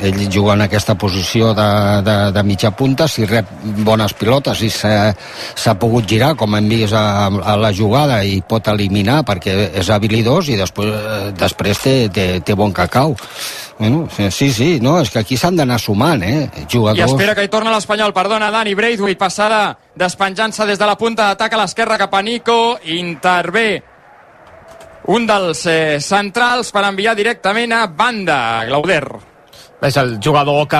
ell 0.02 0.18
juga 0.32 0.54
en 0.54 0.64
aquesta 0.66 0.94
posició 0.98 1.52
de, 1.56 1.68
de, 2.04 2.16
de 2.32 2.42
mitja 2.44 2.70
punta 2.76 3.06
si 3.08 3.24
rep 3.26 3.48
bones 3.86 4.12
pilotes 4.18 4.60
i 4.66 4.70
s'ha 4.70 5.74
pogut 5.80 6.08
girar 6.08 6.34
com 6.36 6.56
hem 6.56 6.68
vist 6.68 6.96
a, 6.96 7.28
a 7.28 7.56
la 7.60 7.72
jugada 7.72 8.22
i 8.24 8.40
pot 8.46 8.68
eliminar 8.72 9.22
perquè 9.26 9.56
és 9.80 9.90
habilidós 9.90 10.50
i 10.52 10.58
després, 10.60 10.92
eh, 10.92 11.30
després 11.38 11.80
té, 11.82 11.96
té, 12.12 12.26
té 12.44 12.56
bon 12.58 12.74
cacau 12.76 13.16
bueno, 13.78 14.06
sí, 14.08 14.50
sí, 14.52 14.70
no, 14.80 14.98
és 15.00 15.10
que 15.12 15.20
aquí 15.20 15.36
s'han 15.36 15.56
d'anar 15.56 15.80
sumant 15.80 16.22
eh? 16.24 16.46
I 16.62 16.66
jugadors 16.72 17.12
espera 17.12 17.34
que 17.36 17.44
hi 17.44 17.52
torna 17.52 17.72
l'Espanyol, 17.74 18.14
perdona, 18.16 18.50
Dani 18.52 18.74
Braithwaite, 18.76 19.20
passada 19.20 19.76
despenjant-se 19.96 20.68
des 20.68 20.80
de 20.80 20.88
la 20.88 20.96
punta 21.00 21.30
d'atac 21.30 21.56
a 21.56 21.62
l'esquerra 21.64 22.00
cap 22.00 22.14
a 22.14 22.22
Nico, 22.24 22.76
intervé 22.84 23.68
un 25.06 25.26
dels 25.26 25.62
eh, 25.70 25.96
centrals 26.02 26.72
per 26.74 26.84
enviar 26.88 27.14
directament 27.14 27.72
a 27.72 27.86
banda, 27.86 28.64
Glauder. 28.66 29.35
És 29.82 29.96
el 30.00 30.18
jugador 30.24 30.66
que 30.66 30.76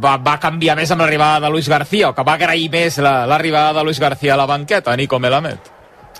va, 0.00 0.14
va 0.16 0.38
canviar 0.40 0.76
més 0.78 0.90
amb 0.90 1.02
l'arribada 1.04 1.40
de 1.44 1.50
Luis 1.52 1.68
García, 1.68 2.08
o 2.08 2.14
que 2.14 2.24
va 2.24 2.34
agrair 2.38 2.70
més 2.72 2.96
la- 2.98 3.26
l'arribada 3.26 3.74
de 3.74 3.84
Luis 3.84 4.00
García 4.00 4.34
a 4.34 4.36
la 4.40 4.46
banqueta, 4.46 4.96
Nico 4.96 5.18
Melamed. 5.20 5.58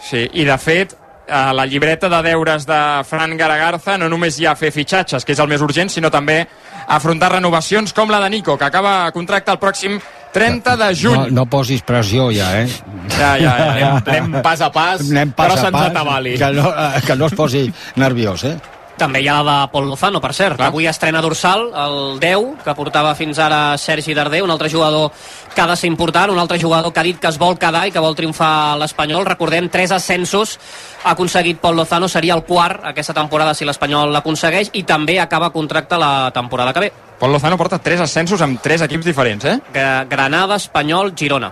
Sí, 0.05 0.28
i 0.34 0.44
de 0.44 0.59
fet, 0.59 0.92
a 1.30 1.55
la 1.57 1.64
llibreta 1.64 2.11
de 2.12 2.22
deures 2.22 2.66
de 2.68 2.80
Fran 3.09 3.32
Garagarza 3.38 3.96
no 3.96 4.11
només 4.12 4.36
hi 4.38 4.44
ha 4.46 4.52
fer 4.55 4.70
fitxatges, 4.70 5.24
que 5.24 5.32
és 5.32 5.40
el 5.40 5.48
més 5.48 5.62
urgent, 5.64 5.88
sinó 5.88 6.11
també 6.12 6.42
afrontar 6.88 7.32
renovacions 7.32 7.94
com 7.96 8.11
la 8.12 8.20
de 8.20 8.28
Nico, 8.28 8.59
que 8.59 8.64
acaba 8.68 9.11
contracte 9.11 9.50
el 9.50 9.59
pròxim 9.59 9.96
30 10.34 10.76
de 10.76 10.94
juny. 10.94 11.16
no, 11.16 11.26
no 11.30 11.46
posis 11.46 11.80
pressió 11.82 12.28
ja, 12.30 12.50
eh? 12.61 12.68
Ja, 13.16 13.38
ja, 13.38 13.55
ja. 13.57 13.90
Anem, 14.05 14.34
anem 14.34 14.42
pas 14.42 14.61
a 14.61 14.70
pas, 14.70 15.00
Anem 15.00 15.32
pas 15.32 15.46
però 15.48 15.55
a 15.55 15.62
sense 15.62 15.72
pas, 15.72 15.86
atabali. 15.88 16.36
que 16.36 16.50
no, 16.52 16.72
que 17.07 17.16
no 17.16 17.26
es 17.26 17.34
posi 17.34 17.72
nerviós, 17.96 18.44
eh? 18.44 18.57
També 18.97 19.20
hi 19.24 19.26
ha 19.26 19.40
la 19.42 19.55
de 19.64 19.68
Pol 19.72 19.88
Lozano, 19.90 20.20
per 20.22 20.30
cert. 20.32 20.55
Clar. 20.57 20.68
Avui 20.70 20.86
estrena 20.86 21.20
dorsal, 21.20 21.64
el 21.74 22.20
10, 22.22 22.61
que 22.62 22.74
portava 22.78 23.14
fins 23.18 23.40
ara 23.42 23.76
Sergi 23.76 24.14
Darder, 24.14 24.42
un 24.45 24.53
altre 24.55 24.70
jugador 24.70 25.11
que 25.53 25.61
ha 25.61 25.66
de 25.66 25.74
ser 25.76 25.88
important, 25.88 26.30
un 26.30 26.38
altre 26.38 26.61
jugador 26.62 26.92
que 26.92 27.01
ha 27.01 27.03
dit 27.03 27.18
que 27.18 27.26
es 27.26 27.36
vol 27.38 27.59
quedar 27.59 27.88
i 27.88 27.90
que 27.90 27.99
vol 27.99 28.14
triomfar 28.14 28.51
a 28.74 28.76
l'Espanyol. 28.78 29.26
Recordem, 29.26 29.68
tres 29.68 29.90
ascensos 29.90 30.61
ha 31.03 31.11
aconseguit 31.11 31.59
Pol 31.59 31.74
Lozano, 31.74 32.07
seria 32.09 32.34
el 32.38 32.45
quart 32.45 32.84
aquesta 32.86 33.12
temporada 33.12 33.53
si 33.55 33.64
l'Espanyol 33.66 34.12
l'aconsegueix 34.14 34.70
i 34.74 34.84
també 34.84 35.18
acaba 35.18 35.51
contracte 35.51 35.99
la 35.99 36.30
temporada 36.32 36.72
que 36.72 36.80
ve. 36.86 36.92
Pol 37.18 37.32
Lozano 37.34 37.59
porta 37.59 37.80
tres 37.82 37.99
ascensos 38.01 38.40
amb 38.42 38.62
tres 38.62 38.80
equips 38.86 39.05
diferents, 39.11 39.45
eh? 39.45 39.59
Gra- 39.74 40.05
Granada, 40.09 40.55
Espanyol, 40.55 41.12
Girona. 41.16 41.51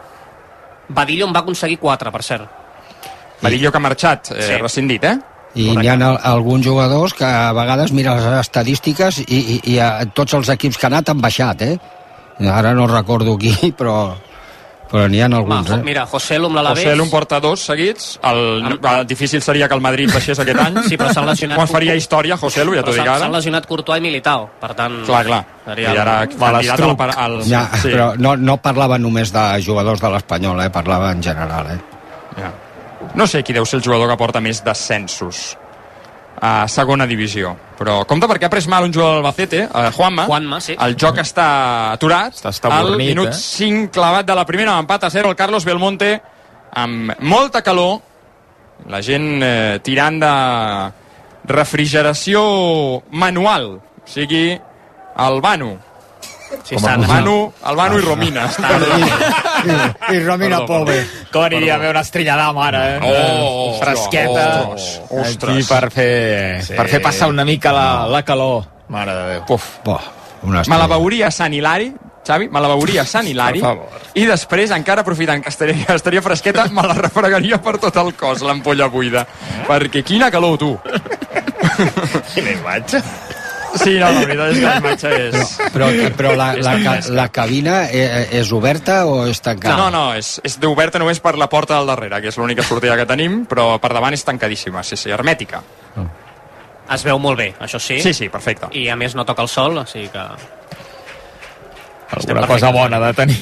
Badillo 0.88 1.26
en 1.26 1.34
va 1.34 1.40
aconseguir 1.40 1.78
quatre, 1.78 2.10
per 2.12 2.22
cert. 2.22 2.48
Badillo 3.42 3.72
que 3.72 3.78
ha 3.78 3.80
marxat, 3.80 4.30
eh, 4.30 4.42
Sí. 4.42 4.56
rescindit, 4.62 5.04
eh? 5.04 5.18
I 5.54 5.66
hi 5.76 5.88
ha 5.88 5.94
al- 5.98 6.18
alguns 6.32 6.64
jugadors 6.66 7.12
que 7.14 7.24
a 7.28 7.52
vegades 7.52 7.92
mira 7.92 8.14
les 8.16 8.40
estadístiques 8.40 9.18
i, 9.26 9.26
i, 9.28 9.60
i 9.74 9.78
a 9.78 10.06
tots 10.08 10.32
els 10.38 10.48
equips 10.54 10.78
que 10.80 10.86
han 10.88 10.94
anat 10.96 11.10
han 11.12 11.20
baixat, 11.20 11.62
eh? 11.62 11.78
Ara 12.48 12.72
no 12.74 12.86
recordo 12.88 13.36
qui, 13.38 13.52
però, 13.78 14.14
però 14.90 15.04
n'hi 15.12 15.20
ha 15.20 15.28
Va, 15.28 15.36
alguns, 15.42 15.68
jo- 15.68 15.76
eh? 15.76 15.82
mira, 15.84 16.06
José 16.08 16.38
Lum 16.40 16.56
l'Alavés... 16.56 16.82
José 16.86 16.96
Lum 16.96 17.10
porta 17.12 17.38
dos 17.40 17.60
seguits. 17.68 18.18
El, 18.24 18.64
el 18.80 19.06
difícil 19.06 19.42
seria 19.44 19.68
que 19.68 19.74
el 19.76 19.80
Madrid 19.84 20.10
baixés 20.12 20.40
aquest 20.40 20.58
any. 20.64 20.80
Sí, 20.88 20.96
però 20.96 21.12
s'han 21.12 21.28
lesionat... 21.28 21.56
Quan 21.60 21.68
faria 21.68 21.94
història, 22.00 22.36
José 22.40 22.64
Lu, 22.64 22.72
ja 22.74 22.80
t'ho 22.82 22.90
Però 22.90 22.96
dic 22.96 23.04
s'han- 23.04 23.14
ara. 23.14 23.26
S'han 23.26 23.36
lesionat 23.36 23.68
Courtois 23.68 24.00
i 24.00 24.06
Militao, 24.08 24.48
per 24.60 24.72
tant... 24.78 24.98
Clar, 25.04 25.22
clar. 25.28 25.42
Seria 25.68 25.92
I 25.94 26.00
ara 26.02 26.16
candidat 26.32 26.80
al, 26.88 27.14
al, 27.28 27.38
Ja, 27.46 27.66
sí. 27.76 27.92
però 27.92 28.14
no, 28.16 28.34
no 28.40 28.56
parlava 28.64 28.96
només 28.98 29.30
de 29.36 29.44
jugadors 29.64 30.00
de 30.00 30.10
l'Espanyol, 30.16 30.64
eh? 30.64 30.70
parlava 30.72 31.12
en 31.12 31.22
general. 31.22 31.76
Eh? 31.76 31.80
Ja. 32.40 32.50
No 33.14 33.26
sé 33.26 33.42
qui 33.44 33.54
deu 33.56 33.66
ser 33.68 33.80
el 33.80 33.84
jugador 33.84 34.08
que 34.10 34.16
porta 34.20 34.40
més 34.40 34.62
descensos 34.64 35.52
a 36.42 36.66
segona 36.66 37.06
divisió. 37.06 37.52
Però 37.78 38.00
compte 38.08 38.26
perquè 38.30 38.48
ha 38.48 38.52
pres 38.52 38.66
mal 38.70 38.86
un 38.88 38.92
jugador 38.94 39.14
del 39.14 39.22
Albacete, 39.22 39.60
eh, 39.62 39.90
Juanma. 39.94 40.26
Juanma, 40.26 40.60
sí. 40.60 40.74
El 40.74 40.96
joc 40.98 41.20
està 41.22 41.92
aturat. 41.92 42.34
Està, 42.34 42.50
està 42.50 42.72
al 42.74 42.92
bornit, 42.92 43.12
minut 43.12 43.30
eh? 43.30 43.38
5 43.38 43.92
clavat 43.94 44.26
de 44.26 44.34
la 44.34 44.46
primera, 44.48 44.74
empat 44.82 45.06
a 45.06 45.10
0 45.10 45.30
el 45.30 45.36
Carlos 45.38 45.64
Belmonte, 45.64 46.16
amb 46.74 47.14
molta 47.20 47.62
calor, 47.62 48.00
la 48.90 49.02
gent 49.06 49.28
eh, 49.42 49.78
tirant 49.86 50.18
de 50.22 50.34
refrigeració 51.52 52.42
manual, 53.10 53.76
o 53.78 54.08
sigui, 54.08 54.58
el 55.22 55.40
Banu. 55.44 55.76
Sí, 56.64 56.74
Com 56.76 56.84
estan- 56.84 57.00
el 57.02 57.06
Banu, 57.08 57.52
el 57.70 57.76
Banu 57.76 57.98
i 57.98 58.02
Romina. 58.02 58.44
I, 59.62 60.14
i 60.14 60.20
Romina 60.24 60.58
Perdó, 60.60 60.66
Pove. 60.66 61.06
Com 61.32 61.42
aniria 61.44 61.74
a 61.74 61.78
veure 61.78 62.00
estrella 62.00 62.36
d'am 62.36 62.58
ara, 62.58 62.82
eh? 62.96 63.00
Oh, 63.02 63.78
fresqueta. 63.80 64.68
ostres, 64.68 65.42
Aquí 65.56 65.62
per 65.68 65.90
fer, 65.90 66.62
Sí. 66.64 66.74
per 66.74 66.88
fer 66.88 67.00
passar 67.02 67.28
una 67.28 67.44
mica 67.44 67.72
la, 67.72 68.06
la 68.06 68.22
calor. 68.24 68.64
Mare 68.88 69.14
de 69.14 69.26
Déu. 69.34 69.44
Puf. 69.46 69.78
Bo, 69.84 70.00
una 70.42 70.62
Me 70.66 70.78
la 70.78 70.86
veuria 70.86 71.28
a 71.28 71.30
Sant 71.30 71.52
Hilari, 71.54 71.92
Xavi, 72.26 72.48
me 72.48 72.60
la 72.60 72.68
veuria 72.68 73.02
a 73.02 73.06
Sant 73.06 73.26
Hilari, 73.26 73.60
Per 73.60 73.68
favor. 73.68 73.88
i 74.14 74.24
després, 74.26 74.70
encara 74.70 75.00
aprofitant 75.02 75.42
que 75.42 75.48
estaria, 75.48 75.86
que 75.86 75.94
estaria 75.94 76.22
fresqueta, 76.22 76.66
me 76.70 76.82
la 76.86 76.94
refregaria 76.94 77.60
per 77.60 77.78
tot 77.78 77.96
el 77.96 78.14
cos, 78.14 78.42
l'ampolla 78.42 78.86
buida. 78.88 79.26
Perquè 79.66 80.04
quina 80.04 80.30
calor, 80.30 80.58
tu! 80.58 80.78
Quina 82.34 82.50
imatge. 82.52 83.02
Sí, 83.80 83.94
no, 83.98 84.08
la 84.12 84.24
veritat 84.26 84.50
és 84.52 84.58
que 84.58 84.66
la 84.66 84.76
imatge 84.80 85.12
és... 85.28 85.52
Però, 85.72 85.88
però 86.18 86.32
la, 86.36 86.48
És 86.58 86.66
la, 86.66 86.72
ca, 86.76 86.82
dantesca. 86.84 87.14
la 87.16 87.26
cabina 87.32 87.76
eh, 87.88 88.26
és 88.40 88.50
oberta 88.52 88.98
o 89.08 89.22
és 89.30 89.40
tancada? 89.40 89.76
No, 89.80 89.88
no, 89.94 90.02
és, 90.18 90.34
és 90.44 90.58
d'oberta 90.60 91.00
només 91.00 91.20
per 91.24 91.34
la 91.40 91.48
porta 91.52 91.78
del 91.78 91.88
darrere, 91.88 92.20
que 92.20 92.28
és 92.32 92.38
l'única 92.40 92.64
sortida 92.66 92.96
que 93.00 93.06
tenim, 93.08 93.42
però 93.48 93.78
per 93.82 93.92
davant 93.96 94.12
és 94.16 94.24
tancadíssima, 94.28 94.84
sí, 94.84 94.98
sí, 95.00 95.10
hermètica. 95.14 95.62
Es 96.92 97.04
veu 97.06 97.16
molt 97.22 97.38
bé, 97.40 97.52
això 97.62 97.80
sí. 97.80 98.00
Sí, 98.04 98.12
sí, 98.12 98.28
perfecte. 98.28 98.68
I 98.76 98.88
a 98.92 98.96
més 99.00 99.14
no 99.16 99.24
toca 99.24 99.46
el 99.46 99.48
sol, 99.48 99.78
o 99.80 99.86
sigui 99.88 100.10
que... 100.12 100.26
Alguna 102.12 102.46
cosa 102.46 102.68
bona 102.70 102.98
de 103.00 103.12
tenir. 103.16 103.38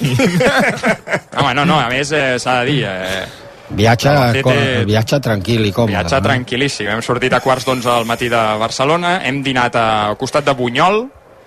Home, 1.36 1.54
no, 1.58 1.64
no, 1.66 1.80
a 1.80 1.88
més 1.90 2.12
eh, 2.14 2.36
s'ha 2.38 2.60
de 2.60 2.68
dir... 2.70 2.82
Eh, 2.86 3.49
Viatge, 3.70 4.08
Albacete- 4.10 4.42
co- 4.42 4.86
viatge 4.88 5.20
tranquil 5.20 5.66
i 5.66 5.72
còmode. 5.72 5.92
Viatge 5.94 6.16
no? 6.18 6.22
tranquil·líssim. 6.26 6.88
Hem 6.90 7.02
sortit 7.02 7.32
a 7.32 7.40
quarts 7.40 7.64
d'onze 7.68 7.88
del 7.88 8.04
matí 8.08 8.28
de 8.28 8.40
Barcelona, 8.58 9.20
hem 9.24 9.42
dinat 9.46 9.76
a, 9.76 9.86
al 10.08 10.16
costat 10.18 10.44
de 10.44 10.54
Bunyol, 10.58 11.04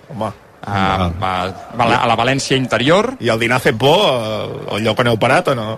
Home. 0.08 0.30
a, 0.64 0.78
a, 1.20 1.32
a, 1.76 2.06
la, 2.08 2.16
València 2.16 2.56
interior. 2.56 3.14
I 3.20 3.28
el 3.28 3.38
dinar 3.38 3.58
ha 3.60 3.60
fet 3.60 3.76
por, 3.76 4.00
el, 4.08 4.56
el 4.78 4.84
lloc 4.88 5.00
on 5.04 5.12
heu 5.12 5.18
parat 5.20 5.48
o 5.52 5.54
no? 5.58 5.68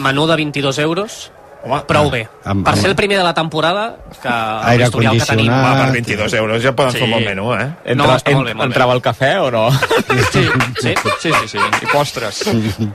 Menú 0.00 0.26
de 0.26 0.36
22 0.36 0.78
euros, 0.80 1.30
Home, 1.64 1.78
prou 1.88 2.10
bé. 2.12 2.26
Amb- 2.44 2.64
per 2.66 2.74
ser 2.76 2.90
el 2.90 2.94
primer 2.96 3.16
de 3.16 3.24
la 3.24 3.32
temporada, 3.32 3.96
que 4.20 4.28
Aire 4.28 4.84
l'historial 4.84 5.16
que 5.18 5.24
tenim... 5.30 5.48
home, 5.52 5.74
per 5.80 5.92
22 5.94 6.34
euros 6.34 6.62
ja 6.62 6.72
poden 6.76 6.92
Sí. 6.92 6.98
fer 6.98 7.06
un 7.08 7.14
bon 7.16 7.24
menú, 7.24 7.46
eh? 7.56 7.94
No, 7.96 8.04
està 8.14 8.34
molt 8.36 8.50
bé, 8.50 8.52
molt 8.54 8.58
bé. 8.58 8.72
entrava 8.72 8.92
el 8.92 9.00
cafè 9.00 9.30
o 9.40 9.50
no? 9.50 9.64
Sí, 9.72 10.44
sí, 10.82 10.94
sí, 11.20 11.32
sí, 11.32 11.32
sí. 11.54 11.58
I 11.58 11.86
postres. 11.92 12.42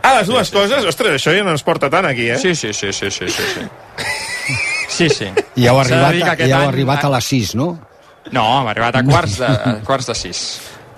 Ah, 0.03 0.19
les 0.19 0.27
dues 0.29 0.51
coses? 0.53 0.85
Ostres, 0.85 1.17
això 1.17 1.33
ja 1.35 1.43
no 1.43 1.51
ens 1.57 1.63
porta 1.65 1.89
tant 1.89 2.05
aquí, 2.05 2.29
eh? 2.29 2.37
Sí, 2.37 2.53
sí, 2.55 2.71
sí, 2.73 2.93
sí, 2.93 3.09
sí, 3.09 3.27
sí. 3.27 3.43
Sí, 4.87 5.09
sí. 5.09 5.09
sí. 5.09 5.31
I 5.55 5.67
heu 5.67 5.79
arribat, 5.79 6.15
i 6.39 6.51
heu 6.51 6.57
any- 6.61 6.67
arribat 6.69 7.03
a 7.05 7.09
les 7.17 7.25
6, 7.25 7.55
no? 7.55 7.71
No, 8.31 8.43
hem 8.61 8.67
arribat 8.69 8.95
a 8.99 9.03
quarts 9.07 9.39
de, 9.39 9.47
a 9.49 9.73
quarts 9.85 10.05
de 10.11 10.15
sis. 10.15 10.41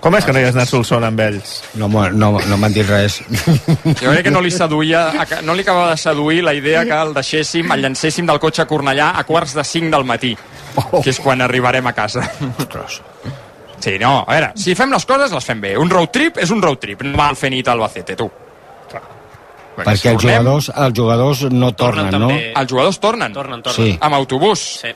Com 0.02 0.16
és 0.18 0.24
que 0.26 0.32
no 0.34 0.40
hi 0.42 0.46
has 0.48 0.56
anat 0.56 0.66
Solsona 0.66 1.12
amb 1.12 1.20
ells? 1.22 1.52
No, 1.78 1.86
no, 1.86 2.32
no 2.34 2.56
m'han 2.58 2.72
dit 2.74 2.88
res. 2.88 3.20
Jo 3.22 4.10
crec 4.10 4.24
que 4.26 4.32
no 4.34 4.40
li 4.42 4.50
seduïa, 4.50 5.04
no 5.46 5.54
li 5.54 5.62
acabava 5.62 5.92
de 5.92 6.00
seduir 6.02 6.42
la 6.42 6.54
idea 6.58 6.82
que 6.88 6.96
el 6.98 7.14
deixéssim, 7.14 7.70
el 7.70 7.84
llancéssim 7.86 8.26
del 8.26 8.40
cotxe 8.42 8.64
a 8.64 8.66
Cornellà 8.66 9.12
a 9.20 9.22
quarts 9.28 9.54
de 9.54 9.62
cinc 9.62 9.92
del 9.94 10.02
matí, 10.08 10.32
que 10.96 11.12
és 11.12 11.20
quan 11.22 11.44
arribarem 11.46 11.86
a 11.86 11.94
casa. 11.94 12.26
Sí, 13.82 13.94
no, 14.02 14.24
a 14.26 14.30
veure, 14.34 14.50
si 14.58 14.74
fem 14.78 14.90
les 14.94 15.06
coses, 15.06 15.30
les 15.34 15.46
fem 15.46 15.62
bé. 15.62 15.76
Un 15.78 15.90
road 15.90 16.10
trip 16.14 16.42
és 16.42 16.50
un 16.54 16.60
road 16.62 16.82
trip, 16.82 17.06
no 17.06 17.16
val 17.18 17.38
fer 17.38 17.50
nit 17.54 17.70
al 17.70 17.78
Albacete, 17.78 18.18
tu. 18.18 18.28
Perquè 19.72 19.94
els 19.94 20.02
tornem. 20.04 20.20
jugadors, 20.20 20.68
els 20.82 20.98
jugadors 20.98 21.40
no 21.50 21.70
tornen, 21.78 22.10
no? 22.12 22.26
també. 22.28 22.52
Els 22.60 22.70
jugadors 22.70 22.98
tornen, 23.00 23.32
Tornen, 23.32 23.62
tornen. 23.64 23.92
Sí. 23.92 23.98
amb 24.02 24.18
autobús. 24.18 24.62
Sí. 24.82 24.90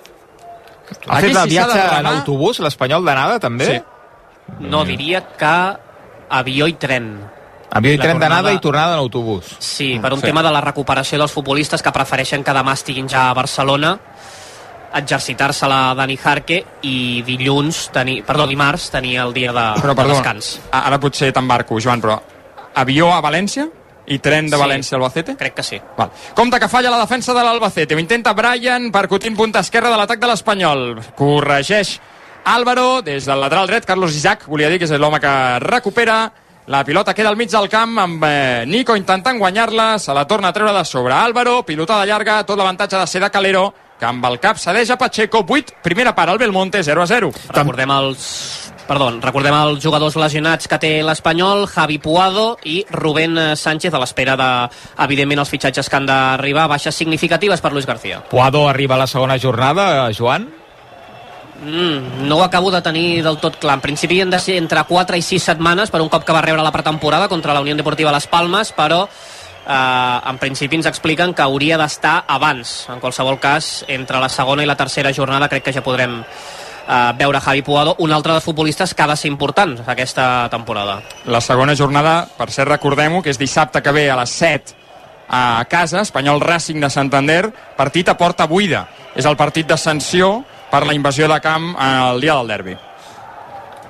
Ha 1.09 1.21
fet 1.23 1.33
el 1.35 1.49
viatge 1.51 1.85
en 2.01 2.07
autobús, 2.11 2.59
l'Espanyol 2.63 3.07
d'anada, 3.07 3.39
també? 3.43 3.71
Sí. 3.71 3.81
No, 4.61 4.85
diria 4.85 5.21
que 5.37 5.77
avió 6.31 6.67
i 6.67 6.75
tren. 6.75 7.21
Avió 7.71 7.93
i 7.93 7.97
La 7.99 8.05
tren 8.05 8.19
d'anada 8.21 8.53
i 8.55 8.59
tornada 8.63 8.95
en 8.95 9.01
autobús. 9.01 9.57
Sí, 9.59 9.99
per 10.01 10.13
un 10.13 10.21
Sí. 10.21 10.27
tema 10.27 10.43
de 10.43 10.51
la 10.51 10.61
recuperació 10.61 11.19
dels 11.19 11.33
futbolistes 11.33 11.83
que 11.83 11.93
prefereixen 11.93 12.45
que 12.45 12.53
demà 12.55 12.73
estiguin 12.73 13.09
ja 13.09 13.29
a 13.31 13.35
Barcelona 13.35 13.99
exercitar-se 14.95 15.65
a 15.67 15.69
la 15.69 15.95
Dani 15.95 16.17
Jarque 16.17 16.65
i 16.83 17.23
dilluns, 17.27 17.91
tenir, 17.93 18.23
perdó, 18.25 18.47
dimarts 18.47 18.91
tenir 18.91 19.19
el 19.21 19.33
dia 19.35 19.53
de, 19.53 19.65
Però, 19.83 19.93
de 19.93 19.95
perdó, 19.99 20.15
descans. 20.15 20.61
ara 20.73 20.99
potser 21.01 21.33
t'embarco, 21.33 21.79
Joan, 21.83 22.01
però 22.01 22.21
avió 22.75 23.13
a 23.13 23.21
València 23.21 23.69
i 24.07 24.19
tren 24.21 24.47
de 24.49 24.57
Sí. 24.57 24.63
València 24.63 24.95
a 24.95 24.97
Albacete? 24.97 25.37
Crec 25.37 25.55
que 25.55 25.63
sí. 25.63 25.81
Val. 25.99 26.11
Compte 26.35 26.61
que 26.61 26.69
falla 26.69 26.89
la 26.91 26.99
defensa 27.01 27.35
de 27.35 27.43
l'Albacete. 27.43 27.95
Ho 27.95 27.99
intenta 27.99 28.33
Brian, 28.33 28.91
percutint 28.93 29.37
punta 29.37 29.59
esquerra 29.61 29.91
de 29.91 29.97
l'atac 29.97 30.21
de 30.21 30.27
l'Espanyol. 30.29 31.01
Corregeix 31.17 32.01
Álvaro 32.47 33.03
des 33.03 33.27
del 33.27 33.41
lateral 33.41 33.67
dret. 33.67 33.85
Carlos 33.85 34.15
Isaac, 34.15 34.47
volia 34.47 34.71
dir 34.71 34.79
que 34.79 34.87
és 34.87 34.99
l'home 34.99 35.21
que 35.21 35.33
recupera. 35.61 36.33
La 36.67 36.85
pilota 36.85 37.15
queda 37.15 37.29
al 37.31 37.37
mig 37.39 37.51
del 37.51 37.69
camp 37.71 37.99
amb 37.99 38.23
eh, 38.27 38.65
Nico 38.67 38.97
intentant 38.97 39.39
guanyar-la. 39.39 39.99
Se 39.99 40.15
la 40.15 40.27
torna 40.27 40.49
a 40.49 40.55
treure 40.55 40.73
de 40.73 40.85
sobre 40.85 41.15
Álvaro. 41.15 41.65
Pilotada 41.67 42.07
llarga, 42.07 42.45
tot 42.47 42.59
l'avantatge 42.59 42.99
de 42.99 43.07
ser 43.07 43.23
de 43.23 43.31
Calero 43.35 43.73
que 43.99 44.07
amb 44.07 44.25
el 44.29 44.39
cap 44.43 44.59
cedeix 44.61 44.91
a 44.93 44.99
Pacheco 45.01 45.41
8, 45.49 45.81
primera 45.83 46.15
part 46.15 46.29
al 46.29 46.39
Belmonte 46.39 46.83
0 46.85 47.03
a 47.03 47.07
0 47.09 47.31
Recordem 47.49 47.93
els 47.95 48.27
Perdó, 48.87 49.09
recordem 49.19 49.55
els 49.57 49.81
jugadors 49.83 50.15
lesionats 50.15 50.69
que 50.71 50.79
té 50.79 50.91
l'Espanyol, 51.03 51.65
Javi 51.67 51.97
Puado 51.99 52.53
i 52.71 52.77
Rubén 52.95 53.35
eh, 53.35 53.47
Sánchez 53.59 53.97
a 53.97 53.99
l'espera 53.99 54.37
de, 54.39 54.51
evidentment, 55.03 55.43
els 55.43 55.51
fitxatges 55.51 55.91
que 55.91 55.99
han 55.99 56.07
d'arribar, 56.07 56.69
baixes 56.71 56.95
significatives 56.95 57.65
per 57.65 57.73
Luis 57.75 57.89
García. 57.89 58.21
Puado 58.31 58.69
arriba 58.69 58.95
a 58.95 59.03
la 59.03 59.09
segona 59.11 59.41
jornada, 59.43 60.07
Joan? 60.15 60.47
Mm, 61.63 62.29
no 62.29 62.39
ho 62.39 62.43
acabo 62.45 62.71
de 62.71 62.83
tenir 62.83 63.23
del 63.25 63.39
tot 63.39 63.57
clar. 63.57 63.79
En 63.79 63.81
principi 63.81 64.21
han 64.21 64.31
de 64.31 64.39
ser 64.39 64.57
entre 64.57 64.83
4 64.85 65.17
i 65.17 65.23
6 65.23 65.43
setmanes 65.53 65.91
per 65.91 66.03
un 66.03 66.11
cop 66.13 66.25
que 66.25 66.35
va 66.35 66.43
rebre 66.45 66.63
la 66.63 66.73
pretemporada 66.73 67.29
contra 67.29 67.55
la 67.55 67.61
Unió 67.61 67.75
Deportiva 67.75 68.13
Las 68.13 68.27
Palmes, 68.27 68.73
però 68.77 69.07
eh, 69.07 70.21
en 70.31 70.39
principi 70.39 70.77
ens 70.77 70.87
expliquen 70.87 71.35
que 71.35 71.43
hauria 71.43 71.79
d'estar 71.81 72.25
abans. 72.29 72.87
En 72.93 73.01
qualsevol 73.01 73.41
cas, 73.41 73.85
entre 73.89 74.21
la 74.21 74.29
segona 74.29 74.63
i 74.63 74.69
la 74.69 74.77
tercera 74.77 75.13
jornada 75.15 75.49
crec 75.49 75.65
que 75.65 75.75
ja 75.75 75.85
podrem 75.85 76.21
eh, 76.23 77.13
veure 77.19 77.41
Javi 77.41 77.63
Puado, 77.63 77.97
un 77.99 78.13
altre 78.13 78.33
dels 78.33 78.45
futbolistes 78.45 78.95
que 78.95 79.03
ha 79.03 79.11
de 79.11 79.17
ser 79.17 79.31
important 79.31 79.79
aquesta 79.87 80.49
temporada. 80.51 81.01
La 81.27 81.41
segona 81.41 81.77
jornada, 81.77 82.27
per 82.37 82.51
cert, 82.51 82.71
recordem-ho, 82.77 83.23
que 83.23 83.33
és 83.33 83.41
dissabte 83.41 83.83
que 83.83 83.95
ve 83.97 84.11
a 84.11 84.19
les 84.21 84.31
7 84.31 84.85
a 85.29 85.65
casa, 85.69 86.03
Espanyol 86.03 86.41
Racing 86.41 86.81
de 86.81 86.91
Santander, 86.91 87.51
partit 87.77 88.09
a 88.09 88.17
porta 88.17 88.47
buida. 88.47 88.87
És 89.17 89.27
el 89.27 89.37
partit 89.37 89.67
de 89.67 89.79
sanció 89.81 90.45
per 90.77 90.87
la 90.87 90.95
invasió 90.95 91.29
de 91.29 91.41
camp 91.41 91.73
el 91.81 92.21
dia 92.21 92.37
del 92.37 92.53
derbi. 92.53 92.77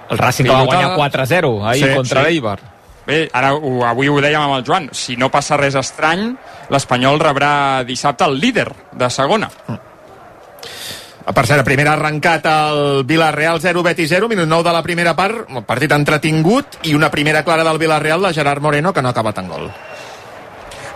El 0.07 0.19
Racing 0.19 0.47
que 0.47 0.55
va 0.55 0.63
guanyar 0.69 0.95
4-0 0.95 1.53
ahir 1.67 1.95
contra 1.97 2.23
l'Eibar. 2.23 2.59
Bé, 3.07 3.25
ara 3.33 3.53
ho, 3.55 3.73
avui 3.87 4.11
ho 4.11 4.19
dèiem 4.23 4.43
amb 4.43 4.57
el 4.57 4.65
Joan, 4.67 4.89
si 4.95 5.15
no 5.19 5.31
passa 5.31 5.59
res 5.59 5.77
estrany, 5.79 6.29
l'Espanyol 6.75 7.21
rebrà 7.23 7.51
dissabte 7.87 8.27
el 8.27 8.39
líder 8.43 8.69
de 8.99 9.11
segona. 9.11 9.51
Per 11.27 11.43
cert, 11.47 11.65
primer 11.67 11.89
ha 11.89 11.95
arrencat 11.97 12.47
el 12.51 13.03
Villarreal 13.07 13.59
0, 13.63 13.83
Betis 13.83 14.11
0, 14.15 14.29
minut 14.31 14.47
9 14.47 14.67
de 14.67 14.75
la 14.75 14.83
primera 14.83 15.15
part, 15.19 15.47
un 15.51 15.65
partit 15.67 15.95
entretingut 15.95 16.79
i 16.87 16.95
una 16.95 17.11
primera 17.11 17.43
clara 17.47 17.67
del 17.67 17.79
Villarreal 17.83 18.29
de 18.29 18.35
Gerard 18.35 18.63
Moreno 18.63 18.93
que 18.95 19.03
no 19.03 19.11
ha 19.11 19.15
acabat 19.15 19.43
en 19.43 19.51
gol. 19.51 19.67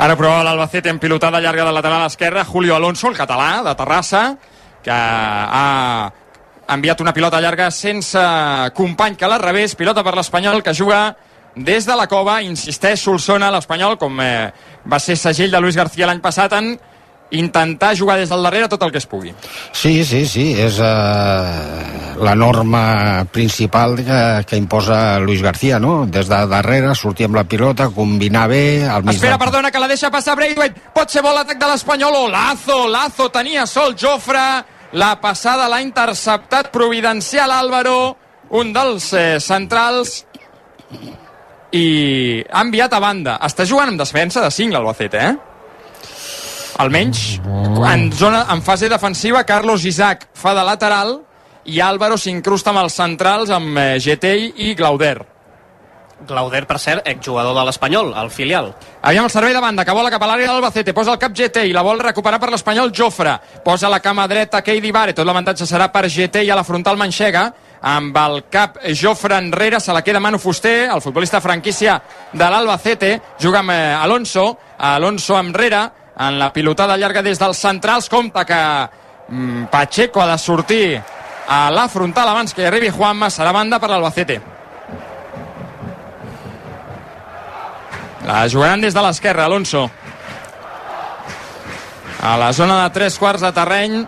Ara 0.01 0.15
prova 0.17 0.45
l'Albacete 0.47 0.91
en 0.91 0.99
pilotada 0.99 1.43
llarga 1.43 1.67
de 1.67 1.75
lateral 1.75 2.07
esquerra, 2.07 2.45
Julio 2.45 2.77
Alonso, 2.77 3.11
el 3.11 3.19
català 3.19 3.63
de 3.67 3.75
Terrassa, 3.75 4.23
que 4.85 4.95
ha 4.95 6.11
enviat 6.71 7.01
una 7.03 7.13
pilota 7.13 7.41
llarga 7.41 7.71
sense 7.75 8.21
company 8.75 9.17
que 9.19 9.29
la 9.29 9.41
revés, 9.43 9.75
pilota 9.75 10.05
per 10.07 10.15
l'Espanyol 10.17 10.63
que 10.63 10.75
juga 10.75 11.17
des 11.57 11.87
de 11.87 11.97
la 11.97 12.07
cova, 12.07 12.41
insisteix 12.43 13.03
Solsona, 13.03 13.51
l'Espanyol, 13.51 13.97
com 13.99 14.21
eh, 14.23 14.53
va 14.87 15.01
ser 15.03 15.17
segell 15.19 15.51
de 15.51 15.61
Luis 15.61 15.77
García 15.77 16.07
l'any 16.07 16.23
passat, 16.23 16.55
en 16.55 16.77
intentar 17.31 17.97
jugar 17.97 18.17
des 18.19 18.29
del 18.29 18.43
darrere 18.43 18.69
tot 18.69 18.83
el 18.83 18.91
que 18.91 18.99
es 18.99 19.07
pugui. 19.07 19.31
Sí, 19.73 20.05
sí, 20.05 20.25
sí, 20.27 20.47
és 20.59 20.79
eh, 20.83 22.15
la 22.19 22.35
norma 22.35 23.25
principal 23.31 23.97
que, 23.97 24.45
que 24.47 24.57
imposa 24.59 25.19
Luis 25.21 25.43
García, 25.43 25.79
no? 25.79 26.07
Des 26.07 26.29
de 26.29 26.41
darrere, 26.51 26.95
sortir 26.95 27.29
amb 27.29 27.37
la 27.39 27.45
pilota, 27.45 27.89
combinar 27.95 28.49
bé... 28.51 28.85
Al 28.89 29.05
mig 29.05 29.15
Espera, 29.15 29.37
del- 29.37 29.45
perdona, 29.47 29.71
que 29.71 29.79
la 29.79 29.89
deixa 29.89 30.11
passar 30.11 30.35
Braithwaite. 30.37 30.81
Pot 30.95 31.11
ser 31.11 31.23
bo 31.23 31.33
l'atac 31.35 31.59
de 31.61 31.69
l'Espanyol. 31.71 32.17
Oh, 32.25 32.29
Lazo, 32.29 32.89
Lazo, 32.89 33.29
tenia 33.31 33.67
sol 33.67 33.95
Jofre. 33.95 34.65
La 34.99 35.13
passada 35.23 35.69
l'ha 35.71 35.79
interceptat 35.85 36.73
Providencial 36.75 37.53
Álvaro, 37.55 38.17
un 38.59 38.73
dels 38.75 39.13
eh, 39.15 39.39
centrals, 39.39 40.25
i 41.71 42.43
ha 42.51 42.65
enviat 42.65 42.93
a 42.97 42.99
banda. 43.03 43.37
Està 43.47 43.63
jugant 43.69 43.93
amb 43.93 44.01
defensa 44.03 44.43
de 44.43 44.51
5 44.51 44.75
l'Albacete, 44.75 45.21
eh? 45.23 45.37
Almenys 46.81 47.41
en, 47.87 48.13
zona, 48.13 48.47
en 48.49 48.63
fase 48.63 48.89
defensiva, 48.89 49.45
Carlos 49.45 49.85
Isaac 49.85 50.29
fa 50.33 50.55
de 50.57 50.65
lateral 50.65 51.19
i 51.69 51.81
Álvaro 51.85 52.17
s'incrusta 52.17 52.73
amb 52.73 52.81
els 52.85 52.97
centrals 52.97 53.53
amb 53.53 53.77
eh, 53.77 53.99
Getell 54.01 54.49
i 54.57 54.73
Glauder. 54.79 55.19
Glauder, 56.29 56.67
per 56.69 56.77
cert, 56.79 57.07
exjugador 57.09 57.55
de 57.57 57.65
l'Espanyol, 57.65 58.13
al 58.17 58.31
filial. 58.31 58.75
Aviam 59.01 59.25
el 59.25 59.33
servei 59.33 59.55
de 59.57 59.61
banda, 59.61 59.85
que 59.89 59.95
vola 59.97 60.11
cap 60.13 60.23
a 60.23 60.29
l'àrea 60.29 60.51
de 60.51 60.53
l'Albacete, 60.53 60.93
posa 60.97 61.15
el 61.15 61.21
cap 61.21 61.33
GT 61.37 61.65
i 61.69 61.73
la 61.73 61.85
vol 61.85 62.01
recuperar 62.01 62.41
per 62.41 62.51
l'Espanyol 62.53 62.93
Jofre. 62.97 63.39
Posa 63.65 63.89
la 63.89 64.03
cama 64.05 64.27
dreta 64.29 64.61
Keidi 64.65 64.93
Vare, 64.93 65.15
tot 65.17 65.29
l'avantatge 65.29 65.69
serà 65.69 65.89
per 65.93 66.07
GT 66.09 66.45
i 66.45 66.53
a 66.53 66.59
la 66.59 66.65
frontal 66.67 67.01
Manxega. 67.01 67.47
Amb 67.81 68.17
el 68.21 68.43
cap 68.53 68.77
Jofre 68.93 69.39
enrere, 69.41 69.81
se 69.81 69.93
la 69.97 70.03
queda 70.05 70.21
Manu 70.21 70.39
Fuster, 70.39 70.91
el 70.93 71.01
futbolista 71.01 71.41
franquícia 71.41 71.97
de 72.33 72.51
l'Albacete. 72.53 73.15
Juga 73.41 73.65
amb 73.65 73.73
eh, 73.73 73.81
Alonso, 73.97 74.51
Alonso 74.77 75.39
enrere, 75.41 75.87
en 76.21 76.39
la 76.39 76.53
pilotada 76.53 76.99
llarga 77.01 77.23
des 77.25 77.41
dels 77.41 77.59
centrals. 77.59 78.09
Compte 78.13 78.45
que 78.45 78.61
mm, 79.29 79.65
Pacheco 79.73 80.21
ha 80.21 80.29
de 80.33 80.39
sortir 80.39 81.01
a 81.49 81.71
la 81.71 81.89
frontal 81.89 82.29
abans 82.29 82.55
que 82.55 82.67
arribi 82.67 82.91
Juanma, 82.91 83.31
serà 83.31 83.53
banda 83.53 83.81
per 83.81 83.91
l'Albacete. 83.91 84.41
La 88.29 88.45
jugaran 88.49 88.85
des 88.85 88.95
de 88.95 89.03
l'esquerra, 89.03 89.47
Alonso. 89.49 89.89
A 92.21 92.37
la 92.37 92.53
zona 92.53 92.83
de 92.85 92.91
tres 92.95 93.17
quarts 93.19 93.41
de 93.41 93.51
terreny 93.57 94.03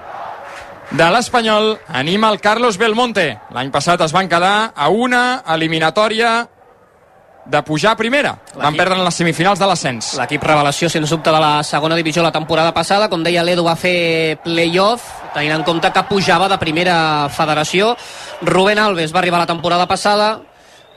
de 0.93 1.07
l'Espanyol 1.11 1.79
anima 1.89 2.29
el 2.29 2.41
Carlos 2.45 2.77
Belmonte. 2.77 3.25
L'any 3.57 3.73
passat 3.73 4.05
es 4.05 4.13
van 4.13 4.29
quedar 4.29 4.73
a 4.77 4.91
una 4.93 5.43
eliminatòria 5.55 6.43
de 7.45 7.63
pujar 7.63 7.93
a 7.93 7.97
primera. 7.97 8.37
Van 8.55 8.77
perdre 8.77 8.95
en 8.95 9.05
les 9.05 9.15
semifinals 9.15 9.59
de 9.59 9.67
l'ascens. 9.67 10.13
L'equip 10.21 10.45
revelació, 10.45 10.89
sens 10.89 11.11
dubte, 11.11 11.31
de 11.33 11.41
la 11.43 11.63
segona 11.67 11.97
divisió 11.97 12.23
la 12.23 12.31
temporada 12.31 12.73
passada. 12.73 13.09
Com 13.11 13.23
deia 13.25 13.43
l'Edu, 13.43 13.65
va 13.67 13.75
fer 13.77 14.39
play-off, 14.45 15.03
tenint 15.35 15.57
en 15.57 15.65
compte 15.67 15.91
que 15.93 16.03
pujava 16.09 16.49
de 16.49 16.59
primera 16.59 17.29
federació. 17.35 17.97
Rubén 18.43 18.79
Alves 18.79 19.13
va 19.15 19.19
arribar 19.19 19.41
la 19.41 19.47
temporada 19.51 19.89
passada, 19.89 20.41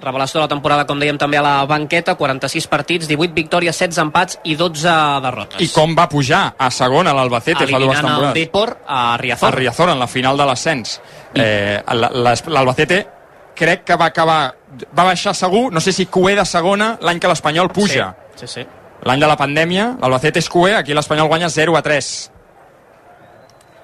revelació 0.01 0.39
de 0.39 0.43
la 0.43 0.49
temporada, 0.51 0.85
com 0.85 0.99
dèiem, 0.99 1.17
també 1.17 1.37
a 1.39 1.41
la 1.41 1.65
banqueta, 1.65 2.13
46 2.19 2.67
partits, 2.67 3.07
18 3.07 3.33
victòries, 3.33 3.73
16 3.79 3.97
empats 4.03 4.37
i 4.43 4.53
12 4.59 4.91
derrotes. 5.23 5.61
I 5.61 5.69
com 5.73 5.95
va 5.97 6.07
pujar 6.11 6.53
a 6.59 6.69
segona 6.69 7.13
l'Albacete 7.15 7.63
fa 7.63 7.65
dues 7.65 7.79
Eliminant 7.79 8.03
el 8.05 8.11
temporades. 8.11 8.33
Depor 8.35 8.77
a 8.85 9.17
Riazor. 9.17 9.47
a 9.49 9.51
Riazor 9.55 9.89
en 9.89 9.99
la 9.99 10.07
final 10.07 10.37
de 10.37 10.45
l'ascens. 10.45 11.01
Eh, 11.33 11.81
la- 11.93 12.09
la- 12.11 12.35
L'Albacete 12.47 13.07
crec 13.55 13.83
que 13.87 13.95
va 13.95 14.05
acabar 14.11 14.55
va 14.97 15.03
baixar 15.07 15.33
segur, 15.35 15.71
no 15.73 15.79
sé 15.81 15.91
si 15.95 16.05
QE 16.11 16.35
de 16.35 16.45
segona 16.45 16.97
l'any 17.01 17.19
que 17.19 17.27
l'Espanyol 17.31 17.69
puja. 17.71 18.13
Sí, 18.35 18.47
sí. 18.47 18.65
L'any 19.05 19.19
de 19.21 19.27
la 19.27 19.37
pandèmia, 19.37 19.95
l'Albacete 20.01 20.39
és 20.39 20.49
QE, 20.49 20.73
aquí 20.75 20.93
l'Espanyol 20.93 21.27
guanya 21.31 21.49
0 21.49 21.75
a 21.77 21.81
3. 21.85 22.31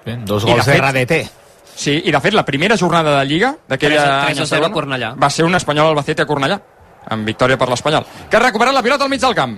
Ben, 0.06 0.26
dos 0.26 0.44
gols 0.46 0.66
de 0.66 0.72
de, 0.72 0.78
fet- 0.78 0.90
RDT. 0.92 1.32
Sí, 1.76 1.94
i 2.06 2.12
de 2.12 2.20
fet 2.22 2.34
la 2.36 2.44
primera 2.46 2.76
jornada 2.78 3.20
de 3.20 3.26
Lliga 3.26 3.54
d'aquella 3.70 4.26
3 4.28 4.40
a 4.44 4.46
0 4.46 4.66
a 4.68 4.72
Cornellà. 4.72 5.14
va 5.16 5.30
ser 5.30 5.46
un 5.46 5.56
Espanyol 5.56 5.88
Albacete 5.88 6.24
a 6.24 6.28
Cornellà 6.28 6.60
amb 7.10 7.26
victòria 7.26 7.58
per 7.58 7.70
l'Espanyol 7.70 8.06
que 8.30 8.38
ha 8.38 8.42
recuperat 8.44 8.74
la 8.76 8.84
pilota 8.84 9.06
al 9.06 9.10
mig 9.10 9.22
del 9.22 9.34
camp 9.34 9.56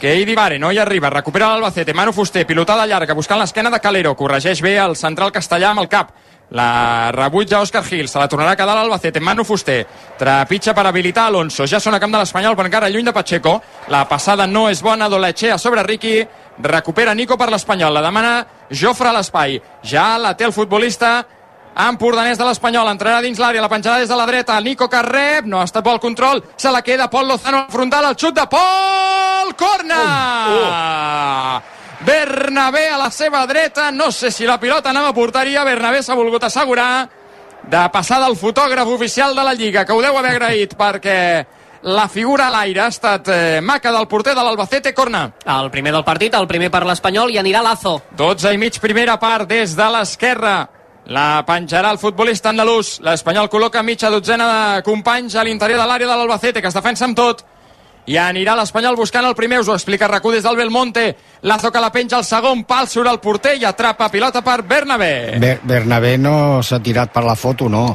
que 0.00 0.12
Eidi 0.12 0.34
Vare 0.36 0.58
no 0.58 0.70
hi 0.72 0.78
arriba, 0.78 1.10
recupera 1.10 1.48
l'Albacete 1.50 1.92
Manu 1.92 2.12
Fuster, 2.12 2.46
pilotada 2.46 2.86
llarga, 2.86 3.12
buscant 3.14 3.40
l'esquena 3.40 3.68
de 3.74 3.80
Calero 3.80 4.14
corregeix 4.16 4.62
bé 4.62 4.76
el 4.78 4.94
central 4.96 5.32
castellà 5.34 5.72
amb 5.72 5.80
el 5.82 5.88
cap 5.88 6.12
la 6.50 7.10
rebutja 7.12 7.60
Òscar 7.60 7.84
Gil 7.84 8.08
se 8.08 8.18
la 8.18 8.28
tornarà 8.28 8.52
a 8.54 8.56
quedar 8.56 8.74
l'Albacete, 8.76 9.20
Manu 9.20 9.44
Fuster 9.44 9.86
trepitja 10.18 10.74
per 10.74 10.86
habilitar 10.88 11.26
Alonso. 11.28 11.66
Ja 11.68 11.80
són 11.80 11.94
a 11.94 12.00
camp 12.00 12.12
de 12.14 12.18
l'Espanyol 12.22 12.56
però 12.56 12.66
encara 12.70 12.88
lluny 12.88 13.04
de 13.04 13.12
Pacheco. 13.12 13.60
La 13.92 14.06
passada 14.08 14.46
no 14.46 14.68
és 14.72 14.82
bona, 14.82 15.08
Dolechea 15.08 15.58
sobre 15.58 15.82
Riqui 15.84 16.26
recupera 16.64 17.14
Nico 17.14 17.36
per 17.36 17.50
l'Espanyol. 17.52 17.92
La 17.94 18.02
demana 18.04 18.46
Jofre 18.70 19.08
a 19.10 19.16
l'espai. 19.16 19.60
Ja 19.84 20.16
la 20.18 20.34
té 20.36 20.44
el 20.48 20.56
futbolista 20.56 21.26
empordanès 21.78 22.38
de 22.38 22.44
l'Espanyol, 22.48 22.88
entrarà 22.90 23.20
dins 23.22 23.38
l'àrea, 23.38 23.62
la 23.62 23.70
penjada 23.70 24.02
des 24.02 24.10
de 24.10 24.16
la 24.18 24.26
dreta, 24.26 24.60
Nico 24.60 24.88
que 24.90 25.02
rep, 25.06 25.46
no 25.46 25.60
ha 25.60 25.64
estat 25.68 25.84
bo 25.84 25.92
el 25.94 26.02
control, 26.02 26.42
se 26.56 26.72
la 26.74 26.82
queda 26.82 27.10
Pol 27.10 27.28
Lozano 27.28 27.58
al 27.62 27.70
frontal, 27.70 28.04
el 28.10 28.16
xut 28.18 28.34
de 28.34 28.46
Pol, 28.50 29.54
corna! 29.54 30.02
Bernabé 32.06 32.88
a 32.88 32.98
la 32.98 33.10
seva 33.10 33.44
dreta, 33.46 33.90
no 33.90 34.12
sé 34.12 34.30
si 34.30 34.46
la 34.46 34.60
pilota 34.60 34.90
anava 34.90 35.10
a 35.10 35.14
porteria, 35.14 35.64
Bernabé 35.66 36.02
s'ha 36.02 36.14
volgut 36.14 36.44
assegurar 36.46 37.08
de 37.68 37.80
passar 37.92 38.20
del 38.22 38.36
fotògraf 38.38 38.88
oficial 38.88 39.34
de 39.34 39.44
la 39.44 39.54
Lliga, 39.54 39.84
que 39.84 39.92
ho 39.92 40.02
deu 40.02 40.16
haver 40.16 40.36
agraït 40.36 40.76
perquè 40.78 41.18
la 41.82 42.06
figura 42.08 42.46
a 42.48 42.54
l'aire. 42.54 42.84
Ha 42.84 42.88
estat 42.94 43.28
eh, 43.34 43.60
maca 43.60 43.92
del 43.92 44.06
porter 44.08 44.34
de 44.34 44.42
l'Albacete, 44.42 44.94
corna. 44.94 45.26
El 45.44 45.70
primer 45.74 45.92
del 45.92 46.06
partit, 46.06 46.34
el 46.34 46.46
primer 46.46 46.70
per 46.70 46.84
l'Espanyol, 46.86 47.34
i 47.34 47.38
anirà 47.42 47.62
Lazo. 47.66 47.98
12 48.16 48.54
i 48.54 48.58
mig 48.62 48.78
primera 48.80 49.18
part 49.18 49.48
des 49.50 49.76
de 49.76 49.90
l'esquerra. 49.92 50.56
La 51.08 51.42
penjarà 51.48 51.90
el 51.90 51.98
futbolista 51.98 52.52
andalús. 52.52 52.98
L'Espanyol 53.02 53.48
col·loca 53.50 53.82
mitja 53.82 54.10
dotzena 54.12 54.48
de 54.48 54.82
companys 54.86 55.34
a 55.34 55.44
l'interior 55.44 55.80
de 55.80 55.86
l'àrea 55.88 56.08
de 56.08 56.16
l'Albacete, 56.16 56.62
que 56.62 56.68
es 56.68 56.76
defensa 56.76 57.06
amb 57.08 57.16
tot. 57.16 57.44
I 58.08 58.16
anirà 58.16 58.54
l'Espanyol 58.56 58.96
buscant 58.96 59.26
el 59.28 59.34
primer, 59.36 59.58
us 59.60 59.68
ho 59.68 59.74
explica 59.76 60.08
RAC1 60.08 60.38
des 60.38 60.46
del 60.46 60.56
Belmonte. 60.56 61.02
Lazo 61.42 61.68
que 61.70 61.80
la 61.82 61.90
penja 61.92 62.16
al 62.16 62.24
segon 62.24 62.62
pal, 62.64 62.88
surt 62.88 63.10
el 63.10 63.20
porter 63.20 63.58
i 63.60 63.66
atrapa 63.68 64.08
pilota 64.08 64.40
per 64.44 64.62
Bernabé. 64.64 65.36
Ber 65.42 65.58
Bernabé 65.62 66.14
no 66.16 66.62
s'ha 66.64 66.80
tirat 66.80 67.12
per 67.12 67.26
la 67.26 67.36
foto, 67.36 67.68
no. 67.68 67.92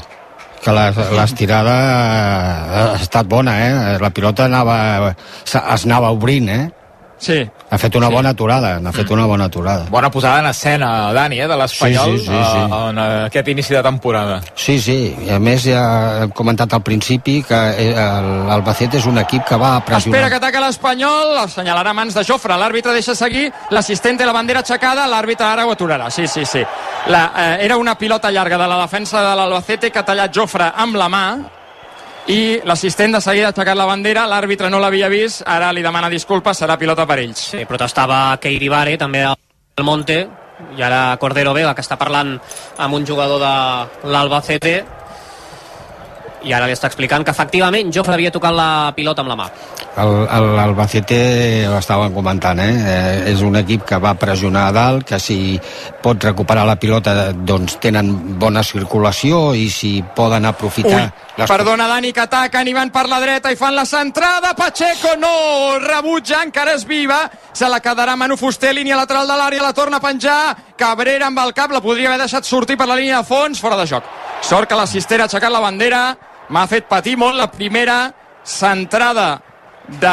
Que 0.64 0.72
l'estirada 0.72 1.74
ha 1.74 2.84
estat 2.96 3.28
bona, 3.28 3.58
eh? 3.66 3.98
La 4.00 4.14
pilota 4.14 4.46
anava, 4.46 5.16
es 5.44 5.58
anava 5.58 6.14
obrint, 6.14 6.50
eh? 6.50 6.83
Sí. 7.24 7.38
Ha 7.72 7.78
fet 7.80 7.96
una 7.96 8.08
Sí. 8.10 8.14
bona 8.14 8.30
aturada, 8.36 8.80
n'ha 8.84 8.92
fet 8.92 9.10
una 9.16 9.26
bona 9.26 9.46
aturada. 9.46 9.86
Bona 9.90 10.10
posada 10.12 10.40
en 10.42 10.46
escena, 10.48 11.14
Dani, 11.14 11.40
eh, 11.40 11.48
de 11.48 11.56
l'Espanyol 11.58 12.18
Sí, 12.18 12.18
sí, 12.20 12.26
sí, 12.26 12.32
sí. 12.32 12.58
eh, 12.60 12.90
en 12.90 13.00
aquest 13.00 13.48
inici 13.48 13.74
de 13.74 13.82
temporada. 13.82 14.42
Sí, 14.56 14.78
sí, 14.80 15.16
i 15.26 15.30
a 15.32 15.40
més 15.40 15.64
ja 15.64 16.24
hem 16.24 16.32
comentat 16.36 16.74
al 16.74 16.82
principi 16.84 17.42
que 17.48 17.56
eh, 17.56 17.94
l'Albacete 18.50 18.98
és 19.00 19.06
un 19.08 19.18
equip 19.24 19.46
que 19.48 19.56
va 19.56 19.78
a 19.78 19.86
pressionar. 19.86 20.20
Espera 20.20 20.30
que 20.30 20.36
ataca 20.46 20.60
l'Espanyol, 20.66 21.38
assenyalarà 21.46 21.94
mans 21.94 22.14
de 22.14 22.24
Jofre, 22.28 22.58
l'àrbitre 22.60 22.92
deixa 22.94 23.16
seguir, 23.16 23.52
l'assistent 23.72 24.18
té 24.20 24.26
la 24.26 24.34
bandera 24.36 24.60
aixecada, 24.60 25.08
l'àrbitre 25.08 25.46
ara 25.48 25.66
ho 25.66 25.72
aturarà, 25.72 26.12
sí, 26.12 26.28
sí, 26.28 26.44
sí. 26.46 26.62
La, 27.08 27.32
eh, 27.38 27.58
era 27.66 27.78
una 27.78 27.96
pilota 27.98 28.30
llarga 28.32 28.58
de 28.58 28.68
la 28.68 28.82
defensa 28.82 29.22
de 29.24 29.36
l'Albacete 29.36 29.92
que 29.92 30.00
ha 30.00 30.04
tallat 30.06 30.36
Jofre 30.36 30.74
amb 30.76 30.96
la 31.00 31.08
mà, 31.08 31.26
i 32.28 32.62
l'assistent 32.64 33.12
de 33.12 33.20
seguida 33.22 33.50
ha 33.50 33.52
aixecat 33.52 33.76
la 33.76 33.88
bandera, 33.90 34.24
l'àrbitre 34.30 34.70
no 34.72 34.80
l'havia 34.80 35.10
vist, 35.12 35.44
ara 35.46 35.74
li 35.76 35.84
demana 35.84 36.10
disculpes, 36.10 36.62
serà 36.62 36.78
pilota 36.80 37.06
per 37.10 37.20
ells. 37.20 37.50
Sí, 37.52 37.66
protestava 37.68 38.38
Keiri 38.40 38.70
Vare, 38.72 38.96
també 38.98 39.26
del 39.28 39.86
Monte, 39.86 40.20
i 40.78 40.82
ara 40.82 41.18
Cordero 41.20 41.54
Vega, 41.54 41.74
que 41.76 41.84
està 41.84 41.98
parlant 42.00 42.38
amb 42.78 42.96
un 42.96 43.06
jugador 43.06 43.42
de 43.44 44.10
l'Albacete, 44.14 44.78
i 46.44 46.54
ara 46.54 46.66
li 46.68 46.74
està 46.76 46.88
explicant 46.90 47.24
que 47.24 47.32
efectivament 47.32 47.92
Jofre 47.94 48.14
havia 48.18 48.32
tocat 48.32 48.54
la 48.54 48.92
pilota 48.96 49.22
amb 49.24 49.30
la 49.32 49.36
mà. 49.40 49.48
El- 49.98 50.28
el- 50.28 50.50
L'Albacete, 50.58 51.68
ho 51.70 51.78
estàvem 51.78 52.14
comentant, 52.14 52.60
eh? 52.60 52.70
eh? 52.74 53.32
és 53.32 53.42
un 53.46 53.56
equip 53.60 53.84
que 53.86 53.98
va 54.02 54.14
pressionar 54.20 54.68
a 54.68 54.72
dalt, 54.76 55.06
que 55.08 55.20
si 55.20 55.60
pot 56.02 56.24
recuperar 56.24 56.66
la 56.66 56.76
pilota 56.82 57.32
doncs 57.34 57.78
tenen 57.80 58.40
bona 58.40 58.64
circulació 58.64 59.54
i 59.56 59.70
si 59.70 60.04
poden 60.16 60.46
aprofitar... 60.50 61.04
Ui, 61.38 61.46
perdona 61.50 61.88
Dani, 61.90 62.12
que 62.14 62.22
ataquen 62.26 62.68
i 62.70 62.74
van 62.74 62.92
per 62.94 63.08
la 63.10 63.20
dreta 63.22 63.52
i 63.54 63.56
fan 63.58 63.74
la 63.76 63.86
centrada, 63.86 64.54
Pacheco 64.58 65.16
no, 65.22 65.80
rebutja, 65.82 66.44
encara 66.46 66.74
és 66.78 66.84
viva, 66.90 67.24
se 67.54 67.70
la 67.70 67.80
quedarà 67.82 68.16
Manu 68.18 68.38
Fuster, 68.38 68.74
línia 68.74 68.98
lateral 69.00 69.28
de 69.30 69.38
l'àrea, 69.40 69.64
la 69.64 69.74
torna 69.74 69.98
a 69.98 70.04
penjar, 70.04 70.56
Cabrera 70.78 71.28
amb 71.30 71.40
el 71.46 71.54
cap, 71.54 71.72
la 71.72 71.82
podria 71.82 72.10
haver 72.12 72.20
deixat 72.26 72.46
sortir 72.46 72.78
per 72.78 72.88
la 72.90 72.98
línia 73.00 73.22
de 73.22 73.30
fons, 73.30 73.62
fora 73.62 73.78
de 73.80 73.86
joc. 73.90 74.04
Sort 74.44 74.68
que 74.70 74.76
l'assistent 74.78 75.22
ha 75.24 75.30
aixecat 75.30 75.52
la 75.54 75.62
bandera, 75.64 76.04
m'ha 76.54 76.68
fet 76.70 76.86
patir 76.90 77.18
molt 77.18 77.40
la 77.40 77.50
primera 77.52 78.14
centrada 78.44 79.42
de 79.88 80.12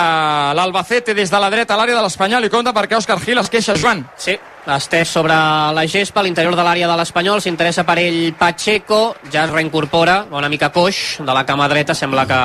l'Albacete 0.56 1.14
des 1.14 1.30
de 1.30 1.38
la 1.38 1.50
dreta 1.50 1.74
a 1.74 1.78
l'àrea 1.78 1.98
de 1.98 2.02
l'Espanyol 2.02 2.46
i 2.46 2.50
compta 2.50 2.72
perquè 2.74 2.96
Òscar 2.96 3.20
Gil 3.22 3.38
es 3.38 3.50
queixa, 3.52 3.76
Joan. 3.78 4.02
Sí, 4.18 4.34
estès 4.74 5.12
sobre 5.12 5.36
la 5.76 5.84
gespa 5.86 6.24
l'interior 6.24 6.56
de 6.56 6.64
l'àrea 6.64 6.88
de 6.90 6.96
l'Espanyol, 6.98 7.42
s'interessa 7.44 7.84
per 7.86 7.98
ell 8.02 8.32
Pacheco, 8.38 9.16
ja 9.30 9.44
es 9.44 9.52
reincorpora, 9.52 10.24
una 10.32 10.48
mica 10.48 10.72
coix 10.72 11.20
de 11.20 11.36
la 11.36 11.44
cama 11.46 11.68
dreta, 11.68 11.94
sembla 11.94 12.26
que 12.26 12.40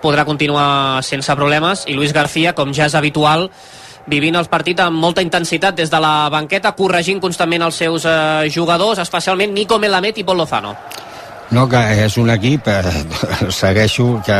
podrà 0.00 0.24
continuar 0.24 1.02
sense 1.04 1.34
problemes, 1.36 1.84
i 1.88 1.98
Luis 1.98 2.14
García, 2.16 2.54
com 2.54 2.72
ja 2.72 2.86
és 2.88 2.96
habitual, 2.96 3.50
vivint 4.08 4.38
els 4.38 4.48
partits 4.48 4.86
amb 4.86 4.96
molta 4.96 5.20
intensitat 5.20 5.76
des 5.76 5.90
de 5.92 6.00
la 6.00 6.30
banqueta, 6.32 6.72
corregint 6.78 7.20
constantment 7.20 7.68
els 7.68 7.84
seus 7.84 8.06
eh, 8.08 8.48
jugadors, 8.48 9.02
especialment 9.02 9.52
Nico 9.52 9.78
Melamed 9.78 10.22
i 10.22 10.24
Pol 10.24 10.40
Lozano. 10.40 10.76
No, 11.50 11.64
que 11.66 11.78
és 12.04 12.14
un 12.20 12.30
equip, 12.30 12.68
eh, 12.70 12.90
segueixo, 13.60 14.20
que 14.22 14.36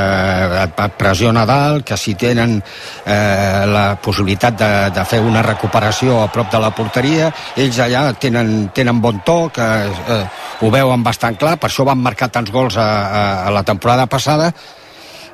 pressiona 0.94 1.42
dalt, 1.48 1.82
que 1.88 1.96
si 1.98 2.14
tenen 2.14 2.60
eh, 2.60 3.64
la 3.66 3.96
possibilitat 3.98 4.54
de, 4.60 4.70
de 4.94 5.04
fer 5.10 5.18
una 5.26 5.42
recuperació 5.42 6.20
a 6.22 6.28
prop 6.30 6.52
de 6.52 6.60
la 6.62 6.70
porteria, 6.70 7.32
ells 7.58 7.80
allà 7.82 8.04
tenen, 8.14 8.68
tenen 8.76 9.02
bon 9.02 9.18
to, 9.26 9.40
que 9.54 9.66
eh, 9.66 10.22
ho 10.62 10.70
veuen 10.70 11.02
bastant 11.02 11.34
clar, 11.40 11.56
per 11.58 11.72
això 11.72 11.88
van 11.88 11.98
marcar 11.98 12.30
tants 12.30 12.54
gols 12.54 12.78
a, 12.78 12.86
a, 12.86 13.24
a 13.48 13.50
la 13.58 13.64
temporada 13.66 14.06
passada, 14.06 14.52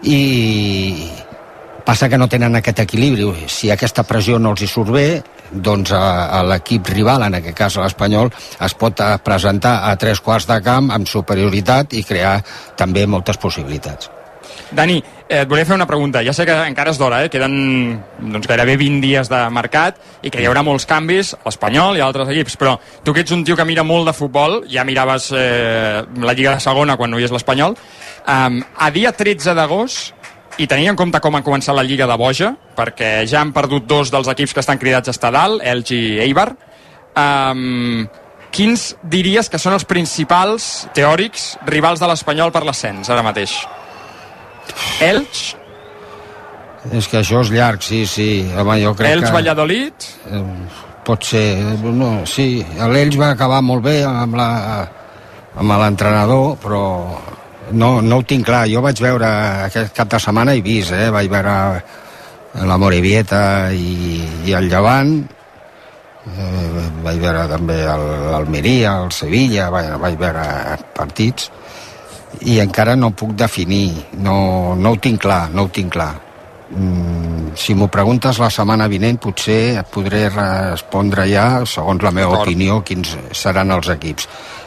i 0.08 1.10
passa 1.84 2.08
que 2.08 2.16
no 2.16 2.28
tenen 2.28 2.56
aquest 2.56 2.80
equilibri. 2.86 3.28
Si 3.52 3.68
aquesta 3.70 4.06
pressió 4.08 4.40
no 4.40 4.56
els 4.56 4.64
hi 4.64 4.70
surt 4.70 4.96
bé, 4.96 5.08
doncs 5.52 5.92
a, 5.96 6.02
a 6.38 6.42
l'equip 6.46 6.88
rival, 6.92 7.26
en 7.28 7.38
aquest 7.40 7.56
cas 7.58 7.78
l'Espanyol, 7.82 8.32
es 8.66 8.76
pot 8.78 9.00
eh, 9.00 9.14
presentar 9.24 9.78
a 9.90 9.94
tres 10.00 10.20
quarts 10.20 10.48
de 10.50 10.60
camp 10.64 10.92
amb 10.94 11.08
superioritat 11.08 11.96
i 11.96 12.04
crear 12.06 12.38
també 12.76 13.06
moltes 13.06 13.40
possibilitats. 13.42 14.12
Dani, 14.70 14.96
eh, 15.28 15.42
et 15.42 15.48
volia 15.48 15.66
fer 15.66 15.76
una 15.76 15.86
pregunta. 15.86 16.22
Ja 16.26 16.32
sé 16.34 16.46
que 16.46 16.54
encara 16.66 16.90
és 16.90 16.98
d'hora, 16.98 17.22
eh? 17.24 17.30
queden 17.30 18.00
doncs, 18.18 18.48
gairebé 18.48 18.76
20 18.80 19.00
dies 19.04 19.30
de 19.30 19.40
mercat 19.54 20.00
i 20.22 20.30
que 20.30 20.42
hi 20.42 20.48
haurà 20.48 20.64
molts 20.66 20.88
canvis, 20.90 21.34
l'Espanyol 21.44 21.98
i 21.98 22.02
altres 22.02 22.32
equips, 22.32 22.56
però 22.58 22.76
tu 23.04 23.14
que 23.14 23.22
ets 23.22 23.34
un 23.34 23.44
tio 23.46 23.56
que 23.56 23.66
mira 23.68 23.84
molt 23.86 24.10
de 24.10 24.16
futbol, 24.16 24.62
ja 24.70 24.84
miraves 24.84 25.30
eh, 25.36 26.02
la 26.22 26.34
Lliga 26.34 26.56
de 26.56 26.64
Segona 26.64 26.96
quan 26.98 27.12
no 27.12 27.20
hi 27.20 27.28
és 27.28 27.34
l'Espanyol, 27.34 27.76
um, 28.26 28.60
a 28.60 28.90
dia 28.90 29.12
13 29.14 29.54
d'agost 29.54 30.15
i 30.58 30.66
tenint 30.66 30.92
en 30.92 30.96
compte 30.98 31.20
com 31.20 31.36
ha 31.36 31.42
començat 31.44 31.76
la 31.76 31.84
Lliga 31.84 32.06
de 32.08 32.16
Boja, 32.16 32.52
perquè 32.76 33.26
ja 33.28 33.42
han 33.42 33.52
perdut 33.56 33.86
dos 33.88 34.12
dels 34.12 34.28
equips 34.32 34.54
que 34.56 34.62
estan 34.64 34.80
cridats 34.80 35.10
a 35.10 35.14
estar 35.16 35.32
dalt, 35.34 35.60
Elx 35.64 35.92
i 35.92 36.00
Eibar, 36.24 36.48
um, 37.16 38.06
quins 38.54 38.88
diries 39.02 39.50
que 39.52 39.60
són 39.60 39.76
els 39.76 39.84
principals 39.84 40.86
teòrics 40.96 41.54
rivals 41.68 42.00
de 42.00 42.08
l'Espanyol 42.08 42.54
per 42.54 42.64
l'ascens 42.64 43.12
ara 43.12 43.24
mateix? 43.26 43.58
Elx, 45.04 45.54
És 46.94 47.08
que 47.10 47.18
això 47.18 47.40
és 47.42 47.50
llarg, 47.50 47.82
sí, 47.82 48.04
sí. 48.06 48.46
Home, 48.54 48.76
jo 48.78 48.92
crec 48.94 49.16
Elx 49.16 49.28
que... 49.28 49.34
Valladolid, 49.34 50.10
Eh, 50.30 50.42
pot 51.06 51.22
ser, 51.22 51.56
no, 51.82 52.10
sí, 52.26 52.64
l'Elx 52.78 53.18
va 53.18 53.32
acabar 53.34 53.60
molt 53.62 53.82
bé 53.84 54.00
amb 54.06 54.34
la 54.38 54.50
amb 55.56 55.72
l'entrenador, 55.80 56.56
però 56.60 56.82
no, 57.72 58.00
no 58.02 58.16
ho 58.20 58.22
tinc 58.22 58.46
clar. 58.46 58.66
Jo 58.70 58.82
vaig 58.84 59.00
veure 59.02 59.28
aquest 59.66 59.94
cap 59.96 60.08
de 60.12 60.20
setmana 60.22 60.54
i 60.54 60.62
vist, 60.64 60.92
eh? 60.92 61.08
vaig 61.10 61.30
veure 61.30 61.54
la 62.66 62.76
Morevieta 62.80 63.70
i, 63.72 64.22
i 64.48 64.52
el 64.56 64.68
Llevant, 64.70 65.14
eh, 66.26 66.90
vaig 67.04 67.18
veure 67.20 67.46
també 67.50 67.80
el- 67.84 68.30
l'Almeria, 68.32 68.96
el 69.04 69.12
Sevilla, 69.12 69.68
vaig, 69.70 69.90
vaig 70.00 70.16
veure 70.20 70.46
partits 70.96 71.50
i 72.42 72.58
encara 72.60 72.96
no 72.96 73.10
puc 73.16 73.32
definir, 73.38 73.92
no, 74.20 74.74
no 74.76 74.90
ho 74.92 74.96
tinc 75.00 75.20
clar, 75.22 75.48
no 75.52 75.62
ho 75.66 75.68
tinc 75.72 75.92
clar. 75.92 76.14
Mm, 76.68 77.52
si 77.54 77.74
m'ho 77.78 77.86
preguntes 77.88 78.40
la 78.42 78.48
setmana 78.50 78.88
vinent 78.90 79.20
potser 79.22 79.76
et 79.78 79.86
podré 79.94 80.24
respondre 80.28 81.28
ja, 81.30 81.62
segons 81.64 82.02
la 82.02 82.10
meva 82.10 82.40
opinió, 82.42 82.80
quins 82.84 83.14
seran 83.32 83.70
els 83.70 83.88
equips. 83.94 84.26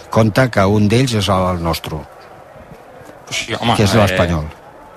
Compte 0.10 0.47
que 0.50 0.64
un 0.66 0.88
d'ells 0.89 1.14
és 1.20 1.28
el 1.30 1.60
nostre, 1.62 2.00
sí, 3.32 3.53
home, 3.59 3.75
que 3.75 3.84
és 3.84 3.93
eh, 3.95 3.97
l'Espanyol. 4.01 4.45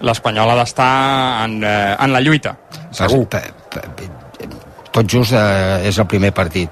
l'Espanyol 0.01 0.51
ha 0.51 0.57
d'estar 0.57 1.45
en, 1.45 1.63
eh, 1.65 1.97
en 1.99 2.13
la 2.13 2.21
lluita, 2.21 2.57
segur. 2.91 3.27
Pe- 3.29 3.43
pe- 3.71 3.89
pe- 3.97 4.11
Tot 4.93 5.07
just 5.09 5.33
eh, 5.33 5.89
és 5.89 5.97
el 5.99 6.07
primer 6.07 6.33
partit. 6.37 6.69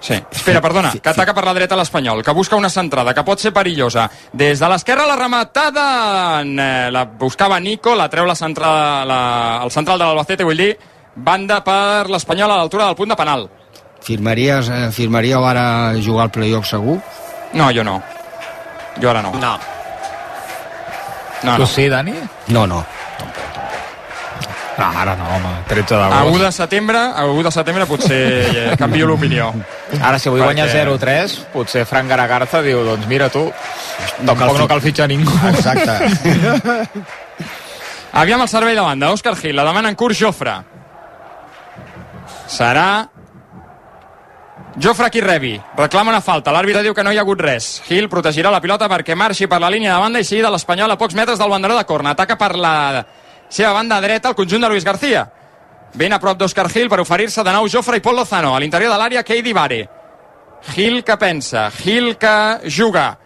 Sí. 0.00 0.14
Espera, 0.32 0.62
perdona, 0.64 0.90
que 0.96 1.08
ataca 1.10 1.34
per 1.36 1.44
la 1.44 1.52
dreta 1.54 1.76
l'Espanyol, 1.76 2.22
que 2.24 2.32
busca 2.32 2.56
una 2.56 2.70
centrada, 2.72 3.12
que 3.14 3.22
pot 3.22 3.38
ser 3.38 3.52
perillosa. 3.52 4.08
Des 4.32 4.58
de 4.58 4.68
l'esquerra 4.72 5.04
la 5.06 5.14
rematada, 5.14 6.40
en, 6.40 6.58
eh, 6.58 6.88
la 6.90 7.04
buscava 7.04 7.60
Nico, 7.60 7.94
la 7.94 8.08
treu 8.08 8.24
la 8.26 8.34
centrada, 8.34 9.04
la, 9.04 9.60
el 9.62 9.70
central 9.70 9.98
de 10.00 10.04
l'Albacete, 10.08 10.42
vull 10.42 10.56
dir, 10.56 10.72
banda 11.14 11.60
per 11.62 12.08
l'Espanyol 12.10 12.50
a 12.50 12.56
l'altura 12.56 12.86
del 12.86 12.96
punt 12.96 13.10
de 13.12 13.16
penal. 13.16 13.48
Firmaries, 14.02 14.68
eh, 14.72 14.88
firmaríeu 14.90 15.44
ara 15.44 15.92
jugar 16.00 16.24
al 16.24 16.30
playoff 16.32 16.66
segur? 16.66 16.98
No, 17.52 17.70
jo 17.70 17.84
no. 17.84 18.00
Jo 19.02 19.10
ara 19.10 19.20
no. 19.22 19.34
No. 19.38 19.58
No, 21.42 21.54
Tu 21.56 21.62
no. 21.62 21.66
sí, 21.66 21.88
Dani? 21.88 22.14
No, 22.48 22.66
no. 22.66 22.84
No, 24.78 24.86
ara 24.98 25.14
no, 25.14 25.24
home. 25.36 25.48
13 25.68 25.94
A 25.94 25.98
1 26.08 26.10
d'agost. 26.10 26.42
de 26.44 26.52
setembre, 26.52 26.98
a 26.98 27.24
1 27.26 27.42
de 27.42 27.50
setembre 27.52 27.84
potser 27.86 28.16
eh, 28.72 28.76
canvio 28.78 29.06
l'opinió. 29.06 29.52
Ara, 30.02 30.18
si 30.18 30.28
avui 30.28 30.40
guanya 30.40 30.64
Perquè- 30.64 30.86
0-3, 30.86 31.34
potser 31.52 31.84
Frank 31.84 32.08
Garagarza 32.08 32.62
diu, 32.62 32.80
doncs 32.86 33.06
mira 33.06 33.28
tu, 33.28 33.42
tampoc 34.24 34.56
no 34.56 34.66
cal 34.68 34.80
fitxar 34.80 35.08
ningú. 35.08 35.32
Exacte. 35.52 36.88
Aviam 38.12 38.40
el 38.40 38.48
servei 38.48 38.74
de 38.74 38.80
banda, 38.80 39.10
Òscar 39.12 39.36
Gil, 39.36 39.54
la 39.54 39.64
demana 39.64 39.88
en 39.90 39.94
curs 39.96 40.18
Jofre. 40.18 40.56
Serà 42.48 43.06
Jofre 44.78 45.10
qui 45.10 45.20
rebi. 45.20 45.60
Reclama 45.76 46.12
una 46.12 46.20
falta. 46.20 46.52
L'àrbitre 46.54 46.84
diu 46.84 46.94
que 46.94 47.02
no 47.02 47.10
hi 47.10 47.18
ha 47.18 47.24
hagut 47.24 47.40
res. 47.42 47.80
Gil 47.88 48.08
protegirà 48.08 48.52
la 48.54 48.60
pilota 48.62 48.88
perquè 48.88 49.16
marxi 49.18 49.48
per 49.50 49.58
la 49.60 49.70
línia 49.70 49.96
de 49.96 50.00
banda 50.00 50.20
i 50.22 50.24
sigui 50.24 50.44
de 50.44 50.50
l'Espanyol 50.52 50.94
a 50.94 50.98
pocs 50.98 51.16
metres 51.18 51.38
del 51.38 51.50
banderó 51.50 51.76
de 51.76 51.84
corna. 51.88 52.14
Ataca 52.14 52.36
per 52.38 52.54
la 52.56 53.04
seva 53.48 53.72
banda 53.74 54.00
dreta 54.00 54.30
al 54.30 54.36
conjunt 54.38 54.62
de 54.62 54.68
Luis 54.70 54.84
García. 54.84 55.26
Ben 55.94 56.12
a 56.14 56.20
prop 56.22 56.38
d'Òscar 56.38 56.68
Gil 56.70 56.88
per 56.88 57.00
oferir-se 57.02 57.42
de 57.42 57.52
nou 57.52 57.66
Jofre 57.68 57.98
i 57.98 58.04
Pol 58.04 58.14
Lozano. 58.14 58.54
A 58.54 58.60
l'interior 58.62 58.92
de 58.92 58.98
l'àrea, 59.00 59.24
Keidi 59.26 59.52
Vare. 59.52 59.80
Gil 60.70 61.02
que 61.02 61.16
pensa, 61.16 61.70
Gil 61.74 62.14
que 62.20 62.60
juga 62.68 63.16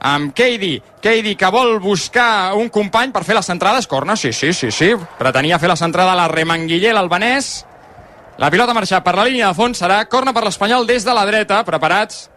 amb 0.00 0.32
Keidi, 0.34 0.80
Keidi 1.00 1.36
que 1.36 1.50
vol 1.52 1.78
buscar 1.78 2.54
un 2.56 2.70
company 2.72 3.12
per 3.12 3.22
fer 3.22 3.36
les 3.36 3.46
centrades, 3.46 3.86
corna, 3.86 4.16
sí, 4.16 4.32
sí, 4.32 4.54
sí, 4.56 4.70
sí, 4.72 4.94
pretenia 5.18 5.58
fer 5.60 5.68
la 5.68 5.76
centrada 5.76 6.14
a 6.14 6.16
la 6.16 6.28
Remanguiller, 6.32 6.94
l'albanès, 6.96 7.66
la 8.40 8.48
pilota 8.48 8.72
ha 8.72 8.78
marxat 8.78 9.04
per 9.04 9.12
la 9.18 9.28
línia 9.28 9.50
de 9.50 9.56
fons, 9.56 9.76
serà 9.76 10.00
corna 10.08 10.32
per 10.32 10.46
l'Espanyol 10.46 10.86
des 10.88 11.04
de 11.04 11.12
la 11.12 11.26
dreta, 11.28 11.60
preparats. 11.64 12.30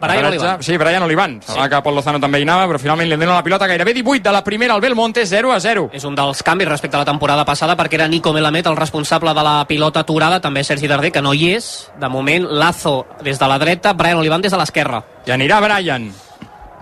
Brian 0.00 0.24
Olivan. 0.24 0.62
Sí, 0.62 0.76
Brian 0.78 1.02
Olivan. 1.02 1.42
Semblava 1.42 1.68
que 1.68 1.80
Pol 1.84 1.94
Lozano 1.98 2.20
també 2.22 2.38
hi 2.40 2.46
anava, 2.46 2.68
però 2.70 2.78
finalment 2.80 3.10
li 3.10 3.18
donen 3.18 3.34
la 3.34 3.42
pilota 3.44 3.66
gairebé 3.68 3.92
18 3.98 4.22
de 4.24 4.32
la 4.32 4.42
primera 4.46 4.72
al 4.74 4.80
Belmonte, 4.80 5.26
0 5.26 5.52
a 5.52 5.58
0. 5.60 5.90
És 5.92 6.06
un 6.08 6.14
dels 6.16 6.42
canvis 6.46 6.70
respecte 6.70 6.96
a 6.96 7.02
la 7.02 7.08
temporada 7.08 7.44
passada 7.44 7.76
perquè 7.76 7.98
era 7.98 8.08
Nico 8.08 8.32
Melamed 8.32 8.70
el 8.70 8.78
responsable 8.78 9.34
de 9.34 9.44
la 9.44 9.66
pilota 9.68 10.00
aturada, 10.00 10.40
també 10.40 10.64
Sergi 10.64 10.88
Darder, 10.88 11.12
que 11.12 11.22
no 11.22 11.34
hi 11.34 11.50
és. 11.56 11.90
De 12.00 12.08
moment, 12.08 12.46
Lazo 12.48 13.04
des 13.20 13.38
de 13.38 13.48
la 13.50 13.58
dreta, 13.58 13.92
Brian 13.92 14.22
Olivan 14.22 14.40
des 14.40 14.52
de 14.52 14.62
l'esquerra. 14.62 15.02
I 15.26 15.34
anirà 15.36 15.60
Brian. 15.60 16.08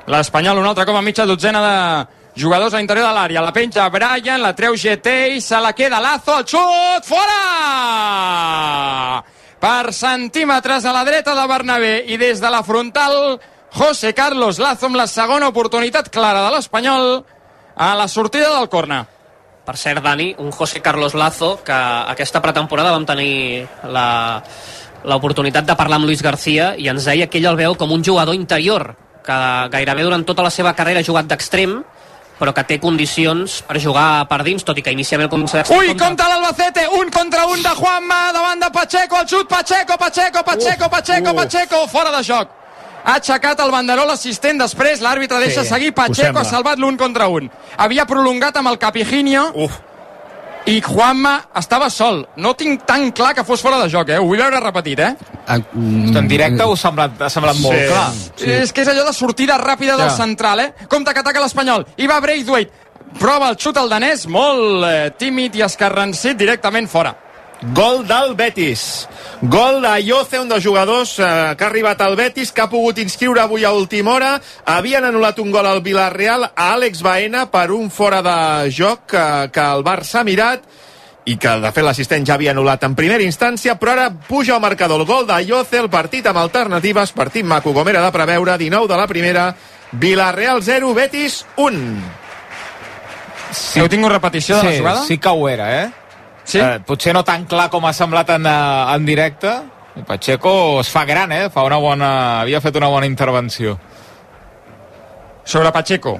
L'Espanyol 0.06 0.60
un 0.60 0.68
altre 0.68 0.86
cop 0.86 0.96
a 0.96 1.02
mitja 1.02 1.26
dotzena 1.26 1.64
de 1.64 2.17
jugadors 2.38 2.74
a 2.74 2.78
l'interior 2.78 3.08
de 3.08 3.14
l'àrea. 3.14 3.42
La 3.42 3.52
penja 3.52 3.88
Brian, 3.90 4.40
la 4.40 4.54
treu 4.54 4.76
GT 4.78 5.36
i 5.36 5.40
se 5.42 5.58
la 5.60 5.72
queda 5.74 6.00
Lazo, 6.00 6.38
el 6.38 6.46
xut, 6.46 7.04
fora! 7.08 7.40
Per 9.58 9.92
centímetres 9.92 10.84
a 10.86 10.92
la 10.94 11.04
dreta 11.04 11.34
de 11.34 11.46
Bernabé 11.50 12.04
i 12.06 12.16
des 12.16 12.40
de 12.40 12.50
la 12.50 12.62
frontal 12.62 13.40
José 13.74 14.14
Carlos 14.14 14.58
Lazo 14.62 14.86
amb 14.86 14.96
la 14.96 15.06
segona 15.10 15.48
oportunitat 15.50 16.08
clara 16.14 16.46
de 16.46 16.54
l'Espanyol 16.54 17.24
a 17.74 17.94
la 17.98 18.08
sortida 18.08 18.54
del 18.54 18.68
corna. 18.70 19.02
Per 19.66 19.76
cert, 19.76 20.00
Dani, 20.00 20.34
un 20.38 20.50
José 20.50 20.80
Carlos 20.80 21.14
Lazo, 21.14 21.58
que 21.64 21.74
aquesta 21.74 22.40
pretemporada 22.40 22.94
vam 22.94 23.04
tenir 23.04 23.66
la 23.84 24.42
l'oportunitat 25.04 25.66
de 25.66 25.76
parlar 25.78 25.98
amb 26.00 26.08
Luis 26.08 26.22
García 26.22 26.72
i 26.78 26.88
ens 26.90 27.04
deia 27.06 27.28
que 27.30 27.38
ell 27.38 27.46
el 27.50 27.58
veu 27.58 27.76
com 27.78 27.92
un 27.94 28.02
jugador 28.04 28.34
interior, 28.34 28.96
que 29.22 29.38
gairebé 29.70 30.06
durant 30.06 30.24
tota 30.26 30.42
la 30.42 30.50
seva 30.50 30.74
carrera 30.74 31.00
ha 31.04 31.06
jugat 31.06 31.28
d'extrem, 31.30 31.82
però 32.38 32.52
que 32.54 32.64
té 32.64 32.78
condicions 32.80 33.60
per 33.66 33.80
jugar 33.82 34.26
per 34.30 34.42
dins, 34.46 34.64
tot 34.64 34.78
i 34.78 34.82
que 34.82 34.94
inicialment 34.94 35.30
comença 35.30 35.58
d'extrem. 35.58 35.78
Ui, 35.78 35.96
compta 35.98 36.28
l'Albacete, 36.30 36.86
un 36.98 37.10
contra 37.10 37.46
un 37.46 37.62
de 37.62 37.74
Juanma, 37.74 38.20
davant 38.32 38.62
de 38.62 38.70
Pacheco, 38.70 39.18
el 39.20 39.26
xut, 39.28 39.48
Pacheco, 39.48 39.98
Pacheco, 39.98 40.44
Pacheco, 40.44 40.88
Pacheco, 40.88 41.34
Pacheco, 41.34 41.82
fora 41.88 42.14
de 42.14 42.22
joc. 42.22 42.54
Ha 43.04 43.14
aixecat 43.16 43.60
el 43.64 43.70
banderó 43.72 44.04
l'assistent, 44.04 44.58
després 44.60 45.00
l'àrbitre 45.00 45.38
deixa 45.40 45.62
Sí, 45.64 45.70
seguir, 45.70 45.92
Pacheco 45.96 46.40
ha 46.40 46.44
salvat 46.44 46.78
l'un 46.78 46.96
contra 46.96 47.28
un. 47.32 47.50
Havia 47.76 48.04
prolongat 48.06 48.56
amb 48.56 48.68
el 48.68 48.78
Capijinho, 48.78 49.50
Uf. 49.54 49.78
I 50.68 50.80
Juanma 50.84 51.34
estava 51.56 51.88
sol. 51.90 52.22
No 52.36 52.52
tinc 52.58 52.84
tan 52.86 53.10
clar 53.16 53.34
que 53.34 53.44
fos 53.44 53.60
fora 53.64 53.78
de 53.82 53.88
joc, 53.90 54.10
eh? 54.12 54.18
Ho 54.20 54.26
vull 54.28 54.38
veure 54.40 54.60
repetit, 54.60 55.00
eh? 55.00 55.14
En 55.48 56.28
directe 56.28 56.62
ho 56.64 56.74
ha 56.74 56.76
semblat, 56.76 57.20
ha 57.22 57.30
semblat 57.32 57.56
molt 57.62 57.78
Sí. 57.78 57.86
clar. 57.88 58.10
Sí. 58.36 58.50
És 58.50 58.72
que 58.72 58.82
és 58.82 58.88
allò 58.88 59.04
de 59.06 59.12
sortida 59.16 59.56
ràpida 59.58 59.96
del 59.96 60.08
Ja. 60.10 60.16
central, 60.16 60.60
eh? 60.60 60.72
Compte 60.88 61.12
que 61.14 61.20
ataca 61.20 61.40
l'Espanyol. 61.40 61.86
I 61.96 62.06
va 62.06 62.20
Braithwaite. 62.20 62.72
Prova 63.18 63.48
el 63.48 63.56
xut 63.56 63.76
al 63.78 63.88
danès, 63.88 64.26
molt 64.28 64.84
eh, 64.84 65.10
tímid 65.16 65.54
i 65.56 65.62
escarrancit, 65.62 66.36
directament 66.36 66.88
fora. 66.88 67.14
Gol 67.60 68.06
del 68.06 68.36
Betis. 68.38 69.08
Gol 69.42 69.80
d'Ayoce, 69.82 70.38
un 70.38 70.50
dels 70.50 70.62
jugadors 70.62 71.16
eh, 71.18 71.54
que 71.58 71.64
ha 71.64 71.68
arribat 71.68 72.00
al 72.02 72.14
Betis, 72.18 72.52
que 72.54 72.62
ha 72.62 72.70
pogut 72.70 72.98
inscriure 73.02 73.42
avui 73.42 73.64
a 73.66 73.72
última 73.74 74.14
hora. 74.14 74.36
Havien 74.70 75.06
anul·lat 75.08 75.40
un 75.42 75.50
gol 75.50 75.66
al 75.66 75.82
Villarreal 75.82 76.46
a 76.52 76.68
Àlex 76.76 77.02
Baena 77.02 77.48
per 77.50 77.72
un 77.74 77.90
fora 77.90 78.22
de 78.22 78.70
joc 78.70 79.08
que, 79.10 79.26
que 79.50 79.66
el 79.74 79.82
Barça 79.86 80.20
ha 80.22 80.26
mirat 80.26 80.62
i 81.28 81.34
que 81.36 81.58
de 81.60 81.70
fet 81.74 81.84
l'assistent 81.84 82.24
ja 82.24 82.38
havia 82.38 82.54
anul·lat 82.54 82.86
en 82.86 82.94
primera 82.96 83.26
instància, 83.26 83.74
però 83.76 83.92
ara 83.92 84.08
puja 84.10 84.54
al 84.54 84.62
marcador 84.64 85.02
el 85.02 85.08
gol 85.08 85.26
d'Ayoce, 85.28 85.82
el 85.82 85.90
partit 85.92 86.30
amb 86.30 86.40
alternatives, 86.40 87.12
partit 87.12 87.44
maco 87.44 87.74
com 87.76 87.90
era 87.90 88.06
de 88.06 88.14
preveure, 88.14 88.56
19 88.56 88.88
de 88.88 88.96
la 88.96 89.06
primera, 89.10 89.50
Villarreal 89.92 90.62
0, 90.62 90.94
Betis 90.94 91.44
1. 91.56 91.84
Sí. 93.52 93.80
Heu 93.80 93.88
tingut 93.90 94.14
repetició 94.14 94.56
de 94.56 94.62
la 94.62 94.70
sí, 94.70 94.78
jugada? 94.78 95.04
Sí 95.08 95.18
que 95.18 95.28
ho 95.28 95.48
era, 95.48 95.72
eh? 95.82 96.07
Sí? 96.48 96.58
Eh, 96.58 96.78
potser 96.86 97.12
no 97.12 97.20
tan 97.28 97.44
clar 97.44 97.68
com 97.68 97.84
ha 97.84 97.92
semblat 97.92 98.30
en, 98.38 98.46
eh, 98.48 98.94
en 98.94 99.04
directe. 99.04 99.52
Pacheco 100.06 100.80
es 100.80 100.88
fa 100.88 101.04
gran, 101.04 101.32
eh? 101.32 101.50
Fa 101.50 101.64
una 101.66 101.76
bona... 101.82 102.40
Havia 102.40 102.60
fet 102.64 102.76
una 102.80 102.88
bona 102.88 103.06
intervenció. 103.06 103.76
Sobre 105.44 105.72
Pacheco. 105.72 106.18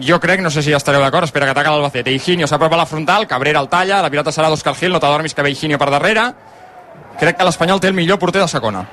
Jo 0.00 0.20
crec, 0.22 0.40
no 0.40 0.50
sé 0.54 0.62
si 0.62 0.72
estareu 0.72 1.02
d'acord, 1.02 1.26
espera 1.26 1.48
que 1.48 1.52
ataca 1.52 1.72
l'Albacete. 1.74 2.12
Higinio 2.14 2.46
s'apropa 2.46 2.78
a 2.78 2.84
la 2.84 2.86
frontal, 2.86 3.26
Cabrera 3.26 3.60
el 3.60 3.68
talla, 3.68 4.00
la 4.00 4.10
pilota 4.12 4.30
serà 4.30 4.48
d'Òscar 4.48 4.76
Gil, 4.78 4.92
no 4.94 5.00
t'adormis 5.02 5.34
que 5.34 5.42
ve 5.42 5.50
Higinio 5.50 5.80
per 5.82 5.90
darrere. 5.90 6.28
Crec 7.18 7.36
que 7.36 7.44
l'Espanyol 7.44 7.80
té 7.82 7.90
el 7.90 7.98
millor 7.98 8.20
porter 8.22 8.40
de 8.40 8.48
segona. 8.48 8.86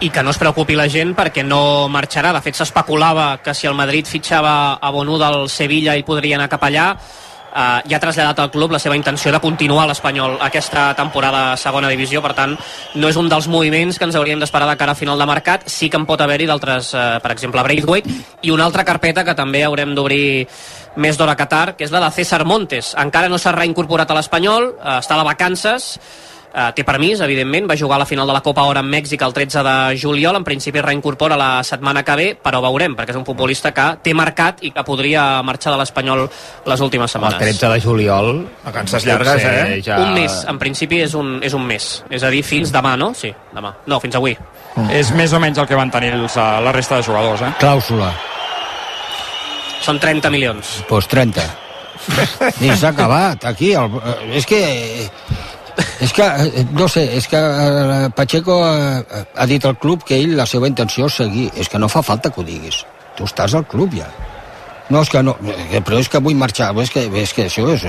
i 0.00 0.10
que 0.10 0.22
no 0.22 0.30
es 0.30 0.38
preocupi 0.38 0.76
la 0.78 0.86
gent 0.88 1.14
perquè 1.18 1.42
no 1.42 1.88
marxarà. 1.90 2.32
De 2.32 2.40
fet, 2.40 2.54
s'especulava 2.54 3.40
que 3.42 3.54
si 3.54 3.66
el 3.66 3.74
Madrid 3.74 4.06
fitxava 4.06 4.78
a 4.80 4.90
Bonú 4.94 5.18
del 5.18 5.48
Sevilla 5.50 5.96
i 5.98 6.04
podria 6.06 6.36
anar 6.38 6.48
cap 6.48 6.62
allà. 6.62 6.92
Uh, 7.48 7.80
ja 7.88 7.96
ha 7.96 8.02
traslladat 8.02 8.38
al 8.42 8.50
club 8.52 8.74
la 8.74 8.78
seva 8.82 8.96
intenció 8.98 9.32
de 9.32 9.40
continuar 9.40 9.86
l'Espanyol 9.88 10.36
aquesta 10.44 10.90
temporada 10.98 11.56
segona 11.56 11.88
divisió, 11.88 12.20
per 12.20 12.34
tant 12.36 12.52
no 13.00 13.08
és 13.08 13.16
un 13.16 13.30
dels 13.32 13.48
moviments 13.48 13.98
que 13.98 14.04
ens 14.04 14.18
hauríem 14.20 14.40
d'esperar 14.42 14.68
de 14.68 14.76
cara 14.76 14.92
a 14.92 14.98
final 14.98 15.18
de 15.18 15.26
mercat, 15.26 15.64
sí 15.66 15.88
que 15.88 15.96
en 15.96 16.04
pot 16.06 16.20
haver-hi 16.20 16.46
d'altres, 16.46 16.92
uh, 16.94 17.18
per 17.24 17.32
exemple 17.32 17.64
Braithwaite. 17.64 18.12
I 18.42 18.52
una 18.52 18.68
altra 18.68 18.84
carpeta 18.84 19.24
que 19.24 19.36
també 19.38 19.64
haurem 19.64 19.94
d'obrir 19.96 20.46
més 20.96 21.16
d'hora 21.16 21.32
a 21.32 21.40
Qatar, 21.40 21.76
que 21.76 21.86
és 21.86 21.92
la 21.94 22.02
de 22.04 22.10
César 22.12 22.44
Montes. 22.44 22.94
Encara 22.98 23.28
no 23.32 23.38
s'ha 23.38 23.54
reincorporat 23.56 24.10
a 24.10 24.18
l'Espanyol 24.18 24.74
uh, 24.74 24.98
està 24.98 25.16
de 25.16 25.28
vacances 25.28 25.94
Uh, 26.48 26.70
té 26.72 26.82
permís, 26.86 27.20
evidentment, 27.20 27.66
va 27.68 27.76
jugar 27.76 27.98
a 27.98 28.02
la 28.02 28.06
final 28.08 28.26
de 28.26 28.32
la 28.32 28.40
Copa 28.40 28.64
Hora 28.64 28.80
en 28.80 28.88
Mèxic 28.88 29.20
el 29.22 29.34
13 29.36 29.62
de 29.66 29.74
juliol, 30.00 30.38
en 30.38 30.44
principi 30.46 30.80
reincorpora 30.80 31.36
la 31.36 31.62
setmana 31.62 32.02
que 32.06 32.16
ve, 32.16 32.28
però 32.40 32.62
veurem, 32.64 32.94
perquè 32.96 33.12
és 33.12 33.18
un 33.20 33.26
futbolista 33.26 33.74
que 33.76 33.84
té 34.02 34.14
marcat 34.16 34.62
i 34.64 34.72
que 34.72 34.84
podria 34.86 35.42
marxar 35.44 35.74
de 35.74 35.80
l'Espanyol 35.82 36.24
les 36.64 36.84
últimes 36.84 37.10
El 37.10 37.12
setmanes. 37.18 37.42
13 37.42 37.72
de 37.74 37.80
juliol... 37.84 38.32
Vacances 38.64 39.04
llargues, 39.04 39.44
eh? 39.44 39.82
Ja... 39.84 40.00
Un 40.06 40.16
mes, 40.16 40.40
en 40.48 40.58
principi 40.58 41.02
és 41.04 41.14
un, 41.18 41.36
és 41.44 41.54
un 41.54 41.68
mes, 41.68 41.90
és 42.08 42.24
a 42.24 42.32
dir, 42.32 42.42
fins 42.46 42.72
demà, 42.72 42.96
no? 42.96 43.12
Sí, 43.14 43.30
demà. 43.52 43.74
No, 43.86 44.00
fins 44.00 44.16
avui. 44.16 44.36
És 44.94 45.12
més 45.12 45.36
o 45.36 45.42
menys 45.42 45.60
el 45.60 45.68
que 45.68 45.76
van 45.76 45.92
tenir 45.92 46.14
els, 46.16 46.40
eh, 46.40 46.48
la 46.64 46.72
resta 46.72 46.96
de 46.96 47.06
jugadors, 47.06 47.44
eh? 47.44 47.52
Clàusula. 47.60 48.10
Són 49.84 50.00
30 50.00 50.32
milions. 50.32 50.78
Doncs 50.80 50.88
pues 50.88 51.08
30. 51.12 51.46
I 52.64 52.72
s'ha 52.72 52.92
acabat, 52.94 53.44
aquí. 53.52 53.74
El, 53.76 54.00
eh, 54.00 54.38
és 54.40 54.48
que... 54.48 54.62
És 56.00 56.12
que, 56.12 56.24
eh, 56.24 56.64
no 56.72 56.88
sé, 56.90 57.04
és 57.16 57.26
que 57.30 57.38
eh, 57.38 58.08
Pacheco 58.14 58.58
eh, 58.66 59.24
ha 59.34 59.46
dit 59.46 59.64
al 59.64 59.78
club 59.78 60.04
que 60.06 60.18
ell 60.18 60.36
la 60.38 60.46
seva 60.46 60.70
intenció 60.70 61.06
és 61.06 61.18
seguir. 61.20 61.48
És 61.56 61.68
que 61.68 61.78
no 61.78 61.90
fa 61.90 62.02
falta 62.02 62.30
que 62.30 62.42
ho 62.42 62.46
diguis. 62.46 62.82
Tu 63.18 63.26
estàs 63.26 63.54
al 63.54 63.66
club 63.66 63.94
ja. 63.98 64.08
No, 64.88 65.02
és 65.02 65.10
que 65.12 65.22
no, 65.22 65.36
però 65.84 66.00
és 66.00 66.08
que 66.08 66.22
vull 66.24 66.38
marxar. 66.38 66.72
És 66.82 66.90
que, 66.94 67.06
és 67.22 67.34
que 67.34 67.46
això 67.50 67.68
és... 67.74 67.86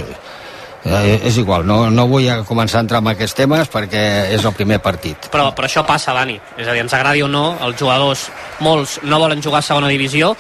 Eh, 0.85 1.19
és 1.27 1.35
igual, 1.35 1.65
no, 1.67 1.89
no 1.91 2.05
vull 2.07 2.29
començar 2.47 2.79
a 2.79 2.85
entrar 2.85 3.01
en 3.03 3.09
aquests 3.11 3.35
temes 3.35 3.67
perquè 3.67 4.03
és 4.31 4.45
el 4.47 4.53
primer 4.55 4.77
partit. 4.79 5.27
Però, 5.33 5.49
però 5.55 5.67
això 5.67 5.83
passa, 5.83 6.13
Dani. 6.15 6.37
És 6.55 6.69
a 6.69 6.75
dir, 6.75 6.85
ens 6.85 6.95
agradi 6.95 7.25
o 7.25 7.27
no, 7.27 7.57
els 7.67 7.75
jugadors, 7.79 8.29
molts, 8.63 8.95
no 9.03 9.19
volen 9.19 9.43
jugar 9.43 9.59
a 9.59 9.67
segona 9.67 9.91
divisió. 9.91 10.31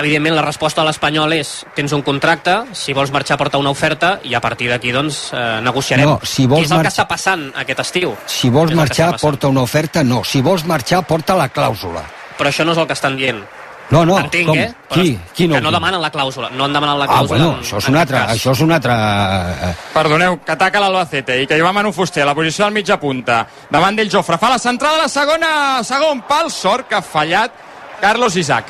Evidentment, 0.00 0.34
la 0.34 0.42
resposta 0.42 0.80
a 0.80 0.86
l'Espanyol 0.86 1.34
és 1.36 1.50
tens 1.76 1.92
un 1.92 2.00
contracte, 2.02 2.54
si 2.72 2.94
vols 2.96 3.10
marxar 3.12 3.36
porta 3.36 3.58
una 3.60 3.70
oferta 3.70 4.14
i 4.24 4.32
a 4.34 4.40
partir 4.40 4.70
d'aquí, 4.70 4.90
doncs, 4.90 5.30
eh, 5.34 5.60
negociarem. 5.62 6.06
No, 6.08 6.18
si 6.24 6.46
vols 6.46 6.62
Què 6.62 6.64
és 6.64 6.70
el 6.70 6.76
marx- 6.78 6.88
que 6.88 6.94
està 7.02 7.06
passant 7.08 7.52
aquest 7.60 7.80
estiu? 7.80 8.14
Si 8.26 8.48
vols 8.48 8.72
marxar, 8.74 9.16
porta 9.20 9.48
una 9.48 9.60
oferta, 9.60 10.02
no. 10.02 10.22
Si 10.24 10.40
vols 10.40 10.64
marxar, 10.64 11.02
porta 11.06 11.34
la 11.36 11.50
clàusula. 11.52 12.02
Però 12.38 12.48
això 12.48 12.64
no 12.64 12.72
és 12.72 12.78
el 12.78 12.86
que 12.86 12.94
estan 12.94 13.16
dient. 13.16 13.44
No, 13.90 14.06
no, 14.06 14.18
Entenc, 14.18 14.46
com? 14.48 14.56
eh? 14.56 14.72
Però 14.88 15.02
Qui? 15.02 15.18
Qui 15.34 15.46
no 15.48 15.56
que 15.56 15.60
no 15.60 15.70
demanen 15.70 16.00
la 16.00 16.10
clàusula. 16.10 16.48
No 16.50 16.64
han 16.64 16.72
demanat 16.72 16.96
la 16.96 17.04
Ah, 17.04 17.08
clàusula. 17.08 17.26
bueno, 17.28 17.52
en- 17.58 17.60
això 17.62 17.76
és 17.76 17.88
un 17.88 17.96
altre... 17.96 18.16
cas. 18.16 18.30
Això 18.32 18.52
és 18.52 18.60
un 18.60 18.72
altre... 18.72 18.92
eh, 18.94 19.74
Perdoneu, 19.92 20.40
que 20.42 20.52
ataca 20.52 20.80
l'Albacete 20.80 21.42
i 21.42 21.46
que 21.46 21.58
hi 21.58 21.60
va 21.60 21.72
Manu 21.74 21.92
Fuster 21.92 22.22
a 22.22 22.26
la 22.26 22.34
posició 22.34 22.64
del 22.64 22.72
mitja 22.72 22.98
punta. 22.98 23.46
Davant 23.68 23.94
d'ell 23.94 24.08
Jofre, 24.10 24.38
fa 24.38 24.48
la 24.48 24.58
centrada 24.58 24.96
la 24.96 25.08
segona, 25.08 25.84
segon 25.84 26.22
pal, 26.22 26.50
sort 26.50 26.88
que 26.88 26.94
ha 26.94 27.02
fallat 27.02 27.52
Carlos 28.00 28.34
Isaac. 28.36 28.64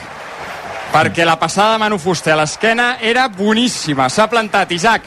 Perquè 0.92 1.24
la 1.24 1.38
passada 1.40 1.72
de 1.74 1.78
Manu 1.80 1.98
Fuster 1.98 2.34
a 2.34 2.36
l'esquena 2.42 2.98
era 3.00 3.28
boníssima. 3.32 4.10
S'ha 4.12 4.28
plantat 4.28 4.72
Isaac 4.72 5.02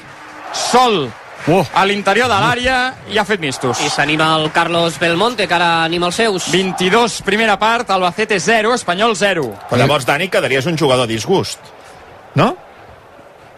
sol 0.53 1.05
Oh. 1.47 1.61
a 1.77 1.83
l'interior 1.85 2.25
de 2.25 2.33
l'àrea 2.41 2.77
i 3.13 3.19
ha 3.19 3.25
fet 3.25 3.37
mistos. 3.39 3.77
I 3.85 3.89
s'anima 3.93 4.31
el 4.39 4.47
Carlos 4.51 4.95
Belmonte, 4.97 5.45
que 5.45 5.53
ara 5.53 5.83
anima 5.83 6.07
els 6.07 6.15
seus. 6.17 6.47
22, 6.49 7.19
primera 7.21 7.59
part, 7.61 7.91
Albacete 7.93 8.39
0, 8.39 8.73
Espanyol 8.73 9.13
0. 9.15 9.43
Però 9.69 9.77
llavors, 9.77 10.07
Dani, 10.07 10.25
quedaries 10.27 10.65
un 10.65 10.75
jugador 10.77 11.03
a 11.03 11.07
disgust. 11.07 11.59
No? 12.33 12.55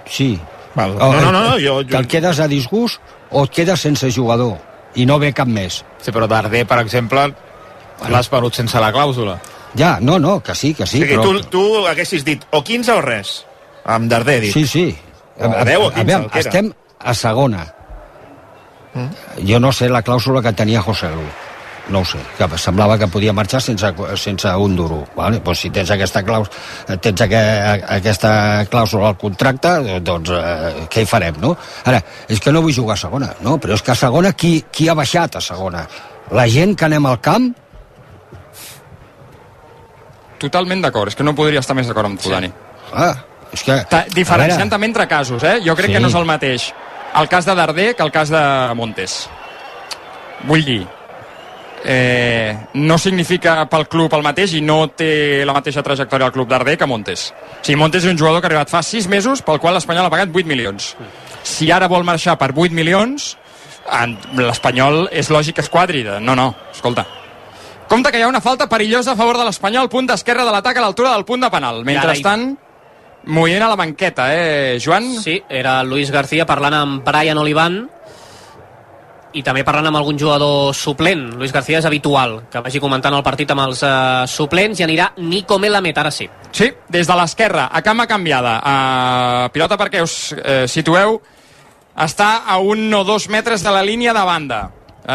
Sí. 0.05 0.38
Val. 0.75 0.97
O, 0.99 1.13
No, 1.13 1.21
no, 1.21 1.32
no, 1.32 1.43
no, 1.43 1.51
jo... 1.61 1.82
jo... 1.82 1.88
Te'l 1.93 2.07
quedes 2.11 2.41
a 2.43 2.47
disgust 2.51 2.99
o 3.32 3.45
et 3.45 3.55
quedes 3.55 3.80
sense 3.80 4.11
jugador 4.11 4.57
i 4.95 5.05
no 5.07 5.15
ve 5.17 5.32
cap 5.32 5.47
més. 5.47 5.80
Sí, 6.03 6.11
però 6.11 6.28
Darder, 6.28 6.65
per 6.67 6.82
exemple, 6.84 7.30
l'has 8.09 8.30
venut 8.30 8.53
sense 8.53 8.84
la 8.84 8.91
clàusula. 8.91 9.39
Ja, 9.78 9.97
no, 10.01 10.17
no, 10.19 10.39
que 10.41 10.55
sí, 10.55 10.73
que 10.73 10.88
sí. 10.88 11.03
o 11.03 11.05
sigui, 11.05 11.15
però... 11.15 11.23
tu, 11.23 11.43
tu 11.53 11.88
haguessis 11.88 12.25
dit 12.25 12.43
o 12.51 12.63
15 12.63 12.95
o 12.97 13.01
res. 13.05 13.34
Amb 13.86 14.09
Darder, 14.11 14.41
dit. 14.47 14.53
Sí, 14.53 14.65
sí. 14.67 14.88
A 15.39 15.63
10 15.63 15.84
o 15.86 15.89
15, 15.93 16.01
a 16.01 16.07
veure, 16.11 16.39
estem 16.41 16.71
a 16.99 17.13
segona. 17.13 17.65
Jo 19.45 19.59
no 19.61 19.71
sé 19.71 19.89
la 19.89 20.01
clàusula 20.01 20.41
que 20.41 20.55
tenia 20.57 20.82
José 20.82 21.11
Lu. 21.13 21.28
No 21.88 22.01
ho 22.01 22.05
sé, 22.05 22.19
que 22.36 22.57
semblava 22.59 22.97
que 22.99 23.07
podia 23.07 23.32
marxar 23.32 23.61
sense, 23.63 23.93
sense 24.19 24.51
un 24.59 24.75
duro. 24.75 25.05
Vale? 25.15 25.39
Pues 25.39 25.59
si 25.59 25.69
tens 25.71 25.91
aquesta, 25.93 26.23
claus, 26.23 26.49
tens 26.99 27.21
aqu 27.23 27.39
aquesta 27.95 28.32
clàusula 28.67 29.13
al 29.13 29.17
contracte, 29.21 30.01
doncs 30.03 30.34
eh, 30.36 30.73
què 30.91 31.05
hi 31.05 31.07
farem, 31.07 31.39
no? 31.39 31.53
Ara, 31.88 32.01
és 32.28 32.43
que 32.43 32.51
no 32.51 32.65
vull 32.65 32.75
jugar 32.75 32.97
a 32.97 33.03
segona, 33.05 33.32
no? 33.45 33.55
Però 33.63 33.78
és 33.78 33.86
que 33.86 33.93
a 33.93 33.99
segona 33.99 34.34
qui, 34.34 34.57
qui 34.71 34.89
ha 34.89 34.97
baixat 34.99 35.39
a 35.39 35.43
segona? 35.45 35.86
La 36.36 36.47
gent 36.51 36.75
que 36.75 36.89
anem 36.89 37.07
al 37.07 37.21
camp 37.23 37.53
Totalment 40.38 40.82
d'acord, 40.82 41.10
és 41.10 41.16
que 41.16 41.24
no 41.24 41.34
podria 41.36 41.60
estar 41.60 41.76
més 41.76 41.88
d'acord 41.88 42.06
amb 42.12 42.20
tu, 42.20 42.30
sí. 42.30 42.34
Dani. 42.36 42.52
Ah, 42.94 43.16
és 43.52 43.64
que... 43.64 43.78
Ta 43.90 44.04
diferenciant 44.14 44.70
també 44.70 44.86
entre 44.86 45.08
casos, 45.08 45.42
eh? 45.44 45.60
Jo 45.66 45.76
crec 45.76 45.88
Sí. 45.88 45.94
que 45.94 46.00
no 46.00 46.08
és 46.10 46.16
el 46.16 46.26
mateix 46.26 46.74
el 47.16 47.28
cas 47.30 47.46
de 47.46 47.56
Darder 47.56 47.96
que 47.96 48.04
el 48.04 48.12
cas 48.12 48.30
de 48.30 48.74
Montes. 48.76 49.28
Vull 50.46 50.64
dir, 50.64 50.86
eh, 51.84 52.56
no 52.74 52.98
significa 52.98 53.66
pel 53.70 53.88
club 53.88 54.14
el 54.14 54.22
mateix 54.22 54.54
i 54.54 54.62
no 54.62 54.88
té 54.90 55.44
la 55.46 55.54
mateixa 55.56 55.82
trajectòria 55.82 56.28
al 56.28 56.34
club 56.36 56.48
Darder 56.50 56.78
que 56.78 56.86
Montes. 56.86 57.32
O 57.62 57.64
sigui, 57.66 57.78
Montes 57.80 58.04
és 58.04 58.12
un 58.12 58.18
jugador 58.20 58.42
que 58.42 58.48
ha 58.48 58.52
arribat 58.52 58.70
fa 58.70 58.84
6 58.84 59.08
mesos 59.08 59.42
pel 59.42 59.60
qual 59.60 59.74
l'Espanyol 59.74 60.06
ha 60.06 60.14
pagat 60.14 60.30
8 60.34 60.46
milions. 60.46 60.96
Si 61.44 61.72
ara 61.72 61.88
vol 61.88 62.04
marxar 62.04 62.38
per 62.38 62.52
8 62.54 62.72
milions, 62.76 63.38
l'Espanyol 64.36 65.08
és 65.12 65.30
lògic 65.32 65.56
que 65.56 65.62
es 65.62 65.70
quadri. 65.70 66.04
de- 66.04 66.20
No, 66.20 66.36
no, 66.36 66.54
escolta. 66.74 67.06
Compte 67.88 68.12
que 68.12 68.20
hi 68.20 68.24
ha 68.26 68.28
una 68.28 68.42
falta 68.44 68.68
perillosa 68.68 69.14
a 69.14 69.20
favor 69.20 69.38
de 69.40 69.46
l'Espanyol, 69.48 69.90
punt 69.90 70.10
d'esquerra 70.10 70.44
de 70.44 70.52
l'atac 70.52 70.78
a 70.78 70.82
l'altura 70.84 71.14
del 71.16 71.26
punt 71.26 71.46
de 71.46 71.50
penal. 71.52 71.86
Mentrestant, 71.88 72.58
Moient 73.28 73.62
a 73.62 73.68
la 73.68 73.76
banqueta, 73.76 74.34
eh, 74.34 74.80
Joan? 74.80 75.22
Sí, 75.22 75.44
era 75.50 75.84
Luis 75.84 76.12
García 76.12 76.46
parlant 76.46 76.74
amb 76.74 77.04
Brian 77.04 77.38
Olivan 77.38 77.82
i 79.36 79.42
també 79.44 79.66
parlant 79.68 79.90
amb 79.90 80.00
algun 80.00 80.18
jugador 80.18 80.72
suplent. 80.74 81.34
Luis 81.36 81.52
García 81.52 81.82
és 81.82 81.86
habitual 81.86 82.38
que 82.50 82.62
vagi 82.64 82.80
comentant 82.80 83.14
el 83.18 83.26
partit 83.26 83.52
amb 83.52 83.66
els 83.66 83.84
eh, 83.84 84.24
suplents 84.32 84.80
i 84.80 84.86
anirà 84.86 85.10
Nico 85.18 85.60
Melamed, 85.60 86.00
ara 86.00 86.12
sí. 86.12 86.30
Sí, 86.56 86.72
des 86.88 87.08
de 87.10 87.18
l'esquerra, 87.20 87.68
a 87.68 87.82
cama 87.84 88.08
canviada. 88.08 88.62
A 88.64 89.50
pilota 89.52 89.76
perquè 89.78 90.06
us 90.06 90.32
eh, 90.38 90.64
situeu, 90.72 91.20
està 92.00 92.46
a 92.48 92.62
un 92.64 92.88
o 92.94 93.04
dos 93.04 93.28
metres 93.28 93.60
de 93.66 93.76
la 93.76 93.84
línia 93.84 94.16
de 94.16 94.24
banda. 94.24 94.62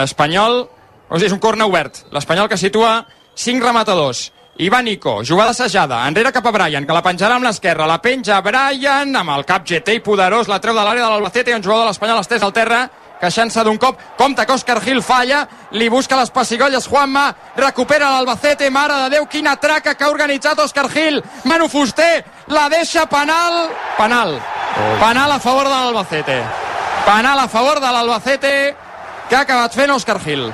Espanyol, 0.05 0.67
o 1.13 1.19
sigui, 1.19 1.29
és 1.29 1.35
un 1.37 1.41
corne 1.43 1.67
obert. 1.69 2.07
L'Espanyol 2.13 2.49
que 2.49 2.57
situa 2.57 3.03
cinc 3.37 3.63
rematadors. 3.63 4.31
I 4.61 4.69
va 4.69 4.83
Nico, 4.85 5.23
jugada 5.25 5.53
assajada, 5.53 6.03
enrere 6.09 6.33
cap 6.33 6.47
a 6.47 6.53
Brian, 6.53 6.85
que 6.85 6.93
la 6.93 7.03
penjarà 7.05 7.39
amb 7.39 7.47
l'esquerra, 7.47 7.87
la 7.89 8.01
penja 8.05 8.41
Brian, 8.45 9.15
amb 9.17 9.33
el 9.33 9.47
cap 9.49 9.65
GT 9.69 9.97
i 9.97 10.03
poderós, 10.05 10.49
la 10.49 10.61
treu 10.61 10.77
de 10.77 10.83
l'àrea 10.85 11.05
de 11.05 11.09
l'Albacete, 11.09 11.51
i 11.51 11.57
un 11.57 11.65
jugador 11.65 11.87
de 11.87 11.89
l'Espanyol 11.89 12.21
estès 12.21 12.45
al 12.45 12.53
terra, 12.53 12.83
queixant-se 13.21 13.65
d'un 13.65 13.79
cop, 13.81 14.01
compte 14.19 14.45
que 14.45 14.53
Òscar 14.53 14.79
Gil 14.85 15.01
falla, 15.03 15.47
li 15.73 15.89
busca 15.89 16.19
les 16.21 16.31
pessigolles 16.31 16.89
Juanma, 16.89 17.27
recupera 17.57 18.11
l'Albacete, 18.13 18.69
mare 18.71 18.99
de 19.05 19.15
Déu, 19.17 19.27
quina 19.27 19.57
traca 19.57 19.95
que 19.95 20.05
ha 20.05 20.11
organitzat 20.13 20.61
Òscar 20.61 20.89
Gil, 20.93 21.23
Manu 21.45 21.69
Fuster, 21.73 22.25
la 22.53 22.69
deixa 22.69 23.07
penal, 23.09 23.71
penal, 23.97 24.37
penal 25.01 25.33
a 25.33 25.41
favor 25.41 25.65
de 25.65 25.79
l'Albacete, 25.79 26.43
penal 27.07 27.41
a 27.41 27.49
favor 27.49 27.81
de 27.81 27.95
l'Albacete, 27.95 28.53
que 29.31 29.37
ha 29.37 29.47
acabat 29.49 29.81
fent 29.81 29.97
Òscar 29.97 30.21
Gil. 30.21 30.53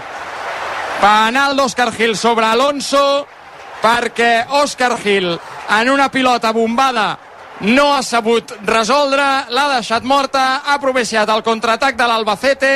Penal 0.99 1.55
d'Òscar 1.55 1.93
Gil 1.95 2.17
sobre 2.19 2.47
Alonso, 2.49 3.25
perquè 3.79 4.49
Òscar 4.59 4.97
Gil, 4.99 5.31
en 5.79 5.91
una 5.93 6.09
pilota 6.11 6.51
bombada, 6.53 7.13
no 7.61 7.93
ha 7.95 8.03
sabut 8.03 8.51
resoldre, 8.67 9.27
l'ha 9.55 9.67
deixat 9.77 10.03
morta, 10.03 10.63
ha 10.67 10.79
propiciat 10.83 11.31
el 11.31 11.45
contraatac 11.47 11.95
de 11.99 12.09
l'Albacete, 12.11 12.73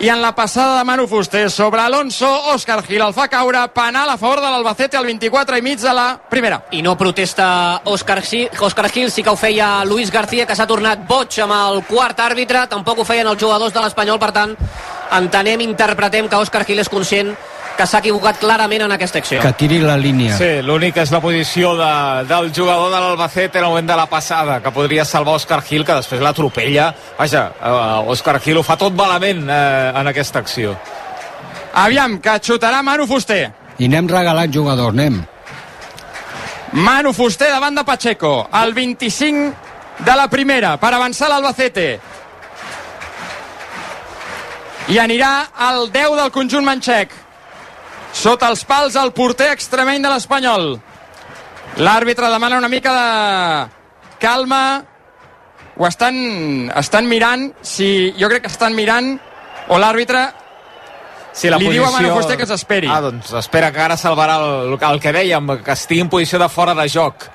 i 0.00 0.08
en 0.08 0.22
la 0.22 0.34
passada 0.34 0.78
de 0.78 0.84
Manu 0.84 1.06
Fuster 1.06 1.50
sobre 1.50 1.82
Alonso, 1.82 2.26
Òscar 2.54 2.80
Gil 2.86 3.02
el 3.04 3.12
fa 3.12 3.26
caure, 3.28 3.60
penal 3.74 4.08
a 4.08 4.16
favor 4.16 4.40
de 4.40 4.48
l'Albacete 4.48 4.96
al 4.96 5.04
24 5.04 5.58
i 5.58 5.62
mig 5.62 5.76
de 5.82 5.92
la 5.92 6.06
primera. 6.30 6.62
I 6.72 6.80
no 6.80 6.96
protesta 6.96 7.82
Òscar 7.84 8.22
Gil, 8.24 8.48
Òscar 8.64 8.88
Gil, 8.88 9.10
sí 9.12 9.22
que 9.22 9.28
ho 9.28 9.36
feia 9.36 9.84
Luis 9.84 10.10
García, 10.10 10.46
que 10.48 10.56
s'ha 10.56 10.66
tornat 10.66 11.04
boig 11.06 11.36
amb 11.44 11.52
el 11.52 11.82
quart 11.84 12.24
àrbitre, 12.24 12.64
tampoc 12.72 13.02
ho 13.02 13.04
feien 13.04 13.28
els 13.28 13.42
jugadors 13.42 13.76
de 13.76 13.84
l'Espanyol, 13.84 14.18
per 14.18 14.32
tant, 14.32 14.56
entenem, 15.20 15.60
interpretem 15.68 16.32
que 16.32 16.40
Òscar 16.40 16.64
Gil 16.64 16.80
és 16.80 16.88
conscient 16.88 17.36
que 17.80 17.86
s'ha 17.88 18.02
equivocat 18.02 18.36
clarament 18.36 18.82
en 18.84 18.92
aquesta 18.92 19.22
acció. 19.22 19.40
que 19.40 19.52
tiri 19.56 19.78
la 19.80 19.96
línia. 19.96 20.36
Sí, 20.36 20.60
l'únic 20.60 20.98
és 21.00 21.10
la 21.14 21.20
posició 21.24 21.72
de, 21.78 21.92
del 22.28 22.50
jugador 22.52 22.90
de 22.92 22.98
l'Albacete 23.00 23.56
en 23.58 23.64
el 23.64 23.70
moment 23.70 23.88
de 23.88 23.96
la 23.96 24.04
passada, 24.06 24.58
que 24.60 24.72
podria 24.74 25.06
salvar 25.08 25.38
Òscar 25.38 25.62
Gil, 25.64 25.86
que 25.88 25.96
després 25.96 26.20
l'atropella. 26.20 26.90
Vaja, 27.16 27.46
uh, 27.56 28.10
Òscar 28.12 28.36
Gil 28.44 28.60
ho 28.60 28.64
fa 28.66 28.76
tot 28.76 28.92
malament 28.92 29.46
uh, 29.48 29.96
en 29.96 30.10
aquesta 30.12 30.42
acció. 30.44 30.74
Aviam, 31.80 32.18
que 32.20 32.34
xutarà 32.44 32.82
Manu 32.84 33.06
Fuster. 33.08 33.46
I 33.78 33.88
anem 33.88 34.12
regalant 34.12 34.52
jugadors, 34.52 34.92
anem. 34.92 35.22
Manu 36.72 37.14
Fuster 37.16 37.48
davant 37.48 37.80
de 37.80 37.86
Pacheco, 37.88 38.34
el 38.60 38.74
25 38.76 40.04
de 40.04 40.18
la 40.20 40.28
primera, 40.28 40.76
per 40.76 40.92
avançar 40.92 41.32
l'Albacete. 41.32 41.88
I 44.90 45.00
anirà 45.00 45.32
al 45.70 45.88
10 45.88 46.20
del 46.20 46.30
conjunt 46.34 46.68
manxec. 46.68 47.19
Sota 48.12 48.48
els 48.50 48.64
pals 48.66 48.96
el 48.98 49.12
porter 49.16 49.50
extremeny 49.54 50.02
de 50.02 50.10
l'Espanyol. 50.12 50.72
L'àrbitre 51.80 52.30
demana 52.32 52.58
una 52.58 52.68
mica 52.68 52.92
de 52.92 54.18
calma. 54.20 54.62
Ho 55.80 55.86
estan, 55.86 56.70
estan 56.76 57.06
mirant, 57.08 57.46
si 57.64 58.12
jo 58.18 58.28
crec 58.28 58.44
que 58.44 58.52
estan 58.52 58.74
mirant, 58.76 59.14
o 59.70 59.78
l'àrbitre 59.80 60.26
Sí, 61.32 61.48
la 61.48 61.56
li 61.60 61.66
posició... 61.68 61.84
diu 61.84 61.86
a 61.86 61.92
Manu 61.94 62.14
Fuster 62.16 62.36
que 62.36 62.46
s'esperi. 62.48 62.88
Ah, 62.90 63.00
doncs 63.04 63.32
espera 63.38 63.70
que 63.72 63.80
ara 63.80 63.96
salvarà 63.96 64.36
el, 64.42 64.74
el 64.74 65.00
que 65.00 65.12
dèiem, 65.14 65.52
que 65.64 65.76
estigui 65.76 66.02
en 66.02 66.10
posició 66.12 66.40
de 66.42 66.48
fora 66.50 66.74
de 66.74 66.88
joc. 66.90 67.28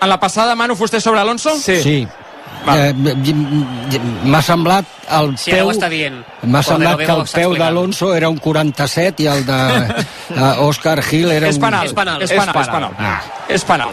En 0.00 0.08
la 0.08 0.18
passada 0.20 0.56
Manu 0.56 0.76
Fuster 0.76 1.00
sobre 1.00 1.20
Alonso? 1.20 1.54
Sí. 1.60 1.76
Sí. 1.82 1.98
Eh, 2.64 2.94
M'ha 4.24 4.40
semblat 4.42 4.86
el 5.12 5.34
Sí, 5.36 5.50
peu... 5.52 5.70
dient. 5.90 6.14
M'ha 6.48 6.62
semblat 6.64 6.96
que 7.02 7.12
el 7.12 7.24
peu 7.28 7.54
d'Alonso 7.58 8.14
era 8.16 8.28
un 8.32 8.38
47 8.40 9.22
i 9.22 9.26
el 9.28 9.44
d'Òscar 9.44 11.02
Gil 11.08 11.30
era 11.30 11.48
És 11.48 11.56
un... 11.58 11.62
penal, 11.66 11.86
És 11.86 11.92
penal. 11.92 12.22
és 12.22 12.30
penal, 12.32 12.56
és 12.62 12.68
penal. 12.72 12.94
Ah. 12.98 13.18
És 13.48 13.64
penal. 13.68 13.90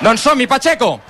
Doncs 0.00 0.20
som-hi, 0.26 0.46
Pacheco. 0.50 1.00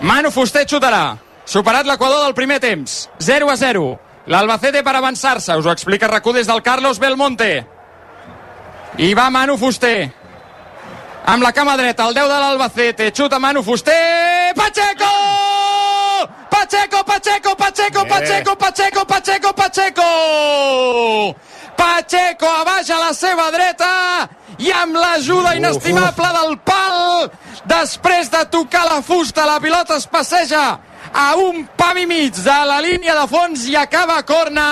Manu 0.00 0.30
Fuster 0.32 0.64
xutarà. 0.66 1.16
Superat 1.44 1.84
l'equador 1.84 2.24
del 2.24 2.34
primer 2.34 2.60
temps. 2.60 3.08
0 3.18 3.50
a 3.50 3.56
0. 3.56 3.98
L'Albacete 4.30 4.82
per 4.86 4.94
avançar-se. 4.96 5.56
Us 5.56 5.66
ho 5.66 5.72
explica 5.72 6.08
RAC1 6.08 6.32
des 6.38 6.46
del 6.46 6.62
Carlos 6.62 6.98
Belmonte. 7.00 7.66
I 8.98 9.12
va 9.14 9.28
Manu 9.30 9.56
Fuster. 9.58 10.10
Amb 11.26 11.42
la 11.42 11.52
cama 11.52 11.76
dreta, 11.76 12.06
el 12.08 12.14
10 12.14 12.28
de 12.28 12.38
l'Albacete. 12.40 13.12
Xuta 13.12 13.38
Manu 13.38 13.62
Fuster. 13.62 14.54
Pacheco! 14.56 15.39
Pacheco, 16.50 17.04
Pacheco, 17.04 17.54
Pacheco, 17.56 18.04
Pacheco, 18.04 18.56
Pacheco, 18.56 19.04
Pacheco, 19.06 19.52
Pacheco! 19.54 21.36
Pacheco 21.76 22.46
a 22.46 22.64
baix 22.64 22.90
a 22.90 22.98
la 22.98 23.12
seva 23.16 23.48
dreta 23.54 24.28
i 24.60 24.68
amb 24.74 24.98
l'ajuda 25.00 25.54
inestimable 25.56 26.28
del 26.36 26.58
pal 26.66 27.30
després 27.70 28.28
de 28.28 28.42
tocar 28.52 28.84
la 28.84 29.00
fusta 29.00 29.46
la 29.48 29.60
pilota 29.64 29.96
es 29.96 30.04
passeja 30.10 30.64
a 31.12 31.28
un 31.40 31.64
pam 31.76 32.02
i 32.02 32.06
mig 32.06 32.36
de 32.36 32.58
la 32.68 32.80
línia 32.84 33.14
de 33.16 33.26
fons 33.30 33.64
i 33.70 33.76
acaba 33.80 34.18
a 34.20 34.26
corna 34.28 34.66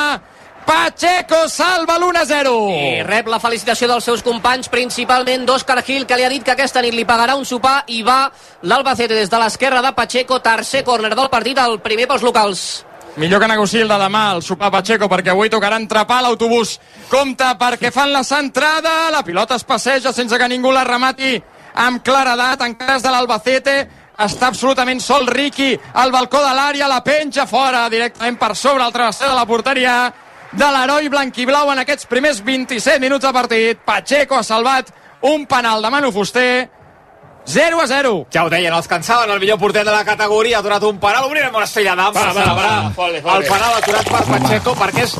Pacheco 0.68 1.48
salva 1.48 1.94
l'1-0 1.96 2.50
I 2.68 3.02
rep 3.06 3.30
la 3.32 3.38
felicitació 3.40 3.86
dels 3.88 4.04
seus 4.04 4.20
companys, 4.20 4.68
principalment 4.68 5.46
d'Òscar 5.48 5.78
Gil, 5.80 6.04
que 6.04 6.18
li 6.20 6.26
ha 6.26 6.28
dit 6.28 6.44
que 6.44 6.52
aquesta 6.52 6.82
nit 6.84 6.92
li 6.92 7.06
pagarà 7.08 7.38
un 7.40 7.46
sopar 7.48 7.86
i 7.88 8.02
va 8.04 8.26
l'Albacete 8.68 9.16
des 9.16 9.32
de 9.32 9.40
l'esquerra 9.40 9.80
de 9.80 9.94
Pacheco, 9.96 10.42
tercer 10.44 10.82
córner 10.84 11.14
del 11.16 11.30
partit, 11.32 11.56
el 11.56 11.80
primer 11.80 12.04
pels 12.10 12.26
locals. 12.26 12.66
Millor 13.16 13.40
que 13.40 13.48
negociï 13.48 13.86
el 13.86 13.88
de 13.88 13.96
demà, 14.04 14.26
el 14.36 14.44
sopar 14.44 14.68
Pacheco, 14.76 15.08
perquè 15.08 15.32
avui 15.32 15.48
tocarà 15.48 15.80
entrapar 15.80 16.20
l'autobús. 16.26 16.76
Compte, 17.08 17.48
perquè 17.56 17.88
fan 17.88 18.12
la 18.12 18.22
centrada, 18.28 19.08
la 19.08 19.24
pilota 19.24 19.56
es 19.56 19.64
passeja 19.64 20.12
sense 20.12 20.36
que 20.36 20.52
ningú 20.52 20.76
la 20.76 20.84
remati 20.84 21.32
amb 21.80 22.04
claredat, 22.04 22.60
en 22.68 22.76
cas 22.76 23.00
de 23.00 23.16
l'Albacete, 23.16 23.80
està 24.20 24.52
absolutament 24.52 25.00
sol 25.00 25.30
Ricky 25.32 25.72
al 25.94 26.12
balcó 26.12 26.44
de 26.44 26.52
l'àrea, 26.52 26.92
la 26.92 27.00
penja 27.00 27.48
fora 27.48 27.88
directament 27.88 28.36
per 28.36 28.52
sobre 28.54 28.84
el 28.84 28.92
travesser 28.92 29.30
de 29.30 29.34
la 29.34 29.46
porteria 29.46 30.00
de 30.52 30.70
l'heroi 30.72 31.08
blanquiblau 31.12 31.72
en 31.72 31.82
aquests 31.82 32.08
primers 32.08 32.40
27 32.44 33.00
minuts 33.00 33.24
de 33.24 33.32
partit. 33.32 33.84
Pacheco 33.84 34.38
ha 34.38 34.44
salvat 34.46 34.90
un 35.28 35.46
penal 35.46 35.82
de 35.82 35.90
Manu 35.90 36.12
Fuster, 36.12 36.68
0 37.48 37.80
a 37.80 37.86
0. 37.86 38.26
Ja 38.32 38.44
ho 38.44 38.50
deien, 38.52 38.74
els 38.74 38.88
cansaven, 38.88 39.30
el 39.30 39.40
millor 39.40 39.58
porter 39.58 39.84
de 39.84 39.92
la 39.92 40.04
categoria 40.04 40.58
ha 40.58 40.60
aturat 40.60 40.84
un 40.84 40.98
penal, 41.00 41.24
obrirem 41.24 41.54
una 41.54 41.66
per 41.66 42.12
Va, 42.12 42.32
va, 42.32 42.54
va, 42.54 42.90
fole. 42.94 43.18
el 43.18 43.44
penal 43.48 43.74
aturat 43.78 44.08
per 44.08 44.24
Pacheco 44.26 44.74
perquè 44.76 45.04
és, 45.04 45.16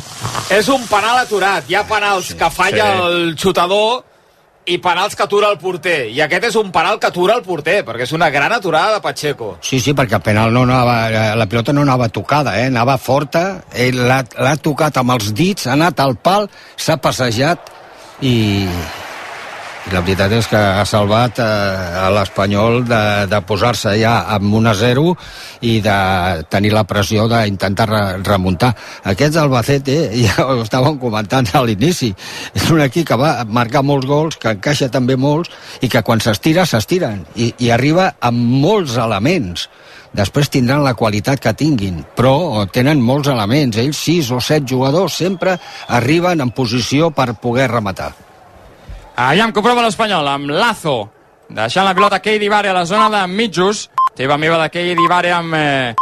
és 0.50 0.68
un 0.68 0.84
penal 0.86 1.22
aturat 1.24 1.64
hi 1.68 1.74
ha 1.74 1.84
penals 1.88 2.34
que 2.34 2.50
falla 2.50 2.84
sí. 2.84 3.02
el 3.06 3.34
xutador 3.36 4.04
i 4.68 4.78
penals 4.84 5.16
que 5.16 5.24
atura 5.24 5.48
el 5.52 5.58
porter. 5.60 6.10
I 6.12 6.20
aquest 6.24 6.48
és 6.50 6.58
un 6.60 6.70
penal 6.74 7.00
que 7.00 7.08
atura 7.08 7.38
el 7.38 7.44
porter, 7.46 7.80
perquè 7.86 8.04
és 8.04 8.14
una 8.16 8.28
gran 8.30 8.52
aturada 8.52 8.98
de 8.98 9.02
Pacheco. 9.04 9.54
Sí, 9.64 9.80
sí, 9.80 9.94
perquè 9.96 10.18
el 10.18 10.24
penal 10.24 10.52
no 10.52 10.66
anava, 10.68 10.98
eh, 11.08 11.34
la 11.38 11.48
pilota 11.48 11.72
no 11.72 11.86
anava 11.86 12.10
tocada, 12.12 12.58
eh? 12.60 12.68
anava 12.68 12.98
forta, 13.00 13.44
l'ha 13.72 14.56
tocat 14.62 15.00
amb 15.00 15.16
els 15.16 15.32
dits, 15.32 15.66
ha 15.66 15.74
anat 15.78 16.00
al 16.04 16.16
pal, 16.20 16.48
s'ha 16.76 16.98
passejat 17.00 17.72
i, 18.20 18.34
i 19.86 19.92
la 19.94 20.02
veritat 20.02 20.32
és 20.36 20.48
que 20.50 20.58
ha 20.58 20.84
salvat 20.88 21.38
eh, 21.40 21.44
a 22.02 22.08
l'Espanyol 22.12 22.82
de, 22.88 23.00
de 23.30 23.40
posar-se 23.46 23.94
ja 24.00 24.14
amb 24.34 24.52
1 24.58 24.68
a 24.68 24.74
0 24.76 25.04
i 25.70 25.78
de 25.84 25.98
tenir 26.50 26.74
la 26.74 26.84
pressió 26.88 27.28
d'intentar 27.30 27.86
re 27.88 28.02
remuntar. 28.26 28.74
Aquests 29.12 29.38
Albacete, 29.40 29.98
ja 30.26 30.44
ho 30.44 30.58
estàvem 30.64 30.98
comentant 31.00 31.48
a 31.54 31.62
l'inici, 31.64 32.10
és 32.54 32.68
un 32.74 32.82
equip 32.84 33.08
que 33.08 33.20
va 33.20 33.32
marcar 33.46 33.84
molts 33.86 34.08
gols, 34.10 34.36
que 34.36 34.56
encaixa 34.58 34.90
també 34.92 35.16
molts 35.16 35.54
i 35.80 35.88
que 35.88 36.02
quan 36.02 36.20
s'estira, 36.20 36.66
s'estiren 36.66 37.24
i, 37.36 37.52
i 37.58 37.72
arriba 37.72 38.12
amb 38.20 38.58
molts 38.66 38.98
elements 39.00 39.68
després 40.18 40.48
tindran 40.52 40.84
la 40.84 40.96
qualitat 40.98 41.40
que 41.40 41.52
tinguin, 41.56 42.00
però 42.16 42.66
tenen 42.72 43.02
molts 43.04 43.28
elements. 43.28 43.76
Ells, 43.78 44.04
sis 44.08 44.30
o 44.32 44.40
set 44.40 44.64
jugadors, 44.68 45.18
sempre 45.20 45.58
arriben 45.88 46.40
en 46.40 46.54
posició 46.54 47.12
per 47.14 47.34
poder 47.40 47.70
rematar. 47.70 48.14
Aviam 49.18 49.50
que 49.50 49.58
ho 49.58 49.64
prova 49.66 49.82
l'Espanyol 49.82 50.28
amb 50.30 50.52
Lazo 50.54 51.08
deixant 51.50 51.82
la 51.88 51.94
pilota 51.96 52.20
Keidi 52.22 52.46
Vare 52.46 52.70
a 52.70 52.74
la 52.76 52.84
zona 52.86 53.08
de 53.10 53.24
mitjos. 53.26 53.88
Teva 54.14 54.36
meva 54.38 54.60
de 54.62 54.68
Keidi 54.70 55.08
Vare 55.10 55.32
amb 55.34 55.56
eh, 55.58 55.94